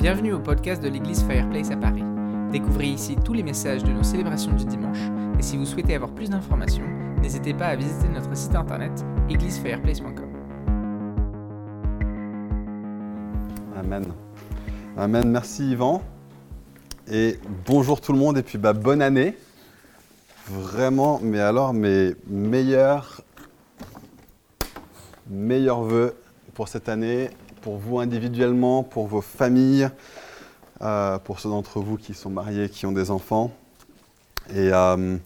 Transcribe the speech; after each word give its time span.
Bienvenue 0.00 0.32
au 0.32 0.40
podcast 0.40 0.82
de 0.82 0.88
l'église 0.88 1.22
Fireplace 1.24 1.70
à 1.70 1.76
Paris. 1.76 2.02
Découvrez 2.50 2.86
ici 2.86 3.16
tous 3.22 3.34
les 3.34 3.42
messages 3.42 3.84
de 3.84 3.90
nos 3.90 4.02
célébrations 4.02 4.52
du 4.52 4.64
dimanche 4.64 4.96
et 5.38 5.42
si 5.42 5.58
vous 5.58 5.66
souhaitez 5.66 5.94
avoir 5.94 6.10
plus 6.12 6.30
d'informations, 6.30 6.86
n'hésitez 7.20 7.52
pas 7.52 7.66
à 7.66 7.76
visiter 7.76 8.08
notre 8.08 8.34
site 8.34 8.54
internet 8.54 8.92
églisefireplace.com. 9.28 10.30
Amen. 13.76 14.06
Amen. 14.96 15.28
Merci 15.28 15.72
Yvan. 15.72 16.02
Et 17.06 17.38
bonjour 17.66 18.00
tout 18.00 18.14
le 18.14 18.18
monde 18.18 18.38
et 18.38 18.42
puis 18.42 18.56
bah, 18.56 18.72
bonne 18.72 19.02
année. 19.02 19.36
Vraiment, 20.46 21.20
mais 21.22 21.40
alors 21.40 21.74
mes 21.74 22.14
meilleurs, 22.26 23.20
meilleurs 25.28 25.82
voeux 25.82 26.14
pour 26.54 26.68
cette 26.68 26.88
année, 26.88 27.28
pour 27.60 27.76
vous 27.76 27.98
individuellement, 27.98 28.82
pour 28.82 29.06
vos 29.06 29.20
familles, 29.20 29.88
euh, 30.82 31.18
pour 31.18 31.40
ceux 31.40 31.50
d'entre 31.50 31.80
vous 31.80 31.96
qui 31.96 32.14
sont 32.14 32.30
mariés, 32.30 32.68
qui 32.68 32.86
ont 32.86 32.92
des 32.92 33.10
enfants. 33.10 33.52
Et 34.50 34.70
euh, 34.72 35.16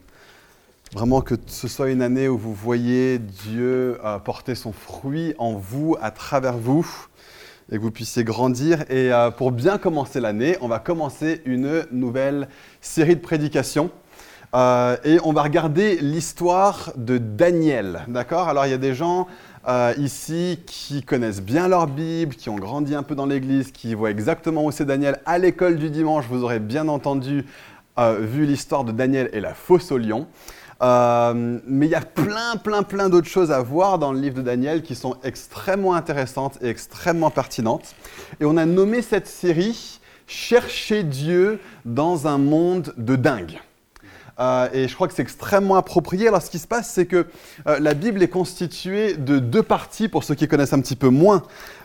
vraiment 0.93 1.21
que 1.21 1.35
ce 1.47 1.69
soit 1.69 1.91
une 1.91 2.03
année 2.03 2.29
où 2.29 2.37
vous 2.37 2.55
voyez 2.55 3.19
Dieu 3.19 3.99
euh, 4.05 4.19
porter 4.19 4.55
son 4.55 4.73
fruit 4.73 5.35
en 5.39 5.53
vous, 5.55 5.97
à 6.01 6.11
travers 6.11 6.57
vous, 6.57 6.87
et 7.71 7.77
que 7.77 7.83
vous 7.83 7.91
puissiez 7.91 8.25
grandir. 8.25 8.85
Et 8.91 9.11
pour 9.39 9.51
bien 9.51 9.79
commencer 9.79 10.21
l'année, 10.21 10.59
on 10.61 10.69
va 10.69 10.79
commencer 10.79 11.41
une 11.47 11.87
nouvelle 11.93 12.49
série 12.83 13.17
de 13.17 13.21
prédications. 13.21 13.91
Et 14.53 15.19
on 15.25 15.33
va 15.33 15.43
regarder 15.43 15.97
l'histoire 15.97 16.93
de 16.95 17.17
Daniel. 17.17 18.05
D'accord? 18.07 18.49
Alors 18.51 18.67
il 18.67 18.71
y 18.71 18.75
a 18.75 18.79
des 18.79 18.95
gens 18.95 19.29
euh, 19.67 19.95
ici 19.99 20.59
qui 20.67 21.03
connaissent 21.03 21.41
bien 21.41 21.69
leur 21.69 21.87
Bible, 21.87 22.35
qui 22.35 22.51
ont 22.51 22.57
grandi 22.57 22.95
un 22.95 23.03
peu 23.03 23.15
dans 23.15 23.27
l'Église, 23.27 23.73
qui 23.73 23.95
voient 23.95 24.11
exactement 24.11 24.65
où 24.65 24.71
c'est 24.71 24.85
Daniel. 24.85 25.21
À 25.25 25.39
l'école 25.39 25.79
du 25.79 25.91
dimanche, 25.91 26.27
vous 26.29 26.45
aurez 26.45 26.61
bien 26.61 26.89
entendu 26.89 27.47
euh, 27.99 28.19
vu 28.21 28.45
l'histoire 28.45 28.85
de 28.85 28.93
Daniel 28.93 29.31
et 29.33 29.41
la 29.41 29.55
fosse 29.55 29.91
au 29.91 29.99
lion. 29.99 30.27
Euh, 30.83 31.61
mais 31.67 31.87
il 31.87 31.91
y 31.91 31.95
a 31.95 32.03
plein, 32.03 32.57
plein, 32.63 32.83
plein 32.83 33.09
d'autres 33.09 33.29
choses 33.29 33.51
à 33.51 33.63
voir 33.63 33.99
dans 33.99 34.13
le 34.13 34.21
livre 34.21 34.37
de 34.37 34.43
Daniel 34.43 34.83
qui 34.83 34.95
sont 34.95 35.17
extrêmement 35.23 35.95
intéressantes 35.95 36.59
et 36.61 36.69
extrêmement 36.69 37.31
pertinentes. 37.31 37.95
Et 38.41 38.45
on 38.45 38.57
a 38.57 38.67
nommé 38.67 39.01
cette 39.01 39.29
série 39.29 40.01
Chercher 40.27 41.03
Dieu 41.05 41.61
dans 41.85 42.27
un 42.27 42.39
monde 42.39 42.95
de 42.97 43.15
dingue. 43.15 43.61
Euh, 44.41 44.69
et 44.73 44.89
je 44.89 44.95
crois 44.95 45.09
que 45.09 45.15
c'est 45.15 45.23
extrêmement 45.23 45.77
approprié. 45.77 46.29
Alors, 46.29 46.43
ce 46.43 46.51
qui 46.51 46.59
se 46.59 46.67
passe, 46.67 46.91
c'est 46.91 47.07
que 47.07 47.27
euh, 47.67 47.79
la 47.79 47.95
Bible 47.95 48.23
est 48.23 48.29
constituée 48.29 49.15
de 49.15 49.39
deux 49.39 49.63
parties, 49.63 50.09
pour 50.09 50.25
ceux 50.25 50.35
qui 50.35 50.49
connaissent 50.49 50.73
un 50.73 50.81
petit 50.81 50.97
peu 50.97 51.09
moins 51.09 51.43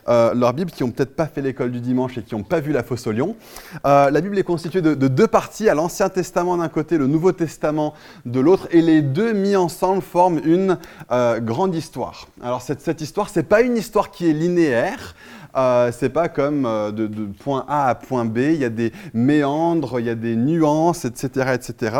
euh, 0.08 0.34
leur 0.34 0.52
Bible, 0.52 0.70
qui 0.70 0.82
n'ont 0.82 0.90
peut-être 0.90 1.14
pas 1.14 1.26
fait 1.26 1.42
l'école 1.42 1.70
du 1.70 1.80
dimanche 1.80 2.18
et 2.18 2.22
qui 2.22 2.34
n'ont 2.34 2.42
pas 2.42 2.60
vu 2.60 2.72
la 2.72 2.82
fosse 2.82 3.06
au 3.06 3.12
lion. 3.12 3.36
La 3.84 4.20
Bible 4.20 4.38
est 4.38 4.44
constituée 4.44 4.82
de, 4.82 4.94
de 4.94 5.08
deux 5.08 5.28
parties, 5.28 5.68
à 5.68 5.74
l'Ancien 5.74 6.08
Testament 6.08 6.56
d'un 6.56 6.68
côté, 6.68 6.98
le 6.98 7.06
Nouveau 7.06 7.32
Testament 7.32 7.94
de 8.26 8.40
l'autre, 8.40 8.66
et 8.70 8.80
les 8.80 9.02
deux 9.02 9.32
mis 9.32 9.56
ensemble 9.56 10.02
forment 10.02 10.40
une 10.44 10.78
grande 11.10 11.74
histoire. 11.74 12.28
Alors, 12.42 12.62
cette, 12.62 12.80
cette 12.80 13.00
histoire, 13.00 13.28
ce 13.28 13.38
n'est 13.38 13.44
pas 13.44 13.60
une 13.62 13.76
histoire 13.76 14.10
qui 14.10 14.28
est 14.28 14.32
linéaire. 14.32 15.14
Euh, 15.56 15.90
c'est 15.96 16.10
pas 16.10 16.28
comme 16.28 16.66
euh, 16.66 16.92
de, 16.92 17.08
point 17.26 17.64
A 17.68 17.88
à 17.88 17.94
point 17.94 18.24
B, 18.24 18.38
il 18.38 18.56
y 18.56 18.64
a 18.64 18.68
des 18.68 18.92
méandres, 19.14 20.00
il 20.00 20.06
y 20.06 20.10
a 20.10 20.14
des 20.14 20.36
nuances, 20.36 21.04
etc., 21.04 21.52
etc. 21.54 21.96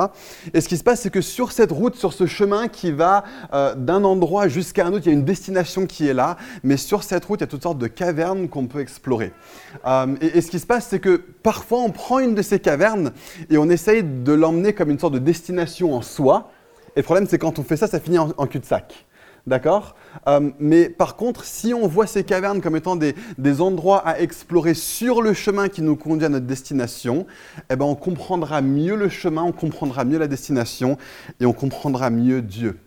Et 0.55 0.61
ce 0.61 0.69
qui 0.69 0.77
se 0.77 0.85
passe, 0.85 1.01
c'est 1.01 1.11
que 1.11 1.21
sur 1.21 1.53
cette 1.53 1.73
route, 1.73 1.97
sur 1.97 2.13
ce 2.13 2.27
chemin 2.27 2.69
qui 2.69 2.93
va 2.93 3.25
euh, 3.53 3.75
d'un 3.75 4.05
endroit 4.05 4.49
jusqu'à 4.49 4.87
un 4.87 4.93
autre, 4.93 5.07
il 5.07 5.11
y 5.11 5.15
a 5.15 5.19
une 5.19 5.25
destination 5.25 5.87
qui 5.87 6.07
est 6.07 6.15
là, 6.15 6.37
mais 6.63 6.77
sur 6.77 7.03
cette 7.03 7.25
route, 7.25 7.41
il 7.41 7.43
y 7.43 7.45
a 7.45 7.49
toutes 7.49 7.63
sortes 7.63 7.79
de 7.79 7.87
cavernes 7.87 8.49
qu'on 8.49 8.67
peut 8.67 8.81
explorer. 8.81 9.33
Euh, 9.87 10.15
et, 10.21 10.41
ce 10.41 10.51
qui 10.51 10.59
se 10.59 10.67
passe, 10.67 10.87
c'est 10.89 11.01
que 11.01 11.17
parfois, 11.43 11.81
on 11.81 11.91
prend 11.91 12.19
une 12.19 12.35
de 12.35 12.43
ces 12.43 12.61
cavernes 12.61 13.13
et 13.51 13.59
on 13.59 13.69
essaye 13.69 14.03
de 14.03 14.33
l'emmener 14.33 14.73
comme 14.73 14.91
une 14.91 14.99
sorte 14.99 15.15
de 15.15 15.19
destination 15.19 15.95
en 15.95 16.03
soi. 16.03 16.51
Et 16.97 17.01
le 17.01 17.05
problème, 17.05 17.27
c'est 17.29 17.39
quand 17.39 17.59
on 17.59 17.63
fait 17.63 17.77
ça, 17.77 17.87
ça 17.87 18.01
finit 18.01 18.19
en 18.19 18.47
cul-de-sac. 18.47 19.07
D'accord 19.47 19.97
Euh, 20.27 20.51
Mais 20.59 20.89
par 20.89 21.17
contre, 21.17 21.45
si 21.45 21.73
on 21.73 21.87
voit 21.87 22.07
ces 22.07 22.25
cavernes 22.25 22.61
comme 22.61 22.77
étant 22.77 22.97
des, 22.97 23.15
des 23.39 23.61
endroits 23.61 24.07
à 24.07 24.21
explorer 24.21 24.75
sur 24.75 25.23
le 25.23 25.33
chemin 25.33 25.69
qui 25.69 25.83
nous 25.83 25.97
conduit 25.97 26.27
à 26.27 26.29
notre 26.29 26.47
destination, 26.47 27.27
eh 27.71 27.77
ben 27.77 27.85
on 27.85 27.95
comprendra 27.95 28.61
mieux 28.61 28.97
le 28.97 29.09
chemin, 29.09 29.43
on 29.43 29.53
comprendra 29.53 30.05
mieux 30.05 30.19
la 30.19 30.29
destination 30.29 30.99
et 31.41 31.47
on 31.47 31.53
comprendra 31.53 32.11
mieux 32.11 32.43
Dieu. 32.43 32.79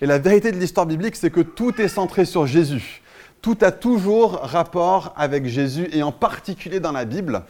Et 0.00 0.06
la 0.06 0.18
vérité 0.18 0.52
de 0.52 0.58
l'histoire 0.58 0.86
biblique, 0.86 1.16
c'est 1.16 1.30
que 1.30 1.40
tout 1.40 1.80
est 1.80 1.88
centré 1.88 2.24
sur 2.24 2.46
Jésus. 2.46 3.02
Tout 3.40 3.56
a 3.60 3.70
toujours 3.70 4.32
rapport 4.32 5.14
avec 5.16 5.46
Jésus 5.46 5.88
et 5.92 6.02
en 6.02 6.10
particulier 6.10 6.80
dans 6.80 6.90
la 6.90 7.04
Bible. 7.04 7.42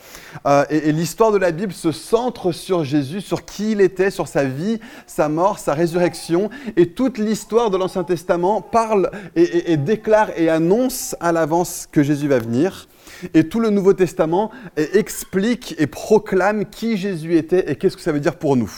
Euh, 0.47 0.65
et 0.69 0.93
l'histoire 0.93 1.32
de 1.32 1.38
la 1.38 1.50
Bible 1.50 1.72
se 1.72 1.93
centre 1.93 2.53
sur 2.53 2.84
Jésus, 2.84 3.22
sur 3.22 3.44
qui 3.47 3.72
il 3.72 3.81
était, 3.81 4.10
sur 4.10 4.28
sa 4.28 4.44
vie, 4.44 4.81
sa 5.06 5.31
mort, 5.31 5.59
sa 5.59 5.72
résurrection. 5.72 6.50
Et 6.76 6.91
toute 6.91 7.16
l'histoire 7.16 7.71
de 7.71 7.78
l'Ancien 7.78 8.04
Testament 8.04 8.60
parle 8.60 9.10
et, 9.34 9.72
et- 9.72 9.76
déclare 9.78 10.31
et 10.37 10.50
annonce 10.50 11.16
à 11.21 11.32
l'avance 11.32 11.88
que 11.91 12.03
Jésus 12.03 12.28
va 12.28 12.38
venir. 12.38 12.87
Et 13.32 13.49
tout 13.49 13.59
le 13.59 13.70
Nouveau 13.70 13.94
Testament 13.94 14.50
explique 14.76 15.75
et 15.78 15.87
proclame 15.87 16.66
qui 16.66 16.99
Jésus 16.99 17.34
était 17.37 17.70
et 17.72 17.76
qu'est-ce 17.76 17.97
que 17.97 18.03
ça 18.03 18.12
veut 18.12 18.20
dire 18.20 18.37
pour 18.37 18.56
nous. 18.56 18.70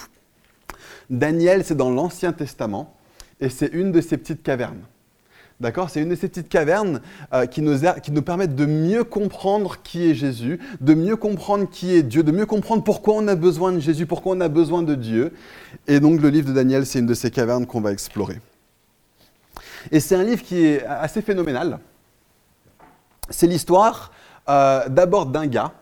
Daniel, 1.11 1.65
c'est 1.65 1.75
dans 1.77 1.91
l'Ancien 1.91 2.33
Testament 2.33 2.95
et 3.41 3.49
c'est 3.49 3.71
une 3.73 3.91
de 3.91 4.01
ces 4.01 4.17
petites 4.17 4.45
cavernes. 4.45 4.83
D'accord? 5.61 5.91
C'est 5.91 6.01
une 6.01 6.09
de 6.09 6.15
ces 6.15 6.29
petites 6.29 6.49
cavernes 6.49 7.03
euh, 7.35 7.45
qui, 7.45 7.61
nous 7.61 8.23
permettent 8.23 8.57
de 8.57 8.65
mieux 8.65 9.05
comprendre 9.05 9.83
qui 9.83 10.11
est 10.11 10.15
Jésus, 10.15 10.59
de 10.81 10.95
mieux 10.95 11.17
comprendre 11.17 11.69
qui 11.71 11.95
est 11.95 12.03
Dieu, 12.03 12.23
de 12.23 12.33
mieux 12.33 12.47
comprendre 12.47 12.83
pourquoi 12.83 13.15
on 13.15 13.29
a 13.29 13.35
besoin 13.35 13.73
de 13.73 13.79
Jésus, 13.79 14.07
pourquoi 14.07 14.35
on 14.37 14.41
a 14.41 14.49
besoin 14.49 14.83
de 14.83 14.95
Dieu. 14.95 15.35
Et 15.87 16.01
donc 16.01 16.23
le 16.23 16.31
livre 16.31 16.49
de 16.49 16.55
Daniel, 16.55 16.87
c'est 16.87 17.01
une 17.01 17.07
de 17.07 17.15
ces 17.15 17.31
cavernes 17.31 17.67
qu'on 17.67 17.83
va 17.83 17.93
explorer. 17.93 18.41
Et 19.93 20.01
c'est 20.01 20.15
un 20.15 20.25
livre 20.25 20.43
qui 20.43 20.65
est 20.65 20.85
assez 20.87 21.21
phénoménal. 21.21 21.79
C'est 23.29 23.47
l'histoire 23.47 24.13
euh, 24.49 24.89
d'abord 24.89 25.27
d'un 25.27 25.47
gars, 25.47 25.73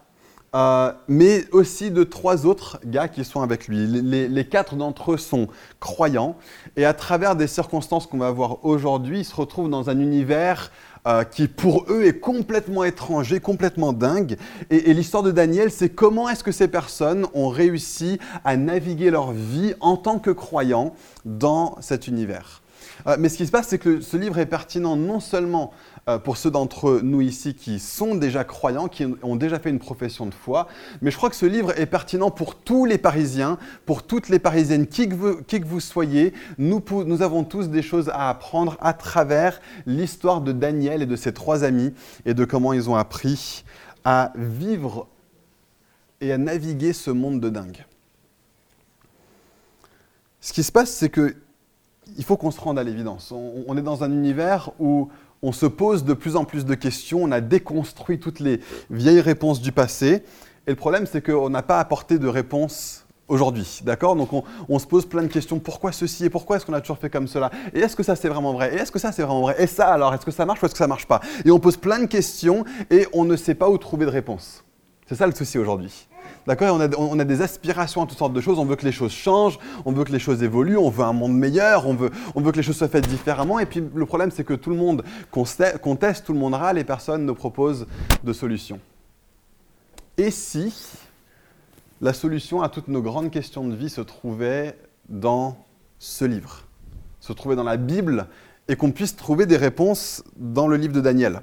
euh, 0.55 0.93
mais 1.09 1.45
aussi 1.53 1.91
de 1.91 2.05
trois 2.05 2.47
autres 2.47 2.81
gars 2.87 3.09
qui 3.09 3.25
sont 3.25 3.43
avec 3.43 3.69
lui. 3.69 3.87
Les, 3.87 4.45
quatre 4.47 4.77
d'entre 4.77 5.13
eux 5.13 5.19
sont 5.19 5.49
croyants, 5.79 6.37
et 6.77 6.87
à 6.87 6.95
travers 6.95 7.37
des 7.37 7.47
circonstances 7.47 8.07
qu'on 8.07 8.19
va 8.19 8.31
voir 8.31 8.65
aujourd'hui, 8.65 9.21
ils 9.21 9.25
se 9.25 9.35
retrouvent 9.35 9.69
dans 9.69 9.91
un 9.91 9.99
univers 9.99 10.71
euh, 11.07 11.23
qui 11.25 11.49
pour 11.49 11.85
eux 11.91 12.05
est 12.05 12.19
complètement 12.19 12.83
étranger, 12.85 13.41
complètement 13.41 13.93
dingue. 13.93 14.37
Et, 14.71 14.95
l'histoire 14.95 15.23
de 15.23 15.31
Daniel, 15.31 15.71
c'est 15.71 15.91
comment 15.91 16.29
est-ce 16.29 16.43
que 16.43 16.53
ces 16.53 16.69
personnes 16.69 17.27
ont 17.35 17.49
réussi 17.49 18.19
à 18.45 18.57
naviguer 18.57 19.11
leur 19.11 19.33
vie 19.33 19.75
en 19.81 19.97
tant 19.97 20.19
que 20.19 20.31
croyants 20.31 20.95
dans 21.25 21.77
cet 21.81 22.09
univers. 22.09 22.63
Euh, 23.07 23.17
mais 23.19 23.29
ce 23.29 23.37
qui 23.37 23.47
se 23.47 23.51
passe, 23.53 23.69
c'est 23.69 23.79
que 23.79 24.01
ce 24.01 24.17
livre 24.17 24.39
est 24.39 24.47
pertinent 24.47 24.97
non 24.97 25.21
seulement 25.21 25.73
pour 26.17 26.39
ceux 26.39 26.51
d'entre 26.51 27.01
nous 27.03 27.21
ici 27.21 27.55
qui 27.55 27.79
sont 27.79 28.15
déjà 28.15 28.45
croyants, 28.45 28.89
qui 28.89 29.05
ont 29.23 29.37
déjà 29.37 29.59
fait 29.59 29.69
une 29.69 29.79
profession 29.79 30.25
de 30.25 30.33
foi, 30.33 30.67
mais 31.03 31.11
je 31.11 31.17
crois 31.17 31.29
que 31.29 31.37
ce 31.37 31.45
livre 31.45 31.79
est 31.79 31.87
pertinent 31.87 32.31
pour 32.31 32.55
tous 32.55 32.87
les 32.87 32.97
Parisiens, 32.97 33.59
pour 33.85 34.03
toutes 34.03 34.31
les 34.31 34.39
Parisiennes, 34.39 34.87
qui 34.87 35.09
que 35.09 35.15
vous, 35.15 35.43
qui 35.43 35.61
que 35.61 35.67
vous 35.67 35.81
soyez. 35.81 36.33
Nous, 36.57 36.83
nous 37.05 37.23
avons 37.23 37.45
tous 37.45 37.69
des 37.69 37.83
choses 37.83 38.09
à 38.09 38.31
apprendre 38.31 38.79
à 38.81 38.95
travers 38.95 39.61
l'histoire 39.85 40.41
de 40.41 40.53
Daniel 40.53 41.03
et 41.03 41.07
de 41.07 41.17
ses 41.17 41.35
trois 41.35 41.65
amis 41.65 41.93
et 42.25 42.33
de 42.33 42.45
comment 42.45 42.73
ils 42.73 42.89
ont 42.89 42.97
appris 42.97 43.65
à 44.05 44.33
vivre 44.37 45.09
et 46.21 46.33
à 46.33 46.39
naviguer 46.39 46.93
ce 46.93 47.11
monde 47.11 47.41
de 47.41 47.51
dingue. 47.51 47.85
Ce 50.41 50.53
qui 50.53 50.63
se 50.63 50.73
passe, 50.73 50.91
c'est 50.91 51.11
que 51.11 51.37
il 52.17 52.25
faut 52.25 52.39
qu'on 52.39 52.51
se 52.51 52.61
rende 52.61 52.79
à 52.79 52.85
l'évidence. 52.85 53.33
On, 53.33 53.65
on 53.67 53.77
est 53.77 53.83
dans 53.83 54.03
un 54.03 54.11
univers 54.11 54.71
où 54.79 55.11
on 55.43 55.53
se 55.53 55.67
pose 55.67 56.05
de 56.05 56.15
plus 56.15 56.37
en 56.37 56.45
plus 56.45 56.65
de 56.65 56.75
questions, 56.75 57.23
on 57.23 57.33
a 57.33 57.41
déconstruit 57.41 58.19
toutes 58.19 58.41
les 58.41 58.61
vieilles 58.91 59.21
réponses 59.21 59.61
du 59.61 59.73
passé, 59.73 60.23
et 60.67 60.71
le 60.71 60.77
problème 60.77 61.07
c'est 61.07 61.25
qu'on 61.25 61.51
n'a 61.51 61.63
pas 61.63 61.79
apporté 61.79 62.19
de 62.19 62.29
réponse 62.29 63.07
aujourd'hui, 63.29 63.81
d'accord? 63.85 64.17
Donc 64.17 64.31
on, 64.69 64.79
se 64.79 64.87
pose 64.87 65.07
plein 65.07 65.23
de 65.23 65.29
questions, 65.29 65.59
pourquoi 65.59 65.93
ceci 65.93 66.25
et 66.25 66.31
pourquoi 66.31 66.57
est-ce 66.57 66.67
qu'on 66.67 66.73
a 66.73 66.81
toujours 66.81 66.99
fait 66.99 67.11
comme 67.11 67.29
cela? 67.29 67.51
Et 67.75 67.81
est-ce 67.81 67.95
que 67.95 68.03
ça 68.03 68.17
c'est 68.17 68.29
vraiment 68.29 68.53
vrai? 68.53 68.75
Et 68.75 68.79
est-ce 68.79 68.91
que 68.91 68.99
ça 68.99 69.13
c'est 69.13 69.23
vraiment 69.23 69.43
vrai? 69.43 69.57
Et 69.59 69.67
ça 69.67 69.89
alors, 69.89 70.15
est-ce 70.15 70.25
que 70.25 70.31
ça 70.31 70.47
marche 70.47 70.63
ou 70.63 70.67
est-ce 70.67 70.75
que 70.75 70.79
ça 70.79 70.87
marche 70.87 71.07
pas? 71.07 71.21
Et 71.45 71.51
on 71.51 71.61
pose 71.61 71.77
plein 71.77 72.01
de 72.01 72.07
questions 72.07 72.65
et 72.91 73.07
on 73.13 73.25
ne 73.25 73.37
sait 73.37 73.55
pas 73.55 73.69
où 73.69 73.79
trouver 73.79 74.07
de 74.07 74.11
réponse. 74.11 74.65
C'est 75.09 75.15
ça 75.15 75.27
le 75.27 75.33
souci 75.33 75.59
aujourd'hui. 75.59 76.07
D'accord 76.47 76.79
on 76.99 77.19
a, 77.19 77.25
des 77.25 77.41
aspirations 77.41 78.03
à 78.03 78.07
toutes 78.07 78.19
sortes 78.19 78.35
de 78.35 78.41
choses. 78.43 78.59
On 78.59 78.67
veut 78.67 78.77
que 78.77 78.85
les 78.85 78.93
choses 78.93 79.13
changent, 79.13 79.59
on 79.87 79.93
veut 79.93 80.05
que 80.05 80.13
les 80.13 80.19
choses 80.19 80.43
évoluent, 80.43 80.77
on 80.77 80.91
veut 80.91 81.05
un 81.05 81.15
monde 81.15 81.33
meilleur, 81.33 81.87
on 81.87 81.95
veut, 81.95 82.11
on 82.35 82.43
veut 82.43 82.53
que 82.53 82.59
les 82.59 82.63
choses 82.63 82.77
soient 82.77 82.89
faites 82.89 83.09
différemment. 83.09 83.59
Et 83.59 83.65
puis 83.65 83.83
le 83.95 84.07
problème, 84.07 84.31
c'est 84.31 84.45
que 84.45 84.53
tout 84.53 84.69
le 84.69 84.77
monde 84.77 85.03
conteste, 85.31 86.27
tout 86.27 86.35
le 86.35 86.39
monde 86.39 86.55
râle 86.55 86.77
et 86.77 86.85
personne 86.85 87.25
ne 87.25 87.33
propose 87.33 87.87
de 88.23 88.33
solution. 88.35 88.81
Et 90.19 90.31
si 90.31 90.75
la 92.03 92.13
solution 92.13 92.61
à 92.61 92.69
toutes 92.69 92.89
nos 92.89 93.01
grandes 93.01 93.31
questions 93.31 93.67
de 93.67 93.75
vie 93.75 93.91
se 93.91 94.03
trouvait 94.03 94.77
dans 95.09 95.57
ce 95.99 96.27
livre, 96.27 96.65
se 97.21 97.33
trouvait 97.33 97.57
dans 97.57 97.65
la 97.65 97.79
Bible, 97.79 98.27
et 98.69 98.77
qu'on 98.77 98.93
puisse 98.93 99.17
trouver 99.17 99.47
des 99.47 99.57
réponses 99.57 100.23
dans 100.37 100.69
le 100.69 100.77
livre 100.77 100.93
de 100.93 101.01
Daniel? 101.01 101.41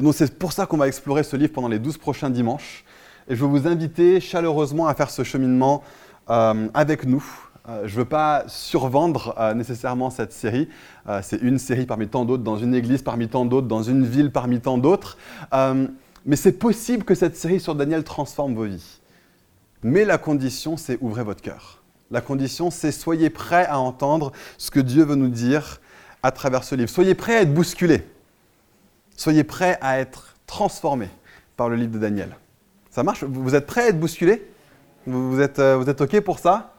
Donc 0.00 0.14
c'est 0.14 0.38
pour 0.38 0.52
ça 0.52 0.66
qu'on 0.66 0.76
va 0.76 0.88
explorer 0.88 1.22
ce 1.22 1.36
livre 1.36 1.52
pendant 1.52 1.68
les 1.68 1.78
12 1.78 1.98
prochains 1.98 2.30
dimanches. 2.30 2.84
Et 3.28 3.36
je 3.36 3.40
veux 3.40 3.46
vous 3.46 3.66
inviter 3.66 4.20
chaleureusement 4.20 4.86
à 4.88 4.94
faire 4.94 5.08
ce 5.08 5.22
cheminement 5.22 5.82
euh, 6.30 6.68
avec 6.74 7.06
nous. 7.06 7.24
Euh, 7.68 7.86
je 7.86 7.94
ne 7.94 7.98
veux 8.00 8.04
pas 8.04 8.44
survendre 8.48 9.34
euh, 9.38 9.54
nécessairement 9.54 10.10
cette 10.10 10.32
série. 10.32 10.68
c'est 11.22 11.40
une 11.40 11.58
série 11.58 11.86
parmi 11.86 12.08
tant 12.08 12.24
d'autres, 12.24 12.42
dans 12.42 12.58
une 12.58 12.74
église 12.74 13.02
parmi 13.02 13.28
tant 13.28 13.44
d'autres, 13.44 13.68
dans 13.68 13.82
une 13.82 14.04
ville 14.04 14.30
parmi 14.30 14.60
tant 14.60 14.78
d'autres. 14.78 15.16
mais 15.52 16.36
c'est 16.36 16.58
possible 16.58 17.04
que 17.04 17.14
cette 17.14 17.36
série 17.36 17.60
sur 17.60 17.74
Daniel 17.74 18.02
transforme 18.02 18.54
vos 18.54 18.64
vies. 18.64 19.00
Mais 19.82 20.04
la 20.04 20.18
condition, 20.18 20.76
c'est 20.76 20.98
ouvrez 21.02 21.22
votre 21.22 21.42
cœur. 21.42 21.82
La 22.10 22.20
condition, 22.20 22.70
c'est 22.70 22.92
soyez 22.92 23.30
prêts 23.30 23.66
à 23.66 23.78
entendre 23.78 24.32
ce 24.58 24.70
que 24.70 24.80
Dieu 24.80 25.04
veut 25.04 25.14
nous 25.14 25.28
dire 25.28 25.80
à 26.22 26.32
travers 26.32 26.64
ce 26.64 26.74
livre. 26.74 26.90
Soyez 26.90 27.14
prêts 27.14 27.36
à 27.36 27.42
être 27.42 27.52
bousculés. 27.52 28.02
Soyez 29.16 29.44
prêts 29.44 29.78
à 29.80 29.98
être 29.98 30.34
transformés 30.46 31.10
par 31.56 31.68
le 31.68 31.76
livre 31.76 31.92
de 31.92 31.98
Daniel. 31.98 32.36
Ça 32.90 33.02
marche? 33.02 33.24
Vous 33.24 33.54
êtes 33.54 33.66
prêts 33.66 33.82
à 33.82 33.88
être 33.88 34.00
bousculés? 34.00 34.48
Vous, 35.06 35.40
êtes, 35.40 35.58
euh, 35.58 35.76
vous 35.76 35.88
êtes 35.88 36.00
OK 36.00 36.20
pour 36.20 36.38
ça? 36.38 36.74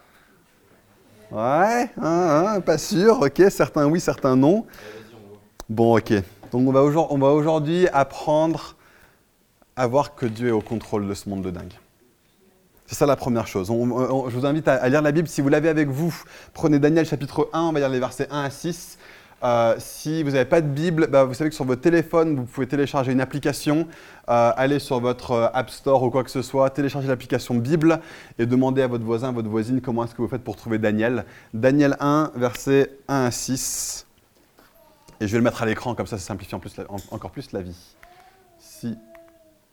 Ouais, 1.31 1.89
hein, 2.01 2.55
hein, 2.55 2.61
pas 2.61 2.77
sûr, 2.77 3.19
ok, 3.21 3.43
certains 3.49 3.85
oui, 3.85 3.99
certains 3.99 4.35
non. 4.35 4.65
Bon, 5.69 5.97
ok. 5.97 6.13
Donc 6.51 6.67
on 6.67 6.71
va 6.71 7.27
aujourd'hui 7.31 7.87
apprendre 7.89 8.75
à 9.75 9.87
voir 9.87 10.15
que 10.15 10.25
Dieu 10.25 10.49
est 10.49 10.51
au 10.51 10.61
contrôle 10.61 11.07
de 11.07 11.13
ce 11.13 11.27
monde 11.27 11.41
de 11.41 11.51
dingue. 11.51 11.73
C'est 12.85 12.95
ça 12.95 13.05
la 13.05 13.15
première 13.15 13.47
chose. 13.47 13.67
je 13.67 14.35
vous 14.35 14.45
invite 14.45 14.67
à, 14.67 14.87
lire 14.87 15.01
la 15.01 15.11
Bible. 15.11 15.27
Si 15.27 15.41
vous 15.41 15.49
l'avez 15.49 15.69
avec 15.69 15.89
vous, 15.89 16.15
prenez 16.53 16.77
Daniel 16.77 17.05
chapitre 17.05 17.49
1, 17.51 17.61
on 17.61 17.71
va 17.71 17.79
lire 17.79 17.89
les 17.89 17.99
versets 17.99 18.27
1 18.29 18.43
à 18.43 18.49
6. 18.49 18.99
Euh, 19.45 19.75
si 19.77 20.24
vous 20.24 20.31
n'avez 20.31 20.45
pas 20.45 20.59
de 20.59 20.68
Bible, 20.68 21.07
bah, 21.07 21.24
vous 21.24 21.36
savez 21.36 21.51
que 21.51 21.56
sur 21.56 21.65
votre 21.65 21.81
téléphone, 21.81 22.36
vous 22.36 22.45
pouvez 22.45 22.68
télécharger 22.68 23.12
une 23.12 23.21
application, 23.21 23.88
euh, 24.27 24.51
aller 24.57 24.80
sur 24.80 25.00
votre 25.00 25.31
euh, 25.31 25.47
App 25.53 25.69
Store 25.69 26.01
ou 26.01 26.09
quoi 26.09 26.24
que 26.24 26.31
ce 26.31 26.42
soit, 26.42 26.71
télécharger 26.71 27.07
l'application 27.07 27.53
Bible 27.53 28.00
et 28.39 28.47
demander 28.47 28.81
à 28.81 28.88
votre 28.88 29.03
voisin, 29.03 29.31
votre 29.31 29.50
voisine 29.50 29.81
comment 29.81 30.03
est-ce 30.03 30.15
que 30.15 30.21
vous 30.24 30.27
faites 30.27 30.44
pour 30.44 30.56
trouver 30.56 30.80
Daniel. 30.80 31.25
Daniel 31.53 31.95
1, 32.00 32.31
versets 32.36 32.97
1 33.07 33.25
à 33.25 33.31
6. 33.31 34.07
Et 35.21 35.27
je 35.27 35.31
vais 35.31 35.38
le 35.38 35.44
mettre 35.44 35.62
à 35.62 35.68
l'écran, 35.68 35.94
comme 35.94 36.07
ça, 36.07 36.18
ça 36.18 36.25
simplifie 36.25 36.56
encore 36.56 37.31
plus 37.31 37.51
la 37.51 37.62
vie. 37.62 37.95
Si. 38.57 38.97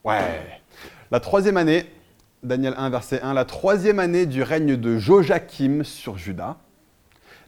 Ouais. 0.05 0.61
La 1.11 1.19
troisième 1.19 1.57
année, 1.57 1.87
Daniel 2.43 2.75
1, 2.77 2.91
verset 2.91 3.23
1, 3.23 3.33
la 3.33 3.47
troisième 3.47 4.01
année 4.01 4.27
du 4.27 4.43
règne 4.43 4.77
de 4.77 4.99
Joachim 4.99 5.83
sur 5.83 6.19
Juda. 6.19 6.59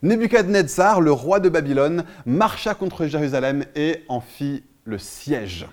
Nebuchadnezzar, 0.05 1.01
le 1.01 1.13
roi 1.13 1.41
de 1.41 1.49
Babylone, 1.49 2.05
marcha 2.27 2.75
contre 2.75 3.07
Jérusalem 3.07 3.65
et 3.75 4.05
en 4.09 4.21
fit 4.21 4.63
le 4.85 4.99
siège. 4.99 5.67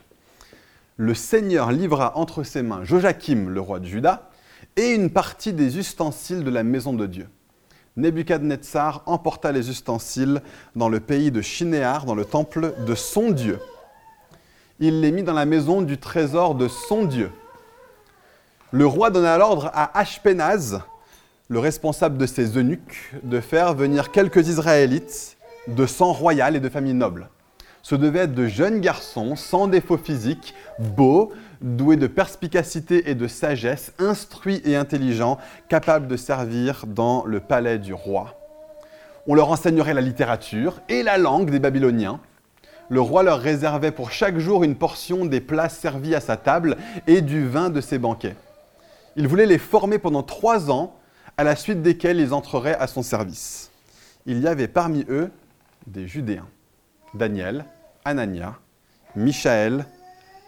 Le 0.96 1.14
Seigneur 1.14 1.74
livra 1.74 2.14
entre 2.16 2.44
ses 2.44 2.62
mains 2.62 2.86
Joachim, 2.86 3.50
le 3.50 3.60
roi 3.60 3.82
de 3.82 3.88
Juda, 3.88 4.30
et 4.78 4.92
une 4.92 5.10
partie 5.10 5.52
des 5.52 5.78
ustensiles 5.78 6.46
de 6.46 6.50
la 6.50 6.64
maison 6.64 6.94
de 6.94 7.08
Dieu. 7.08 7.28
Nebuchadnezzar 7.98 9.04
emporta 9.06 9.52
les 9.52 9.70
ustensiles 9.70 10.42
dans 10.78 10.88
le 10.88 11.02
pays 11.02 11.30
de 11.30 11.42
Shinéar, 11.42 12.06
dans 12.06 12.16
le 12.16 12.24
temple 12.24 12.74
de 12.88 12.96
son 12.96 13.32
Dieu. 13.32 13.60
Il 14.80 15.02
les 15.02 15.12
mit 15.12 15.24
dans 15.24 15.34
la 15.34 15.46
maison 15.46 15.82
du 15.82 15.98
trésor 15.98 16.56
de 16.56 16.70
son 16.70 17.04
Dieu. 17.04 17.32
Le 18.72 18.86
roi 18.86 19.10
donna 19.10 19.38
l'ordre 19.38 19.70
à 19.74 20.00
Ashpenaz, 20.00 20.80
le 21.52 21.60
responsable 21.60 22.18
de 22.18 22.26
ses 22.26 22.58
eunuques, 22.58 23.12
de 23.24 23.42
faire 23.42 23.74
venir 23.74 24.12
quelques 24.12 24.48
Israélites 24.48 25.36
de 25.68 25.86
sang 25.86 26.14
royal 26.14 26.56
et 26.56 26.62
de 26.62 26.70
famille 26.70 26.94
noble. 26.94 27.28
Ce 27.82 27.94
devaient 27.94 28.20
être 28.20 28.34
de 28.34 28.48
jeunes 28.48 28.80
garçons 28.80 29.36
sans 29.36 29.68
défaut 29.68 29.98
physique, 29.98 30.56
beaux, 30.80 31.34
doués 31.60 31.98
de 31.98 32.08
perspicacité 32.08 33.10
et 33.10 33.16
de 33.16 33.28
sagesse, 33.28 33.92
instruits 34.00 34.62
et 34.64 34.78
intelligents, 34.78 35.40
capables 35.68 36.08
de 36.08 36.16
servir 36.16 36.86
dans 36.88 37.26
le 37.26 37.42
palais 37.42 37.80
du 37.80 37.94
roi. 37.94 38.40
On 39.28 39.36
leur 39.36 39.52
enseignerait 39.52 39.94
la 39.94 40.00
littérature 40.00 40.80
et 40.88 41.04
la 41.04 41.18
langue 41.18 41.50
des 41.50 41.60
Babyloniens. 41.60 42.22
Le 42.88 43.02
roi 43.02 43.24
leur 43.24 43.40
réservait 43.40 43.92
pour 43.92 44.12
chaque 44.12 44.38
jour 44.38 44.64
une 44.64 44.76
portion 44.76 45.26
des 45.26 45.42
plats 45.42 45.68
servis 45.68 46.16
à 46.16 46.22
sa 46.22 46.38
table 46.38 46.78
et 47.08 47.20
du 47.20 47.46
vin 47.46 47.70
de 47.70 47.82
ses 47.82 47.98
banquets. 47.98 48.38
Il 49.18 49.28
voulait 49.28 49.46
les 49.46 49.58
former 49.58 49.98
pendant 49.98 50.24
trois 50.24 50.72
ans, 50.72 50.96
à 51.42 51.44
la 51.44 51.56
suite 51.56 51.82
desquels 51.82 52.20
ils 52.20 52.36
entreraient 52.36 52.78
à 52.78 52.86
son 52.86 53.02
service. 53.02 53.72
Il 54.28 54.40
y 54.42 54.48
avait 54.48 54.68
parmi 54.68 55.04
eux 55.10 55.32
des 55.88 56.08
Judéens, 56.08 56.46
Daniel, 57.16 57.66
Anania, 58.06 58.60
Michaël 59.16 59.88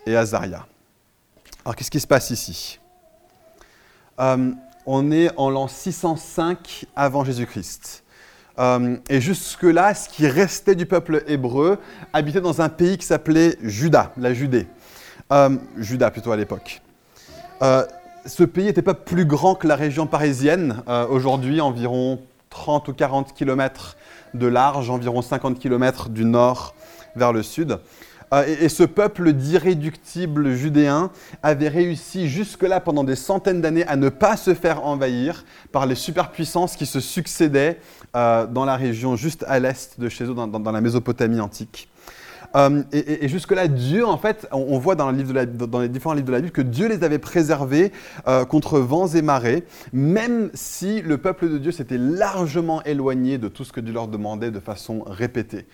et 0.06 0.16
Azaria. 0.16 0.68
Alors 1.66 1.76
qu'est-ce 1.76 1.90
qui 1.90 2.00
se 2.00 2.06
passe 2.06 2.30
ici? 2.30 2.80
Euh, 4.20 4.52
On 4.86 5.12
est 5.12 5.32
en 5.36 5.50
l'an 5.50 5.68
605 5.68 6.86
avant 6.96 7.26
Jésus-Christ. 7.26 8.04
Euh, 8.60 8.98
et 9.10 9.20
jusque-là, 9.20 9.96
ce 9.96 10.08
qui 10.08 10.28
restait 10.28 10.76
du 10.76 10.86
peuple 10.86 11.24
hébreu 11.26 11.80
habitait 12.14 12.40
dans 12.42 12.62
un 12.62 12.70
pays 12.70 13.00
qui 13.00 13.08
s'appelait 13.08 13.58
Juda, 13.64 14.14
la 14.16 14.36
Judée. 14.36 14.68
Euh, 15.32 15.58
Juda 15.76 16.12
plutôt 16.12 16.32
à 16.32 16.38
l'époque 16.38 16.84
ce 18.26 18.44
pays 18.44 18.66
n'était 18.66 18.82
pas 18.82 18.94
plus 18.94 19.26
grand 19.26 19.56
que 19.56 19.68
la 19.68 19.76
région 19.76 20.08
parisienne. 20.08 20.82
Euh, 20.88 21.08
aujourd'hui, 21.08 21.62
environ 21.62 22.20
30 22.50 22.88
ou 22.88 22.94
40 22.94 23.34
km 23.34 23.98
de 24.34 24.48
large, 24.48 24.90
environ 24.90 25.22
50 25.22 25.60
km 25.60 26.10
du 26.10 26.26
nord 26.26 26.76
vers 27.16 27.34
le 27.34 27.44
sud. 27.44 27.80
Euh, 28.34 28.46
et, 28.62 28.70
ce 28.70 28.84
peuple 28.84 29.34
d'irréductibles 29.34 30.54
judéens 30.54 31.12
avait 31.44 31.68
réussi 31.68 32.28
jusque-là 32.30 32.80
pendant 32.80 33.04
des 33.04 33.16
centaines 33.16 33.62
d'années 33.62 33.86
à 33.86 33.96
ne 33.96 34.10
pas 34.10 34.38
se 34.38 34.54
faire 34.54 34.86
envahir 34.86 35.46
par 35.72 35.86
les 35.86 35.96
superpuissances 35.96 36.76
qui 36.76 36.88
se 36.88 37.00
succédaient 37.00 37.80
euh, 38.16 38.48
dans 38.48 38.66
la 38.66 38.76
région 38.76 39.16
juste 39.16 39.46
à 39.48 39.60
l'est 39.60 40.00
de 40.00 40.10
chez 40.10 40.24
eux, 40.24 40.34
dans 40.34 40.72
la 40.72 40.82
Mésopotamie 40.82 41.42
antique. 41.42 41.90
Euh, 42.56 42.84
et, 42.92 43.28
jusque-là, 43.28 43.68
Dieu, 43.68 44.06
en 44.06 44.18
fait, 44.18 44.48
on, 44.52 44.78
voit 44.78 44.96
dans, 44.96 45.10
les 45.10 45.24
différents 45.24 46.14
livres 46.14 46.28
de 46.28 46.32
la 46.32 46.40
Bible 46.40 46.52
que 46.52 46.62
Dieu 46.62 46.88
les 46.88 47.04
avait 47.04 47.20
préservés 47.20 47.92
euh, 48.28 48.46
contre 48.46 48.80
vents 48.80 49.08
et 49.08 49.22
marées, 49.22 49.64
même 49.92 50.50
si 50.54 51.02
le 51.02 51.18
peuple 51.18 51.50
de 51.50 51.58
Dieu 51.58 51.72
s'était 51.72 51.98
largement 51.98 52.84
éloigné 52.84 53.38
de 53.38 53.48
tout 53.48 53.64
ce 53.64 53.72
que 53.72 53.80
Dieu 53.80 53.94
leur 53.94 54.08
demandait 54.08 54.52
de 54.52 54.60
façon 54.60 55.04
répétée. 55.06 55.66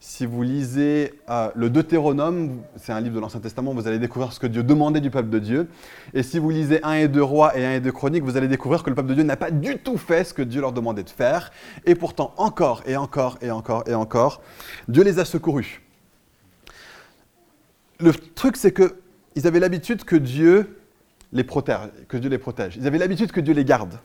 Si 0.00 0.26
vous 0.26 0.44
lisez 0.44 1.14
euh, 1.28 1.50
le 1.56 1.70
Deutéronome, 1.70 2.60
c'est 2.76 2.92
un 2.92 3.00
livre 3.00 3.16
de 3.16 3.20
l'Ancien 3.20 3.40
Testament, 3.40 3.74
vous 3.74 3.88
allez 3.88 3.98
découvrir 3.98 4.32
ce 4.32 4.38
que 4.38 4.46
Dieu 4.46 4.62
demandait 4.62 5.00
du 5.00 5.10
peuple 5.10 5.28
de 5.28 5.40
Dieu. 5.40 5.68
Et 6.14 6.22
si 6.22 6.38
vous 6.38 6.50
lisez 6.50 6.78
1 6.84 6.92
et 6.92 7.08
2 7.08 7.20
rois 7.20 7.58
et 7.58 7.66
1 7.66 7.72
et 7.72 7.80
2 7.80 7.90
chroniques, 7.90 8.22
vous 8.22 8.36
allez 8.36 8.46
découvrir 8.46 8.84
que 8.84 8.90
le 8.90 8.94
peuple 8.94 9.08
de 9.08 9.14
Dieu 9.14 9.24
n'a 9.24 9.36
pas 9.36 9.50
du 9.50 9.78
tout 9.78 9.98
fait 9.98 10.22
ce 10.22 10.32
que 10.32 10.42
Dieu 10.42 10.60
leur 10.60 10.70
demandait 10.70 11.02
de 11.02 11.10
faire. 11.10 11.50
Et 11.84 11.96
pourtant, 11.96 12.32
encore 12.36 12.84
et 12.86 12.96
encore 12.96 13.38
et 13.42 13.50
encore 13.50 13.82
et 13.88 13.94
encore, 13.94 14.40
Dieu 14.86 15.02
les 15.02 15.18
a 15.18 15.24
secourus 15.24 15.82
le 18.00 18.12
truc, 18.12 18.56
c'est 18.56 18.72
qu'ils 18.72 19.46
avaient 19.46 19.60
l'habitude 19.60 20.04
que 20.04 20.16
Dieu 20.16 20.80
les 21.32 21.44
protège. 21.44 22.76
Ils 22.76 22.86
avaient 22.86 22.98
l'habitude 22.98 23.32
que 23.32 23.40
Dieu 23.40 23.54
les 23.54 23.64
garde. 23.64 23.98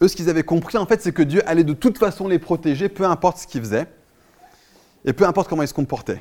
Eux, 0.00 0.08
ce 0.08 0.16
qu'ils 0.16 0.30
avaient 0.30 0.44
compris, 0.44 0.78
en 0.78 0.86
fait, 0.86 1.02
c'est 1.02 1.12
que 1.12 1.22
Dieu 1.22 1.42
allait 1.48 1.64
de 1.64 1.72
toute 1.72 1.98
façon 1.98 2.28
les 2.28 2.38
protéger, 2.38 2.88
peu 2.88 3.04
importe 3.04 3.38
ce 3.38 3.46
qu'ils 3.46 3.60
faisaient, 3.60 3.86
et 5.04 5.12
peu 5.12 5.26
importe 5.26 5.48
comment 5.48 5.62
ils 5.62 5.68
se 5.68 5.74
comportaient. 5.74 6.20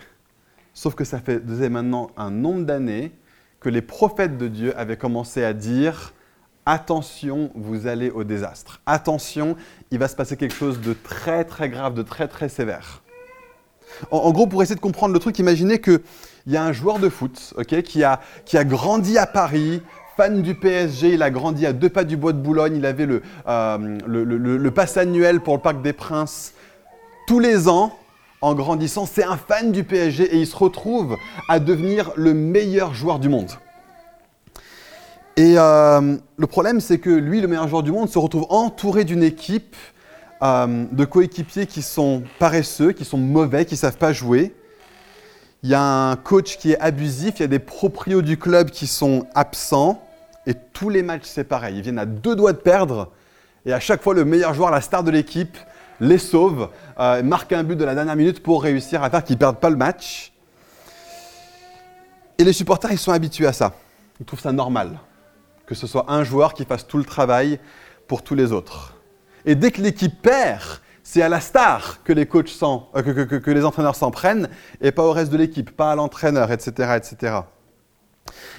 Sauf 0.74 0.96
que 0.96 1.03
ça 1.03 1.19
faisait 1.19 1.69
maintenant 1.69 2.12
un 2.17 2.31
nombre 2.31 2.65
d'années 2.65 3.12
que 3.60 3.69
les 3.69 3.81
prophètes 3.81 4.38
de 4.38 4.48
Dieu 4.48 4.77
avaient 4.77 4.98
commencé 4.98 5.43
à 5.43 5.53
dire 5.53 6.13
attention, 6.65 7.50
vous 7.55 7.88
allez 7.88 8.10
au 8.10 8.24
désastre. 8.24 8.81
Attention, 8.86 9.55
il 9.89 10.00
va 10.00 10.07
se 10.07 10.15
passer 10.15 10.38
quelque 10.38 10.53
chose 10.53 10.81
de 10.81 10.93
très 10.93 11.46
très 11.46 11.69
grave, 11.69 11.93
de 11.93 12.03
très 12.03 12.27
très 12.27 12.50
sévère. 12.50 13.01
En, 14.12 14.32
gros, 14.32 14.48
pour 14.48 14.62
essayer 14.62 14.75
de 14.75 14.82
comprendre 14.82 15.13
le 15.13 15.20
truc, 15.20 15.39
imaginez 15.39 15.79
qu'il 15.79 16.01
y 16.48 16.58
a 16.58 16.63
un 16.63 16.72
joueur 16.72 17.00
de 17.00 17.10
foot 17.10 17.53
qui, 17.65 18.03
a, 18.03 18.20
grandi 18.63 19.17
à 19.17 19.25
Paris, 19.25 19.82
fan 20.15 20.41
du 20.41 20.56
PSG, 20.56 21.13
il 21.13 21.24
a 21.24 21.29
grandi 21.29 21.65
à 21.65 21.74
deux 21.74 21.89
pas 21.89 22.03
du 22.03 22.17
bois 22.17 22.34
de 22.34 22.39
Boulogne, 22.39 22.77
il 22.77 22.86
avait 22.86 23.06
le, 23.06 23.22
euh, 23.48 23.98
le, 24.06 24.72
pass 24.72 24.98
annuel 24.98 25.41
pour 25.41 25.56
le 25.56 25.62
Parc 25.62 25.82
des 25.82 25.94
Princes. 25.94 26.53
Tous 27.27 27.39
les 27.39 27.67
ans, 27.67 27.98
en 28.41 28.53
grandissant, 28.56 29.06
c'est 29.06 29.24
un 29.24 29.38
fan 29.38 29.72
du 29.72 29.84
PSG 29.84 30.24
et 30.24 30.38
il 30.38 30.48
se 30.48 30.56
retrouve 30.56 31.17
à 31.50 31.60
devenir 31.60 32.12
le 32.15 32.34
meilleur 32.34 32.94
joueur 32.94 33.20
du 33.20 33.29
monde. 33.29 33.51
Et 35.38 35.53
euh, 35.58 36.17
le 36.36 36.48
problème, 36.48 36.82
c'est 36.82 36.98
que 36.98 37.12
lui, 37.12 37.41
le 37.41 37.48
meilleur 37.48 37.67
joueur 37.67 37.84
du 37.84 37.91
monde, 37.91 38.10
se 38.10 38.17
retrouve 38.17 38.48
entouré 38.50 39.06
d'une 39.06 39.24
équipe 39.24 39.75
euh, 40.41 40.86
de 40.91 41.06
coéquipiers 41.06 41.65
qui 41.65 41.82
sont 41.82 42.24
paresseux, 42.39 42.91
qui 42.91 43.06
sont 43.06 43.17
mauvais, 43.17 43.65
qui 43.65 43.75
ne 43.75 43.79
savent 43.79 43.98
pas 43.98 44.13
jouer. 44.13 44.56
Il 45.63 45.70
y 45.70 45.74
a 45.74 45.82
un 45.82 46.15
coach 46.15 46.58
qui 46.58 46.72
est 46.72 46.79
abusif, 46.79 47.36
il 47.38 47.41
y 47.41 47.46
a 47.46 47.48
des 47.48 47.60
proprios 47.60 48.22
du 48.22 48.38
club 48.38 48.70
qui 48.70 48.88
sont 48.88 49.27
absents. 49.36 50.03
Et 50.46 50.53
tous 50.53 50.89
les 50.89 51.03
matchs, 51.03 51.25
c'est 51.25 51.44
pareil. 51.44 51.77
Ils 51.77 51.82
viennent 51.82 52.00
à 52.00 52.06
deux 52.06 52.36
doigts 52.36 52.53
de 52.53 52.58
perdre. 52.58 53.12
Et 53.65 53.74
à 53.74 53.79
chaque 53.79 54.01
fois, 54.01 54.13
le 54.13 54.24
meilleur 54.24 54.53
joueur, 54.53 54.72
la 54.72 54.82
star 54.82 55.03
de 55.03 55.12
l'équipe, 55.12 55.58
les 56.00 56.20
sauve, 56.20 56.70
euh, 57.00 57.24
marque 57.24 57.51
un 57.51 57.63
but 57.63 57.75
de 57.75 57.84
la 57.84 57.96
dernière 57.96 58.15
minute 58.15 58.41
pour 58.41 58.63
réussir 58.63 59.03
à 59.03 59.10
faire 59.10 59.24
qu'ils 59.24 59.36
ne 59.36 59.39
perdent 59.39 59.60
pas 59.60 59.70
le 59.70 59.75
match. 59.75 60.32
Et 62.38 62.44
les 62.44 62.53
supporters, 62.53 62.91
ils 62.91 63.00
sont 63.00 63.12
habitués 63.12 63.48
à 63.48 63.53
ça. 63.53 63.74
Ils 64.20 64.25
trouvent 64.25 64.39
ça 64.39 64.51
normal 64.51 65.00
que 65.67 65.75
ce 65.75 65.86
soit 65.86 66.06
un 66.08 66.24
joueur 66.24 66.56
qui 66.56 66.65
fasse 66.65 66.88
tout 66.88 66.98
le 66.98 67.03
travail 67.03 67.60
pour 68.08 68.24
tous 68.24 68.34
les 68.34 68.51
autres. 68.51 68.94
Et 69.46 69.56
dès 69.56 69.72
que 69.72 69.82
l'équipe 69.82 70.22
perd, 70.22 70.82
c'est 71.03 71.22
à 71.22 71.29
la 71.29 71.39
star 71.39 72.03
que 72.03 72.12
les 72.12 72.25
coachs 72.25 72.51
euh, 72.62 73.01
que, 73.01 73.51
les 73.51 73.63
entraîneurs 73.63 73.96
s'en 73.96 74.12
prennent 74.12 74.50
et 74.82 74.91
pas 74.91 75.03
au 75.03 75.13
reste 75.13 75.32
de 75.32 75.38
l'équipe, 75.38 75.72
pas 75.72 75.94
à 75.94 75.96
l'entraîneur, 75.96 76.51
etc., 76.51 76.98
etc. 76.98 77.36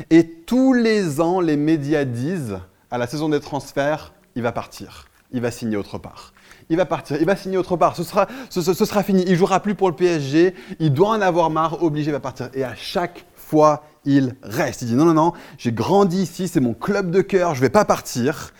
Et 0.09 0.27
tous 0.47 0.73
les 0.73 1.21
ans, 1.21 1.41
les 1.41 1.59
médias 1.59 2.05
disent 2.05 2.59
à 2.91 2.97
la 2.97 3.07
saison 3.07 3.29
des 3.29 3.41
transferts, 3.41 4.15
il 4.35 4.43
va 4.43 4.53
partir, 4.53 5.09
il 5.31 5.43
va 5.43 5.51
signer 5.51 5.77
autre 5.77 5.99
part. 5.99 6.33
Il 6.71 6.79
va 6.79 6.87
partir, 6.87 7.19
il 7.21 7.27
va 7.27 7.37
signer 7.37 7.59
autre 7.59 7.77
part, 7.77 7.97
ce 7.97 8.03
sera, 8.03 8.27
ce, 8.49 8.63
sera 8.63 9.03
fini, 9.03 9.25
il 9.27 9.37
jouera 9.37 9.61
plus 9.61 9.75
pour 9.75 9.91
le 9.91 9.97
PSG, 9.97 10.55
il 10.81 10.95
doit 10.95 11.11
en 11.11 11.21
avoir 11.21 11.51
marre, 11.51 11.83
obligé, 11.83 12.11
il 12.11 12.13
va 12.13 12.21
partir. 12.21 12.49
Et 12.55 12.65
à 12.65 12.75
chaque 12.75 13.27
fois, 13.35 13.85
il 14.07 14.37
reste. 14.43 14.83
Il 14.83 14.89
dit 14.89 14.95
non, 14.95 15.05
non, 15.05 15.15
non, 15.15 15.33
j'ai 15.59 15.73
grandi 15.73 16.23
ici, 16.23 16.49
c'est 16.49 16.61
mon 16.61 16.73
club 16.73 17.11
de 17.11 17.21
cœur, 17.21 17.55
je 17.55 17.61
ne 17.61 17.67
vais 17.67 17.71
pas 17.71 17.85
partir. 17.85 18.55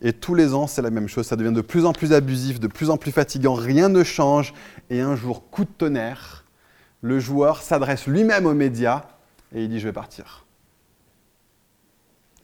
Et 0.00 0.12
tous 0.12 0.34
les 0.34 0.54
ans, 0.54 0.66
c'est 0.66 0.82
la 0.82 0.90
même 0.90 1.08
chose. 1.08 1.26
Ça 1.26 1.36
devient 1.36 1.52
de 1.52 1.60
plus 1.60 1.84
en 1.84 1.92
plus 1.92 2.12
abusif, 2.12 2.60
de 2.60 2.68
plus 2.68 2.90
en 2.90 2.96
plus 2.96 3.10
fatigant, 3.10 3.54
rien 3.54 3.88
ne 3.88 4.04
change. 4.04 4.54
Et 4.90 5.00
un 5.00 5.16
jour, 5.16 5.50
coup 5.50 5.64
de 5.64 5.70
tonnerre, 5.70 6.44
le 7.00 7.18
joueur 7.18 7.62
s'adresse 7.62 8.06
lui-même 8.06 8.46
aux 8.46 8.54
médias 8.54 9.02
et 9.54 9.64
il 9.64 9.68
dit 9.68 9.80
je 9.80 9.86
vais 9.86 9.92
partir. 9.92 10.44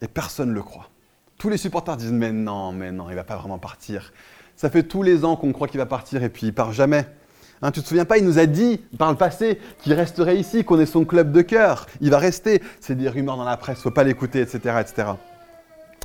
Et 0.01 0.09
personne 0.09 0.51
ne 0.51 0.55
le 0.55 0.63
croit. 0.63 0.91
Tous 1.39 1.49
les 1.49 1.57
supporters 1.57 1.97
disent 1.97 2.13
mais 2.13 2.33
non, 2.33 2.73
mais 2.73 2.93
non, 2.93 3.07
il 3.09 3.13
ne 3.13 3.17
va 3.17 3.25
pas 3.25 3.37
vraiment 3.37 3.59
partir. 3.59 4.13
Ça 4.57 4.71
fait 4.71 4.85
tous 4.85 5.03
les 5.03 5.25
ans 5.25 5.37
qu'on 5.37 5.53
croit 5.53 5.69
qu'il 5.69 5.79
va 5.79 5.87
partir 5.87 6.23
et 6.23 6.29
puis 6.29 6.47
il 6.47 6.55
part 6.55 6.73
jamais. 6.73 7.07
Hein, 7.63 7.71
tu 7.71 7.81
te 7.81 7.87
souviens 7.87 8.05
pas, 8.05 8.19
il 8.19 8.25
nous 8.25 8.39
a 8.39 8.47
dit 8.47 8.79
par 8.99 9.11
le 9.11 9.17
passé 9.17 9.59
qu'il 9.81 9.95
resterait 9.95 10.37
ici, 10.37 10.65
qu'on 10.65 10.79
est 10.79 10.87
son 10.87 11.05
club 11.05 11.33
de 11.33 11.41
cœur. 11.41 11.87
Il 12.01 12.11
va 12.11 12.19
rester. 12.19 12.63
C'est 12.81 12.95
des 12.95 13.09
rumeurs 13.09 13.37
dans 13.37 13.45
la 13.45 13.57
presse, 13.57 13.79
il 13.79 13.81
ne 13.81 13.85
faut 13.85 13.91
pas 13.91 14.05
l'écouter, 14.05 14.41
etc., 14.41 14.81
etc. 14.81 15.13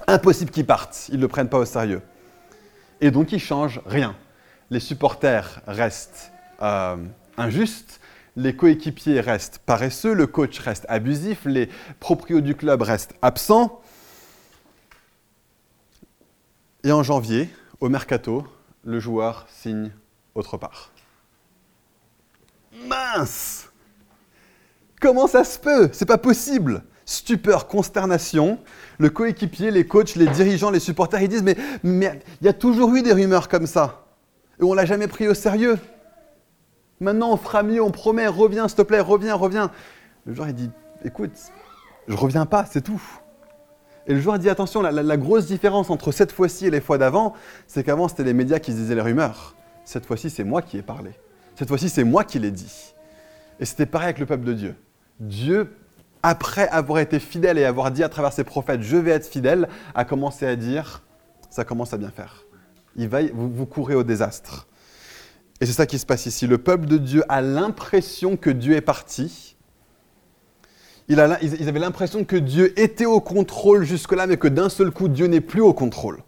Impossible 0.08 0.52
qu'il 0.52 0.66
parte, 0.66 1.08
ils 1.10 1.18
ne 1.18 1.22
le 1.22 1.28
prennent 1.28 1.50
pas 1.50 1.60
au 1.60 1.66
sérieux. 1.66 2.02
Et 3.02 3.12
donc 3.12 3.32
il 3.32 3.40
change 3.40 3.82
rien. 3.86 4.16
Les 4.70 4.80
supporters 4.80 5.62
restent 5.68 6.32
euh, 6.62 6.98
injustes, 7.38 8.00
les 8.36 8.56
coéquipiers 8.56 9.20
restent 9.20 9.60
paresseux, 9.60 10.14
le 10.14 10.28
coach 10.28 10.60
reste 10.60 10.86
abusif, 10.90 11.46
les 11.46 11.70
proprios 12.00 12.42
du 12.42 12.56
club 12.56 12.82
restent 12.82 13.16
absents. 13.22 13.82
Et 16.84 16.92
en 16.92 17.04
janvier, 17.04 17.50
au 17.80 17.90
mercato, 17.90 18.48
le 18.84 19.00
joueur 19.00 19.46
signe 19.50 19.92
autre 20.36 20.58
part. 20.58 20.92
Mince 22.88 23.70
Comment 25.02 25.28
ça 25.28 25.44
se 25.44 25.58
peut? 25.58 25.90
C'est 25.94 26.06
pas 26.06 26.18
possible 26.18 26.84
Stupeur, 27.10 27.68
consternation. 27.68 28.60
Le 29.00 29.10
coéquipier, 29.10 29.72
les 29.72 29.84
coachs, 29.84 30.14
les 30.14 30.28
dirigeants, 30.28 30.70
les 30.70 30.80
supporters, 30.80 31.20
ils 31.24 31.28
disent 31.28 31.42
Mais 31.42 31.58
il 31.84 32.46
y 32.46 32.48
a 32.48 32.54
toujours 32.54 32.94
eu 32.94 33.02
des 33.02 33.14
rumeurs 33.14 33.50
comme 33.50 33.66
ça. 33.66 34.06
Et 34.60 34.64
on 34.64 34.76
l'a 34.76 34.86
jamais 34.86 35.08
pris 35.08 35.28
au 35.28 35.34
sérieux. 35.34 35.80
Maintenant, 37.00 37.34
on 37.34 37.38
fera 37.38 37.64
mieux, 37.64 37.82
on 37.82 37.90
promet, 37.90 38.28
reviens, 38.28 38.68
s'il 38.68 38.78
te 38.78 38.84
plaît, 38.84 39.00
reviens, 39.00 39.34
reviens. 39.34 39.72
Le 40.28 40.36
joueur, 40.36 40.50
il 40.50 40.54
dit 40.54 40.70
Écoute, 41.04 41.32
je 42.08 42.16
reviens 42.16 42.46
pas, 42.46 42.66
c'est 42.70 42.82
tout. 42.82 43.02
Et 44.06 44.14
le 44.14 44.20
joueur 44.20 44.38
dit 44.38 44.48
Attention, 44.48 44.84
la, 44.84 44.92
la 44.92 45.18
grosse 45.18 45.48
différence 45.48 45.90
entre 45.90 46.12
cette 46.12 46.32
fois-ci 46.32 46.68
et 46.68 46.70
les 46.70 46.80
fois 46.80 47.00
d'avant, 47.00 47.34
c'est 47.66 47.84
qu'avant, 47.84 48.08
c'était 48.08 48.24
les 48.24 48.36
médias 48.36 48.60
qui 48.60 48.72
disaient 48.72 48.94
les 48.94 49.02
rumeurs. 49.02 49.56
Cette 49.84 50.06
fois-ci, 50.06 50.30
c'est 50.30 50.44
moi 50.44 50.62
qui 50.62 50.78
ai 50.78 50.84
parlé. 50.84 51.10
Cette 51.56 51.70
fois-ci, 51.70 51.90
c'est 51.90 52.04
moi 52.04 52.24
qui 52.24 52.38
l'ai 52.38 52.52
dit. 52.52 52.94
Et 53.60 53.66
c'était 53.66 53.88
pareil 53.88 54.10
avec 54.10 54.20
le 54.20 54.28
peuple 54.28 54.44
de 54.44 54.54
Dieu. 54.54 54.76
Dieu, 55.20 55.74
après 56.24 56.68
avoir 56.70 57.00
été 57.00 57.20
fidèle 57.20 57.58
et 57.58 57.64
avoir 57.64 57.92
dit 57.92 58.04
à 58.04 58.10
travers 58.10 58.34
ses 58.34 58.44
prophètes, 58.44 58.82
je 58.82 58.98
vais 58.98 59.12
être 59.12 59.28
fidèle, 59.28 59.70
a 59.96 60.06
commencé 60.06 60.46
à 60.46 60.56
dire, 60.56 61.04
ça 61.50 61.64
commence 61.64 61.94
à 61.94 61.98
bien 61.98 62.12
faire. 62.12 62.46
Il 62.96 63.08
va, 63.08 63.20
vous, 63.34 63.66
courez 63.66 63.96
au 63.96 64.04
désastre. 64.04 64.68
Et 65.62 65.66
c'est 65.66 65.74
ça 65.74 65.86
qui 65.86 66.00
se 66.00 66.06
passe 66.06 66.26
ici. 66.26 66.48
Le 66.48 66.58
peuple 66.58 66.86
de 66.86 66.98
Dieu 66.98 67.24
a 67.30 67.42
l'impression 67.42 68.38
que 68.38 68.50
Dieu 68.50 68.76
est 68.76 68.82
parti. 68.82 69.56
Il 71.08 71.16
ils 71.42 71.68
avaient 71.70 71.80
l'impression 71.80 72.24
que 72.24 72.36
Dieu 72.36 72.78
était 72.80 73.06
au 73.06 73.20
contrôle 73.20 73.84
jusque-là, 73.84 74.28
mais 74.28 74.38
que 74.38 74.48
d'un 74.48 74.70
seul 74.70 74.92
coup, 74.92 75.08
Dieu 75.08 75.28
n'est 75.28 75.42
plus 75.42 75.62
au 75.62 75.74
contrôle. 75.74 76.20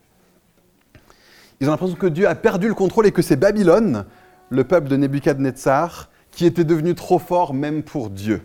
Ils 1.60 1.68
ont 1.68 1.72
l'impression 1.72 1.96
que 1.96 2.08
Dieu 2.08 2.28
a 2.28 2.36
perdu 2.36 2.68
le 2.68 2.74
contrôle 2.74 3.06
et 3.06 3.12
que 3.12 3.22
c'est 3.22 3.36
Babylone 3.36 4.06
le 4.50 4.64
peuple 4.64 4.90
de 4.90 4.98
Nebuchadnezzar 4.98 6.10
qui 6.32 6.46
était 6.46 6.64
devenu 6.64 6.96
trop 6.96 7.20
fort 7.20 7.54
même 7.54 7.84
pour 7.84 8.10
Dieu. 8.10 8.42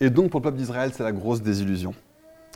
Et 0.00 0.10
donc 0.10 0.30
pour 0.30 0.40
le 0.40 0.44
peuple 0.44 0.58
d'Israël, 0.58 0.92
c'est 0.94 1.02
la 1.02 1.12
grosse 1.12 1.42
désillusion. 1.42 1.94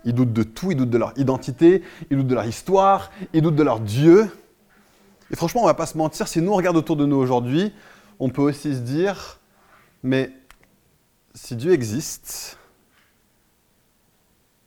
Ils 0.05 0.15
doutent 0.15 0.33
de 0.33 0.43
tout, 0.43 0.73
ils 0.73 0.77
doutent 0.77 0.91
de 0.91 0.99
leur 0.99 1.13
identité, 1.17 1.83
ils 2.11 2.17
doutent 2.17 2.27
de 2.27 2.35
leur 2.35 2.47
histoire, 2.47 3.11
ils 3.33 3.43
doutent 3.43 3.57
de 3.57 3.63
leur 3.63 3.81
Dieu. 3.81 4.29
Et 5.31 5.37
franchement, 5.37 5.63
on 5.63 5.65
ne 5.65 5.71
va 5.71 5.75
pas 5.75 5.87
se 5.87 5.97
mentir, 5.97 6.29
si 6.29 6.41
nous 6.43 6.53
on 6.53 6.57
regarde 6.57 6.77
autour 6.77 6.97
de 6.97 7.07
nous 7.07 7.17
aujourd'hui, 7.17 7.73
on 8.19 8.29
peut 8.29 8.43
aussi 8.43 8.75
se 8.75 8.81
dire, 8.81 9.39
mais 10.03 10.33
si 11.35 11.57
Dieu 11.57 11.73
existe, 11.73 12.59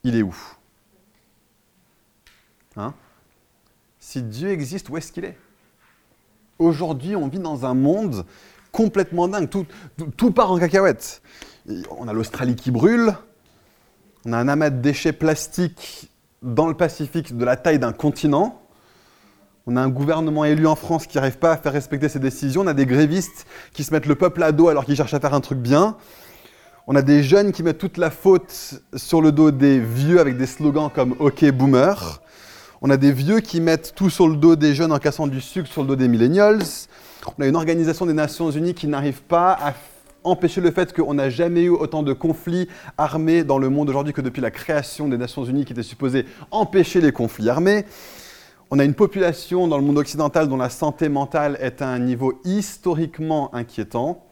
il 0.03 0.15
est 0.15 0.21
où? 0.21 0.35
Hein? 2.77 2.93
Si 3.99 4.21
Dieu 4.21 4.49
existe, 4.49 4.89
où 4.89 4.97
est-ce 4.97 5.11
qu'il 5.11 5.25
est? 5.25 5.37
Aujourd'hui, 6.59 7.15
on 7.15 7.27
vit 7.27 7.39
dans 7.39 7.65
un 7.65 7.73
monde 7.73 8.25
complètement 8.71 9.27
dingue. 9.27 9.49
Tout, 9.49 10.31
part 10.31 10.51
en 10.51 10.59
cacahuète. 10.59 11.21
On 11.97 12.07
a 12.07 12.13
l'Australie 12.13 12.55
qui 12.55 12.71
brûle. 12.71 13.15
On 14.25 14.33
a 14.33 14.37
un 14.37 14.47
amas 14.47 14.69
de 14.69 14.81
déchets 14.81 15.13
plastiques 15.13 16.11
dans 16.41 16.67
le 16.67 16.75
Pacifique 16.75 17.35
de 17.35 17.43
la 17.43 17.55
taille 17.55 17.79
d'un 17.79 17.93
continent. 17.93 18.61
On 19.67 19.75
a 19.75 19.81
un 19.81 19.89
gouvernement 19.89 20.45
élu 20.45 20.67
en 20.67 20.75
France 20.75 21.07
qui 21.07 21.17
n'arrive 21.17 21.39
pas 21.39 21.53
à 21.53 21.57
faire 21.57 21.73
respecter 21.73 22.07
ses 22.07 22.19
décisions. 22.19 22.61
On 22.61 22.67
a 22.67 22.75
des 22.75 22.85
grévistes 22.85 23.47
qui 23.73 23.83
se 23.83 23.91
mettent 23.91 24.05
le 24.05 24.13
peuple 24.13 24.43
à 24.43 24.51
dos 24.51 24.67
alors 24.67 24.85
qu'ils 24.85 24.95
cherchent 24.95 25.15
à 25.15 25.19
faire 25.19 25.33
un 25.33 25.41
truc 25.41 25.57
bien. 25.57 25.97
On 26.85 26.95
a 26.95 27.01
des 27.01 27.23
jeunes 27.23 27.51
qui 27.51 27.63
mettent 27.63 27.79
toute 27.79 27.97
la 27.97 28.11
faute 28.11 28.75
sur 28.95 29.21
le 29.21 29.31
dos 29.31 29.49
des 29.49 29.79
vieux 29.79 30.19
avec 30.19 30.37
des 30.37 30.45
slogans 30.45 30.91
comme 30.93 31.15
OK 31.17 31.43
Boomer. 31.49 32.21
On 32.81 32.91
a 32.91 32.97
des 32.97 33.11
vieux 33.11 33.39
qui 33.39 33.59
mettent 33.59 33.95
tout 33.95 34.11
sur 34.11 34.27
le 34.27 34.35
dos 34.35 34.55
des 34.55 34.75
jeunes 34.75 34.91
en 34.91 34.99
cassant 34.99 35.25
du 35.25 35.41
sucre 35.41 35.67
sur 35.67 35.81
le 35.81 35.87
dos 35.87 35.95
des 35.95 36.07
millennials. 36.07 36.61
On 37.39 37.41
a 37.41 37.47
une 37.47 37.55
organisation 37.55 38.05
des 38.05 38.13
Nations 38.13 38.51
Unies 38.51 38.75
qui 38.75 38.87
n'arrive 38.87 39.23
pas 39.23 39.53
à 39.53 39.73
empêcher 40.25 40.61
le 40.61 40.71
fait 40.71 40.93
qu'on 40.93 41.13
n'a 41.13 41.29
jamais 41.29 41.63
eu 41.63 41.69
autant 41.69 42.03
de 42.03 42.13
conflits 42.13 42.67
armés 42.97 43.43
dans 43.43 43.57
le 43.57 43.69
monde 43.69 43.89
aujourd'hui 43.89 44.13
que 44.13 44.21
depuis 44.21 44.41
la 44.41 44.51
création 44.51 45.07
des 45.07 45.17
Nations 45.17 45.45
Unies 45.45 45.65
qui 45.65 45.73
était 45.73 45.83
supposée 45.83 46.25
empêcher 46.51 47.01
les 47.01 47.11
conflits 47.11 47.49
armés. 47.49 47.85
On 48.71 48.79
a 48.79 48.83
une 48.83 48.95
population 48.95 49.67
dans 49.67 49.77
le 49.77 49.83
monde 49.83 49.97
occidental 49.97 50.49
dont 50.49 50.57
la 50.57 50.69
santé 50.69 51.07
mentale 51.07 51.57
est 51.61 51.81
à 51.81 51.87
un 51.87 51.99
niveau 51.99 52.41
historiquement 52.43 53.53
inquiétant. 53.53 54.25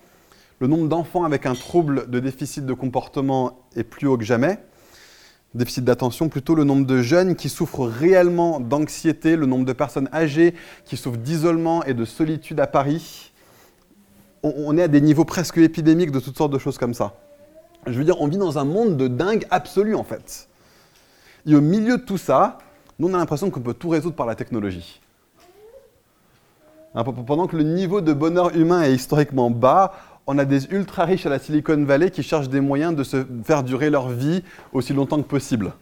Le 0.60 0.68
nombre 0.68 0.88
d'enfants 0.88 1.24
avec 1.24 1.46
un 1.46 1.54
trouble 1.54 2.10
de 2.10 2.20
déficit 2.20 2.66
de 2.66 2.74
comportement 2.74 3.60
est 3.76 3.84
plus 3.84 4.08
haut 4.08 4.18
que 4.18 4.26
jamais 4.26 4.58
déficit 5.56 5.84
d'attention, 5.84 6.30
plutôt 6.30 6.56
le 6.56 6.64
nombre 6.64 6.86
de 6.86 7.02
jeunes 7.02 7.36
qui 7.36 7.50
souffrent 7.50 7.86
réellement 7.86 8.60
d'anxiété, 8.60 9.36
le 9.36 9.46
nombre 9.46 9.66
de 9.66 9.74
personnes 9.74 10.10
âgées 10.14 10.56
qui 10.86 10.98
souffrent 10.98 11.18
d'isolement 11.18 11.84
et 11.84 11.94
de 11.94 12.06
solitude 12.06 12.60
à 12.60 12.68
Paris. 12.68 13.33
On, 14.44 14.78
est 14.78 14.84
à 14.84 14.88
des 14.90 15.00
niveaux 15.00 15.24
presque 15.24 15.58
épidémiques 15.58 16.12
de 16.12 16.20
toutes 16.20 16.38
sortes 16.38 16.52
de 16.52 16.60
choses 16.60 16.78
comme 16.78 16.94
ça. 16.94 17.14
Je 17.88 17.98
veux 17.98 18.04
dire, 18.04 18.20
on 18.20 18.28
vit 18.28 18.38
dans 18.38 18.58
un 18.58 18.66
monde 18.66 18.98
de 18.98 19.08
dingue 19.08 19.46
absolu 19.50 19.96
en 19.96 20.04
fait. 20.04 20.50
Et 21.46 21.56
au 21.56 21.62
milieu 21.62 21.98
de 21.98 22.04
tout 22.04 22.18
ça, 22.18 22.58
nous 23.00 23.10
on 23.10 23.14
a 23.14 23.18
l'impression 23.18 23.50
qu'on 23.50 23.62
peut 23.62 23.74
tout 23.74 23.90
résoudre 23.90 24.16
par 24.16 24.26
la 24.26 24.36
technologie. 24.36 25.00
Hein, 26.96 27.04
pendant 27.04 27.48
que 27.48 27.56
le 27.56 27.64
niveau 27.64 28.02
de 28.02 28.14
bonheur 28.14 28.56
humain 28.56 28.84
est 28.84 28.94
historiquement 28.94 29.50
bas, 29.50 29.94
on 30.28 30.38
a 30.38 30.46
des 30.46 30.66
ultra 30.72 31.06
riches 31.06 31.26
à 31.26 31.30
la 31.30 31.40
Silicon 31.40 31.84
Valley 31.84 32.12
qui 32.12 32.24
cherchent 32.24 32.50
des 32.50 32.62
moyens 32.62 32.96
de 32.96 33.04
se 33.04 33.26
faire 33.44 33.64
durer 33.64 33.90
leur 33.90 34.10
vie 34.10 34.44
aussi 34.72 34.94
longtemps 34.94 35.22
que 35.22 35.28
possible. 35.28 35.74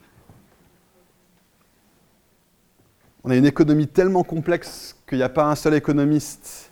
On 3.24 3.30
a 3.30 3.36
une 3.36 3.46
économie 3.46 3.88
tellement 3.88 4.24
complexe 4.24 4.96
qu'il 5.08 5.20
n'y 5.20 5.24
a 5.24 5.30
pas 5.30 5.46
un 5.46 5.56
seul 5.56 5.76
économiste 5.76 6.71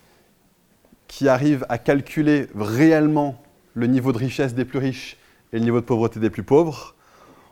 qui 1.09 1.27
arrive 1.27 1.65
à 1.67 1.77
calculer 1.77 2.47
réellement 2.55 3.35
le 3.73 3.87
niveau 3.87 4.13
de 4.13 4.19
richesse 4.19 4.53
des 4.53 4.63
plus 4.63 4.79
riches 4.79 5.17
et 5.51 5.57
le 5.57 5.65
niveau 5.65 5.81
de 5.81 5.85
pauvreté 5.85 6.21
des 6.21 6.29
plus 6.29 6.43
pauvres. 6.43 6.95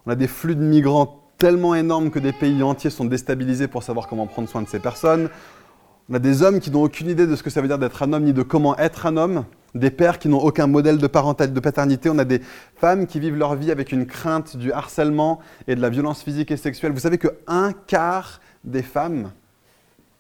On 0.06 0.12
a 0.12 0.16
des 0.16 0.28
flux 0.28 0.56
de 0.56 0.62
migrants 0.62 1.24
tellement 1.38 1.76
énormes 1.76 2.12
que 2.12 2.20
des 2.20 2.32
pays 2.32 2.64
entiers 2.64 2.92
sont 2.92 3.04
déstabilisés 3.04 3.68
pour 3.68 3.84
savoir 3.84 4.08
comment 4.08 4.28
prendre 4.28 4.48
soin 4.48 4.62
de 4.62 4.68
ces 4.70 4.80
personnes. 4.80 5.30
On 6.10 6.14
a 6.14 6.20
des 6.20 6.44
hommes 6.44 6.60
qui 6.60 6.72
n'ont 6.72 6.84
aucune 6.84 7.10
idée 7.10 7.28
de 7.28 7.36
ce 7.36 7.44
que 7.44 7.50
ça 7.50 7.60
veut 7.62 7.68
dire 7.68 7.80
d'être 7.80 8.04
un 8.04 8.14
homme 8.14 8.24
ni 8.24 8.32
de 8.32 8.44
comment 8.44 8.78
être 8.78 9.08
un 9.08 9.18
homme 9.18 9.44
des 9.74 9.92
pères 9.92 10.20
qui 10.20 10.30
n'ont 10.30 10.40
aucun 10.40 10.68
modèle 10.68 11.00
de 11.00 11.08
parentalité, 11.08 11.54
de 11.54 11.60
paternité. 11.60 12.10
On 12.12 12.20
a 12.20 12.26
des 12.26 12.42
femmes 12.76 13.08
qui 13.08 13.20
vivent 13.20 13.36
leur 13.36 13.56
vie 13.56 13.72
avec 13.72 13.92
une 13.92 14.06
crainte 14.06 14.56
du 14.56 14.72
harcèlement 14.72 15.40
et 15.68 15.76
de 15.76 15.82
la 15.82 15.90
violence 15.90 16.22
physique 16.22 16.52
et 16.52 16.58
sexuelle. 16.58 16.92
Vous 16.92 17.00
savez 17.00 17.18
qu'un 17.18 17.74
quart 17.88 18.40
des 18.64 18.84
femmes 18.84 19.32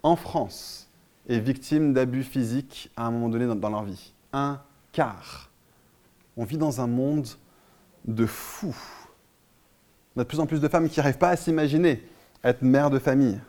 en 0.03 0.15
France 0.15 0.86
est 1.27 1.39
victime 1.39 1.93
d'abus 1.93 2.23
physiques 2.23 2.89
à 2.95 3.05
un 3.05 3.11
moment 3.11 3.29
donné 3.29 3.45
dans, 3.45 3.69
leur 3.69 3.83
vie. 3.83 4.13
Un 4.33 4.59
quart. 4.91 5.49
On 6.35 6.45
vit 6.45 6.57
dans 6.57 6.81
un 6.81 6.87
monde 6.87 7.27
de 8.05 8.25
fou. 8.25 8.75
On 10.15 10.21
a 10.21 10.23
de 10.23 10.27
plus 10.27 10.39
en 10.39 10.45
plus 10.45 10.61
de 10.61 10.67
femmes 10.67 10.89
qui 10.89 10.99
n'arrivent 10.99 11.17
pas 11.17 11.29
à 11.29 11.35
s'imaginer 11.35 12.03
être 12.43 12.61
mère 12.61 12.89
de 12.89 12.99
famille. 12.99 13.39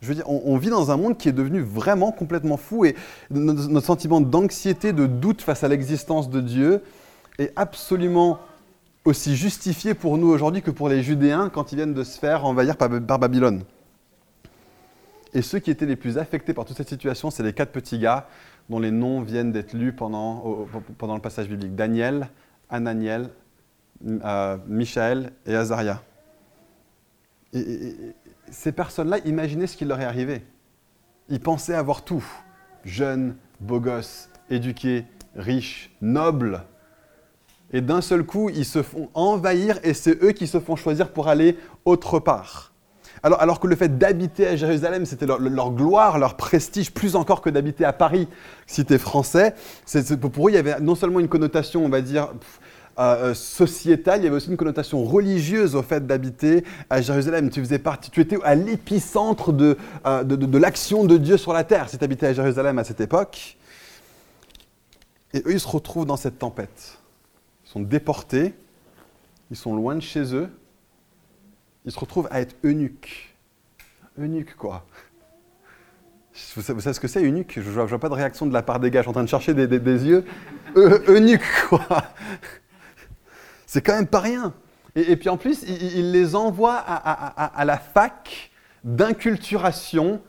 Je 0.00 0.08
veux 0.08 0.14
dire, 0.14 0.28
on, 0.28 0.56
vit 0.58 0.70
dans 0.70 0.92
un 0.92 0.96
monde 0.96 1.18
qui 1.18 1.28
est 1.28 1.32
devenu 1.32 1.60
vraiment 1.60 2.12
complètement 2.12 2.56
fou 2.56 2.84
et 2.84 2.94
notre, 3.30 3.80
sentiment 3.80 4.20
d'anxiété, 4.20 4.92
de 4.92 5.06
doute 5.06 5.42
face 5.42 5.64
à 5.64 5.68
l'existence 5.68 6.30
de 6.30 6.40
Dieu 6.40 6.82
est 7.38 7.52
absolument 7.56 8.38
aussi 9.04 9.34
justifié 9.34 9.94
pour 9.94 10.16
nous 10.16 10.28
aujourd'hui 10.28 10.62
que 10.62 10.70
pour 10.70 10.88
les 10.88 11.02
Judéens 11.02 11.50
quand 11.52 11.72
ils 11.72 11.76
viennent 11.76 11.94
de 11.94 12.04
se 12.04 12.16
faire 12.16 12.44
envahir 12.44 12.76
par, 12.76 12.88
Babylone. 12.88 13.64
Et 15.34 15.42
ceux 15.42 15.58
qui 15.58 15.70
étaient 15.70 15.86
les 15.86 15.96
plus 15.96 16.18
affectés 16.18 16.54
par 16.54 16.64
toute 16.64 16.76
cette 16.76 16.88
situation, 16.88 17.30
c'est 17.30 17.42
les 17.42 17.52
quatre 17.52 17.72
petits 17.72 17.98
gars 17.98 18.28
dont 18.68 18.78
les 18.78 18.90
noms 18.90 19.22
viennent 19.22 19.52
d'être 19.52 19.72
lus 19.72 19.92
pendant, 19.92 20.66
le 21.00 21.20
passage 21.20 21.48
biblique. 21.48 21.74
Daniel, 21.74 22.28
Ananiel, 22.70 23.30
euh, 24.06 24.56
Michaël 24.66 25.32
et 25.46 25.54
Azaria. 25.54 26.02
et, 27.52 28.14
ces 28.50 28.72
personnes-là 28.72 29.18
imaginaient 29.24 29.66
ce 29.66 29.76
qui 29.76 29.84
leur 29.84 30.00
est 30.00 30.04
arrivé. 30.04 30.42
Ils 31.28 31.40
pensaient 31.40 31.74
avoir 31.74 32.02
tout. 32.02 32.24
Jeunes, 32.84 33.36
beaux 33.60 33.80
gosses, 33.80 34.30
éduqués, 34.50 35.04
riches, 35.36 35.90
nobles. 36.00 36.62
Et 37.72 37.80
d'un 37.80 38.00
seul 38.00 38.24
coup, 38.24 38.48
ils 38.48 38.64
se 38.64 38.82
font 38.82 39.10
envahir 39.14 39.78
et 39.82 39.92
c'est 39.92 40.22
eux 40.22 40.32
qui 40.32 40.46
se 40.46 40.58
font 40.58 40.76
choisir 40.76 41.12
pour 41.12 41.28
aller 41.28 41.58
autre 41.84 42.18
part. 42.18 42.72
Alors, 43.22 43.60
que 43.60 43.66
le 43.66 43.76
fait 43.76 43.98
d'habiter 43.98 44.46
à 44.46 44.56
Jérusalem, 44.56 45.04
c'était 45.06 45.26
leur, 45.26 45.72
gloire, 45.72 46.18
leur 46.18 46.36
prestige, 46.36 46.92
plus 46.92 47.16
encore 47.16 47.40
que 47.40 47.50
d'habiter 47.50 47.84
à 47.84 47.92
Paris, 47.92 48.28
si 48.66 48.84
tu 48.84 48.94
es 48.94 48.98
français, 48.98 49.54
pour 50.20 50.48
eux, 50.48 50.50
il 50.50 50.54
y 50.54 50.58
avait 50.58 50.80
non 50.80 50.94
seulement 50.94 51.20
une 51.20 51.28
connotation, 51.28 51.84
on 51.84 51.88
va 51.88 52.00
dire, 52.00 52.28
euh, 52.98 53.32
sociétale, 53.32 54.20
il 54.20 54.24
y 54.24 54.26
avait 54.26 54.36
aussi 54.36 54.50
une 54.50 54.56
connotation 54.56 55.04
religieuse 55.04 55.76
au 55.76 55.82
fait 55.82 56.04
d'habiter 56.04 56.64
à 56.90 57.00
Jérusalem. 57.00 57.48
Tu 57.48 57.60
faisais 57.60 57.78
partie, 57.78 58.10
tu 58.10 58.20
étais 58.20 58.38
à 58.42 58.56
l'épicentre 58.56 59.52
de, 59.52 59.76
euh, 60.04 60.24
de, 60.24 60.34
de, 60.34 60.58
l'action 60.58 61.04
de 61.04 61.16
Dieu 61.16 61.36
sur 61.36 61.52
la 61.52 61.62
terre 61.62 61.88
si 61.88 61.96
tu 61.96 62.04
habitais 62.04 62.26
à 62.26 62.32
Jérusalem 62.32 62.76
à 62.78 62.82
cette 62.82 63.00
époque. 63.00 63.56
Et 65.32 65.38
eux, 65.40 65.52
ils 65.52 65.60
se 65.60 65.68
retrouvent 65.68 66.06
dans 66.06 66.16
cette 66.16 66.40
tempête. 66.40 66.98
Ils 67.66 67.70
sont 67.70 67.80
déportés, 67.80 68.54
ils 69.52 69.56
sont 69.56 69.76
loin 69.76 69.94
de 69.94 70.00
chez 70.00 70.34
eux, 70.34 70.48
ils 71.84 71.92
se 71.92 71.98
retrouvent 71.98 72.28
à 72.30 72.40
être 72.40 72.54
eunuques. 72.64 73.34
Eunuques, 74.18 74.56
quoi. 74.56 74.84
Vous 76.54 76.62
savez, 76.62 76.80
ce 76.80 77.00
que 77.00 77.08
c'est, 77.08 77.22
eunuque? 77.22 77.54
Je 77.60 77.68
ne 77.68 77.86
vois, 77.86 77.98
pas 77.98 78.08
de 78.08 78.14
réaction 78.14 78.46
de 78.46 78.52
la 78.52 78.62
part 78.62 78.80
des 78.80 78.90
gars. 78.90 79.00
Je 79.00 79.04
suis 79.04 79.10
en 79.10 79.12
train 79.12 79.24
de 79.24 79.28
chercher 79.28 79.54
des, 79.54 80.06
yeux. 80.06 80.24
eunuques, 80.76 81.42
quoi. 81.68 81.86
C'est 83.66 83.82
quand 83.82 83.94
même 83.94 84.06
pas 84.06 84.20
rien. 84.20 84.54
Et, 84.94 85.16
puis 85.16 85.28
en 85.28 85.36
plus, 85.36 85.62
il, 85.62 86.12
les 86.12 86.34
envoie 86.34 86.76
à, 86.76 87.64
la 87.64 87.78
fac 87.78 88.50
d'inculturation, 88.84 90.20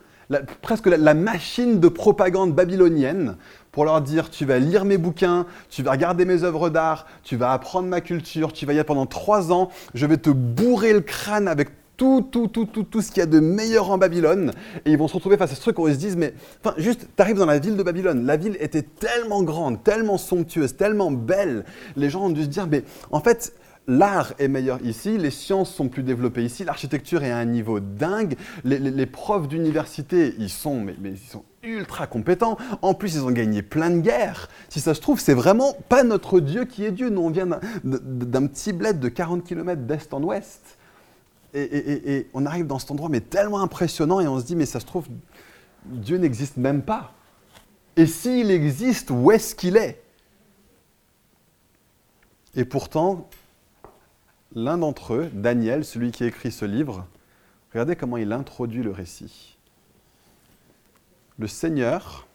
presque 0.62 0.88
la, 0.88 1.14
machine 1.14 1.80
de 1.80 1.88
propagande 1.88 2.54
babylonienne, 2.54 3.38
pour 3.80 3.86
leur 3.86 4.02
dire 4.02 4.30
tu 4.30 4.44
vas 4.44 4.60
lire 4.60 4.84
mes 4.84 4.98
bouquins, 4.98 5.46
tu 5.70 5.84
vas 5.84 5.92
regarder 5.92 6.26
mes 6.26 6.44
œuvres 6.44 6.70
d'art, 6.70 7.06
tu 7.24 7.38
vas 7.38 7.54
apprendre 7.54 7.88
ma 7.88 8.02
culture, 8.02 8.52
tu 8.52 8.66
vas 8.66 8.74
y 8.74 8.78
être 8.78 8.88
pendant 8.88 9.06
trois 9.06 9.54
ans, 9.54 9.70
je 9.94 10.06
vais 10.06 10.18
te 10.18 10.30
bourrer 10.30 10.92
le 10.92 11.00
crâne 11.00 11.48
avec 11.48 11.70
tout, 11.96 12.28
tout, 12.30 12.50
tout, 12.50 12.66
tout, 12.66 12.84
tout 12.84 13.02
ce 13.02 13.08
qu'il 13.10 13.20
y 13.20 13.22
a 13.22 13.26
de 13.26 13.40
meilleur 13.40 13.90
en 13.90 13.98
Babylone. 13.98 14.52
Et 14.84 14.92
ils 14.92 14.98
vont 14.98 15.08
se 15.08 15.14
retrouver 15.14 15.38
face 15.38 15.54
à 15.54 15.56
ce 15.56 15.62
truc 15.62 15.80
où 15.80 15.88
ils 15.88 15.94
se 15.94 16.00
disent, 16.00 16.18
mais 16.18 16.34
enfin, 16.62 16.76
juste, 16.78 17.08
tu 17.16 17.22
arrives 17.22 17.38
dans 17.38 17.46
la 17.46 17.58
ville 17.58 17.78
de 17.78 17.84
Babylone. 17.84 18.26
La 18.26 18.36
ville 18.36 18.58
était 18.60 18.82
tellement 18.82 19.44
grande, 19.44 19.82
tellement 19.82 20.18
somptueuse, 20.18 20.76
tellement 20.76 21.10
belle. 21.10 21.64
Les 21.96 22.10
gens 22.10 22.26
ont 22.26 22.32
dû 22.32 22.44
se 22.44 22.50
dire, 22.50 22.68
mais 22.68 22.84
en 23.12 23.22
fait, 23.22 23.54
l'art 23.88 24.34
est 24.40 24.50
meilleur 24.50 24.82
ici, 24.86 25.18
les 25.18 25.32
sciences 25.32 25.74
sont 25.74 25.88
plus 25.88 26.04
développées 26.04 26.44
ici, 26.44 26.66
l'architecture 26.66 27.24
est 27.24 27.32
à 27.32 27.38
un 27.38 27.46
niveau 27.46 27.80
dingue, 27.80 28.36
les, 28.66 29.06
profs 29.06 29.48
d'université, 29.48 30.36
ils 30.38 30.50
sont, 30.50 30.82
mais, 30.82 30.96
mais, 31.00 31.12
ils 31.12 31.18
sont 31.18 31.46
ultra 31.64 32.08
compétents. 32.08 32.58
En 32.82 32.94
plus, 32.94 33.16
ils 33.16 33.24
ont 33.24 33.32
gagné 33.32 33.62
plein 33.62 33.90
de 33.90 34.00
guerres. 34.00 34.50
Si 34.70 34.80
ça 34.80 34.94
se 34.94 35.02
trouve, 35.02 35.20
c'est 35.20 35.34
vraiment 35.34 35.74
pas 35.90 36.04
notre 36.04 36.40
Dieu 36.40 36.66
qui 36.66 36.86
est 36.86 36.92
Dieu. 36.92 37.10
Nous, 37.10 37.22
on 37.22 37.30
vient 37.30 37.48
d'un 37.84 38.48
petit 38.48 38.74
bled 38.74 39.00
de 39.00 39.10
40 39.10 39.44
km 39.44 39.82
d'est 39.82 40.14
en 40.14 40.24
ouest. 40.24 40.78
Et, 41.54 42.28
on 42.34 42.46
arrive 42.46 42.68
dans 42.68 42.80
cet 42.80 42.92
endroit, 42.92 43.10
mais 43.10 43.22
tellement 43.22 43.62
impressionnant, 43.62 44.20
et 44.20 44.28
on 44.28 44.40
se 44.40 44.46
dit, 44.46 44.56
mais 44.56 44.68
ça 44.68 44.80
se 44.80 44.86
trouve, 44.86 45.08
Dieu 45.86 46.18
n'existe 46.18 46.58
même 46.58 46.84
pas. 46.84 47.14
Et 47.96 48.06
s'il 48.06 48.52
existe, 48.52 49.10
où 49.10 49.32
est-ce 49.32 49.56
qu'il 49.56 49.76
est? 49.76 50.02
Et 52.56 52.66
pourtant, 52.66 53.28
l'un 54.54 54.78
d'entre 54.78 55.16
eux, 55.16 55.30
Daniel, 55.34 55.84
celui 55.84 56.12
qui 56.12 56.24
écrit 56.24 56.52
ce 56.52 56.66
livre, 56.66 57.08
regardez 57.72 57.96
comment 57.96 58.18
il 58.18 58.32
introduit 58.32 58.84
le 58.84 58.92
récit. 58.92 59.58
Le 61.40 61.48
Seigneur 61.48 62.28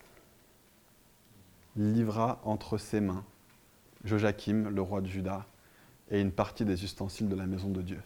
livra 1.76 2.40
entre 2.42 2.78
ses 2.78 3.02
mains 3.02 3.22
Joachim, 4.02 4.70
le 4.70 4.80
roi 4.80 5.02
de 5.02 5.06
Juda, 5.06 5.44
et 6.10 6.22
une 6.22 6.32
partie 6.32 6.64
des 6.64 6.84
ustensiles 6.84 7.28
de 7.28 7.36
la 7.36 7.44
maison 7.44 7.68
de 7.68 7.82
Dieu. 7.82 8.00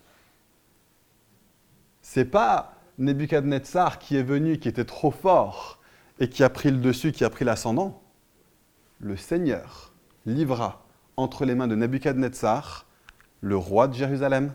C'est 2.03 2.25
pas 2.25 2.75
Nebuchadnezzar 2.99 4.01
qui 4.01 4.17
est 4.17 4.25
venu, 4.25 4.59
qui 4.59 4.69
était 4.69 4.85
trop 4.85 5.13
fort 5.13 5.79
et 6.19 6.29
qui 6.29 6.43
a 6.43 6.51
pris 6.51 6.73
le 6.73 6.79
dessus, 6.79 7.13
qui 7.13 7.25
a 7.25 7.31
pris 7.31 7.45
l'ascendant. 7.45 8.03
Le 8.99 9.17
Seigneur 9.17 9.93
livra 10.27 10.85
entre 11.17 11.45
les 11.45 11.55
mains 11.55 11.69
de 11.69 11.77
Nebuchadnezzar, 11.77 12.87
le 13.41 13.57
roi 13.57 13.87
de 13.87 13.95
Jérusalem, 13.95 14.53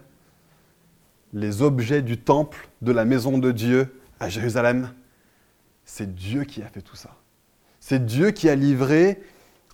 les 1.31 1.61
objets 1.61 2.01
du 2.01 2.17
temple 2.17 2.67
de 2.81 2.91
la 2.91 3.05
maison 3.05 3.37
de 3.37 3.53
Dieu 3.53 3.97
à 4.19 4.27
Jérusalem. 4.27 4.93
C'est 5.85 6.13
Dieu 6.15 6.43
qui 6.43 6.61
a 6.61 6.67
fait 6.67 6.81
tout 6.81 6.95
ça. 6.95 7.15
C'est 7.79 8.05
Dieu 8.05 8.31
qui 8.31 8.49
a 8.49 8.55
livré 8.55 9.21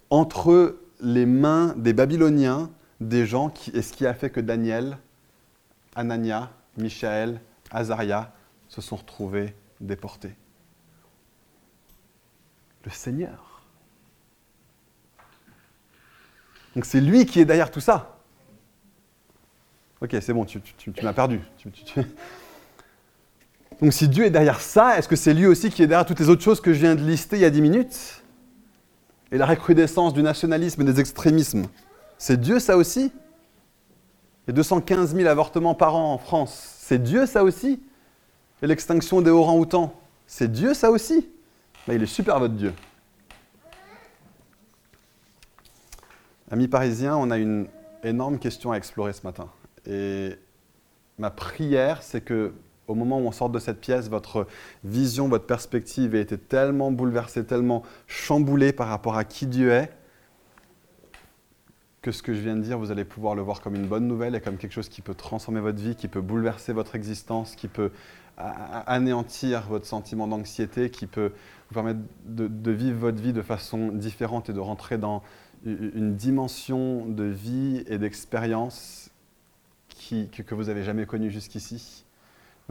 entre 0.10 0.80
les 1.02 1.26
mains 1.26 1.74
des 1.78 1.94
Babyloniens 1.94 2.72
des 3.00 3.26
gens 3.26 3.50
qui, 3.50 3.72
et 3.72 3.82
ce 3.82 3.94
qui 3.94 4.06
a 4.06 4.14
fait 4.14 4.30
que 4.30 4.40
Daniel, 4.40 4.98
Anania, 5.96 6.52
Michaël 6.78 7.40
Azaria 7.72 8.34
se 8.68 8.82
sont 8.82 8.96
retrouvés 8.96 9.56
déportés. 9.80 10.36
Le 12.84 12.92
Seigneur. 12.92 13.64
Donc 16.76 16.86
c'est 16.86 17.02
lui 17.02 17.26
qui 17.26 17.40
est 17.40 17.46
derrière 17.46 17.72
tout 17.72 17.82
ça. 17.82 18.18
Ok, 20.02 20.16
c'est 20.22 20.34
bon, 20.34 20.46
tu, 20.46 20.62
m'as 21.04 21.14
perdu. 21.14 21.42
Donc 23.82 23.94
si 23.94 24.10
Dieu 24.10 24.26
est 24.26 24.30
derrière 24.30 24.60
ça, 24.60 24.98
est-ce 24.98 25.08
que 25.08 25.16
c'est 25.16 25.34
lui 25.34 25.46
aussi 25.46 25.70
qui 25.70 25.82
est 25.82 25.88
derrière 25.88 26.06
toutes 26.06 26.20
les 26.20 26.30
autres 26.30 26.42
choses 26.42 26.60
que 26.60 26.74
je 26.74 26.80
viens 26.80 26.96
de 26.96 27.04
lister 27.04 27.38
il 27.38 27.42
y 27.42 27.46
a 27.46 27.50
10 27.50 27.62
minutes? 27.62 28.24
Et 29.32 29.38
la 29.38 29.46
recrudescence 29.46 30.14
du 30.14 30.22
nationalisme 30.22 30.82
et 30.82 30.86
des 30.86 31.00
extrémismes. 31.00 31.68
C'est 32.18 32.40
Dieu 32.40 32.60
ça 32.60 32.76
aussi? 32.76 33.12
A 34.48 34.52
215 34.52 35.16
000 35.16 35.30
avortements 35.30 35.76
par 35.76 35.96
an 35.96 36.14
en 36.14 36.18
France. 36.18 36.76
C'est 36.80 37.02
Dieu 37.02 37.26
ça 37.26 37.44
aussi? 37.44 37.82
Et 38.62 38.68
l'extinction 38.68 39.22
des 39.22 39.30
orangs-outans, 39.30 39.94
c'est 40.28 40.52
Dieu 40.52 40.74
ça 40.74 40.92
aussi? 40.92 41.30
Ben, 41.88 41.94
Il 41.94 42.04
est 42.04 42.08
super 42.08 42.40
votre 42.40 42.56
Dieu. 42.56 42.74
Amis 46.52 46.68
parisiens, 46.68 47.16
on 47.16 47.30
a 47.30 47.38
une 47.38 47.68
énorme 48.04 48.40
question 48.40 48.72
à 48.72 48.76
explorer 48.78 49.14
ce 49.14 49.22
matin. 49.24 49.48
Et 49.86 50.32
ma 51.20 51.30
prière, 51.30 52.02
c'est 52.02 52.22
que 52.22 52.54
au 52.90 52.96
moment 52.96 53.20
où 53.20 53.28
on 53.28 53.32
sort 53.32 53.50
de 53.50 53.60
cette 53.60 53.80
pièce, 53.80 54.10
votre 54.10 54.48
vision, 54.84 55.28
votre 55.30 55.46
perspective 55.46 56.16
ait 56.16 56.22
été 56.22 56.38
tellement 56.38 56.92
bouleversée, 56.92 57.46
tellement 57.46 57.84
chamboulée 58.08 58.74
par 58.74 58.88
rapport 58.88 59.16
à 59.16 59.24
qui 59.24 59.46
Dieu 59.46 59.72
est, 59.72 59.92
que 62.02 62.12
ce 62.12 62.24
que 62.24 62.34
je 62.34 62.40
viens 62.40 62.56
de 62.56 62.62
dire, 62.62 62.80
vous 62.80 62.92
allez 62.92 63.06
pouvoir 63.06 63.36
le 63.36 63.42
voir 63.42 63.62
comme 63.62 63.76
une 63.76 63.86
bonne 63.86 64.08
nouvelle 64.08 64.36
et 64.36 64.42
comme 64.42 64.58
quelque 64.58 64.74
chose 64.74 64.90
qui 64.90 65.02
peut 65.02 65.14
transformer 65.14 65.60
votre 65.60 65.80
vie, 65.80 65.96
qui 65.96 66.08
peut 66.08 66.22
bouleverser 66.22 66.74
votre 66.74 66.96
existence, 66.96 67.56
qui 67.56 67.68
peut 67.68 67.92
anéantir 68.38 69.68
votre 69.68 69.86
sentiment 69.86 70.28
d'anxiété, 70.28 70.90
qui 70.90 71.08
peut 71.08 71.34
vous 71.70 71.74
permettre 71.74 72.00
de, 72.26 72.72
vivre 72.72 72.98
votre 72.98 73.22
vie 73.22 73.34
de 73.34 73.42
façon 73.42 73.90
différente 73.90 74.50
et 74.50 74.54
de 74.54 74.60
rentrer 74.60 74.98
dans 74.98 75.22
une 75.66 76.16
dimension 76.16 77.06
de 77.06 77.26
vie 77.26 77.84
et 77.88 77.98
d'expérience 77.98 79.12
que, 80.32 80.56
vous 80.56 80.66
n'avez 80.66 80.84
jamais 80.84 81.06
connue 81.06 81.30
jusqu'ici. 81.30 82.06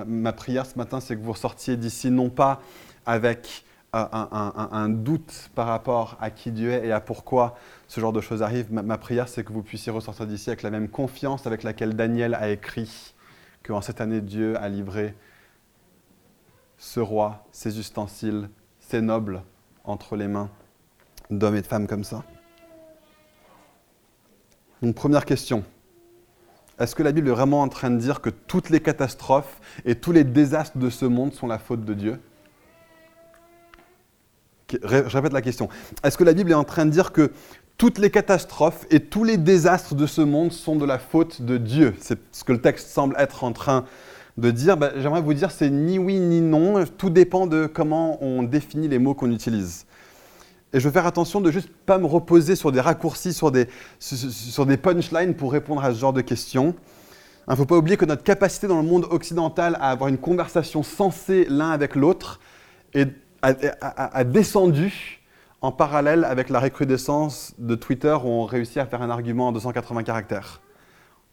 Ma, 0.07 0.33
prière 0.33 0.67
ce 0.67 0.79
matin, 0.79 1.01
c'est 1.01 1.17
que 1.17 1.23
vous 1.23 1.33
ressortiez 1.33 1.77
d'ici 1.77 2.11
non 2.11 2.31
pas 2.31 2.61
avec 3.07 3.65
un, 3.93 4.89
doute 4.91 5.51
par 5.55 5.67
rapport 5.67 6.17
à 6.21 6.31
qui 6.31 6.53
Dieu 6.53 6.71
est 6.71 6.87
et 6.87 6.93
à 6.93 7.01
pourquoi 7.01 7.57
ce 7.89 8.01
genre 8.01 8.13
de 8.13 8.21
choses 8.21 8.43
arrive. 8.43 8.73
Ma, 8.73 8.99
prière, 8.99 9.29
c'est 9.29 9.45
que 9.45 9.53
vous 9.53 9.63
puissiez 9.63 9.91
ressortir 9.91 10.27
d'ici 10.27 10.51
avec 10.51 10.63
la 10.63 10.71
même 10.71 10.89
confiance 10.89 11.47
avec 11.47 11.63
laquelle 11.63 11.95
Daniel 11.97 12.35
a 12.35 12.51
écrit 12.51 13.15
qu'en 13.63 13.81
cette 13.81 14.01
année, 14.01 14.21
Dieu 14.21 14.57
a 14.59 14.69
livré 14.69 15.15
ce 16.77 17.01
roi, 17.01 17.47
ses 17.51 17.79
ustensiles, 17.79 18.51
ses 18.79 19.01
nobles 19.01 19.43
entre 19.85 20.17
les 20.17 20.29
mains 20.29 20.51
d'hommes 21.31 21.57
et 21.57 21.63
de 21.63 21.67
femmes 21.67 21.87
comme 21.87 22.05
ça. 22.05 22.25
Donc 24.83 24.95
première 24.95 25.25
question, 25.25 25.65
Est-ce 26.79 26.95
que 26.95 27.03
la 27.03 27.13
Bible 27.13 27.29
est 27.29 27.33
vraiment 27.33 27.63
en 27.63 27.69
train 27.69 27.91
de 27.91 27.97
dire 27.97 28.21
que 28.21 28.31
toutes 28.31 28.71
les 28.71 28.81
catastrophes 28.81 29.61
et 29.85 29.97
tous 29.97 30.13
les 30.13 30.25
désastres 30.25 30.79
de 30.79 30.91
ce 30.91 31.05
monde 31.05 31.33
sont 31.35 31.49
la 31.49 31.59
faute 31.59 31.85
de 31.85 31.95
Dieu? 31.95 32.21
Je 34.71 35.17
répète 35.17 35.33
la 35.33 35.43
question. 35.43 35.69
Est-ce 36.05 36.17
que 36.17 36.25
la 36.25 36.35
Bible 36.35 36.51
est 36.51 36.55
en 36.55 36.65
train 36.65 36.85
de 36.85 36.91
dire 36.91 37.13
que 37.13 37.33
toutes 37.79 37.99
les 37.99 38.11
catastrophes 38.11 38.87
et 38.91 39.01
tous 39.01 39.25
les 39.25 39.39
désastres 39.39 39.95
de 39.95 40.07
ce 40.07 40.21
monde 40.21 40.53
sont 40.53 40.77
de 40.77 40.85
la 40.85 40.99
faute 40.99 41.43
de 41.43 41.57
Dieu? 41.57 41.95
C'est 42.01 42.19
ce 42.33 42.45
que 42.45 42.53
le 42.53 42.61
texte 42.61 42.91
semble 42.91 43.17
être 43.19 43.45
en 43.45 43.53
train 43.53 43.85
de 44.37 44.51
dire. 44.51 44.77
Ben, 44.77 44.93
j'aimerais 44.99 45.23
vous 45.23 45.35
dire, 45.35 45.51
c'est 45.51 45.71
ni 45.71 45.99
oui 45.99 46.21
ni 46.21 46.41
non. 46.41 46.85
Tout 46.99 47.11
dépend 47.11 47.47
de 47.47 47.67
comment 47.67 48.23
on 48.23 48.45
définit 48.45 48.89
les 48.89 48.99
mots 48.99 49.15
qu'on 49.15 49.33
utilise. 49.33 49.87
Et 50.73 50.81
je 50.81 50.85
veux 50.85 50.93
faire 50.93 51.07
attention 51.07 51.41
de 51.41 51.51
juste 51.51 51.71
pas 51.87 51.99
me 51.99 52.07
reposer 52.07 52.55
sur 52.55 52.73
des 52.73 52.81
raccourcis, 52.81 53.33
sur 53.33 53.51
des, 53.51 53.67
punchlines 54.77 55.35
pour 55.35 55.53
répondre 55.53 55.83
à 55.83 55.95
ce 55.95 55.99
genre 55.99 56.13
de 56.13 56.21
questions. 56.21 56.75
Il 57.47 57.53
ne 57.53 57.57
faut 57.57 57.65
pas 57.65 57.77
oublier 57.77 57.97
que 57.97 58.05
notre 58.05 58.23
capacité 58.23 58.67
dans 58.67 58.77
le 58.77 58.87
monde 58.87 59.07
occidental 59.11 59.77
à 59.81 59.91
avoir 59.91 60.09
une 60.09 60.19
conversation 60.19 60.83
sensée 60.83 61.47
l'un 61.49 61.71
avec 61.71 61.95
l'autre 61.95 62.41
a, 63.41 64.25
descendu 64.25 65.23
en 65.63 65.73
parallèle 65.73 66.25
avec 66.25 66.51
la 66.51 66.61
recrudescence 66.61 67.55
de 67.59 67.75
Twitter 67.75 68.17
où 68.23 68.29
on 68.29 68.45
réussit 68.45 68.77
à 68.77 68.87
faire 68.87 69.01
un 69.01 69.09
argument 69.09 69.49
en 69.49 69.53
280 69.53 70.03
caractères. 70.03 70.61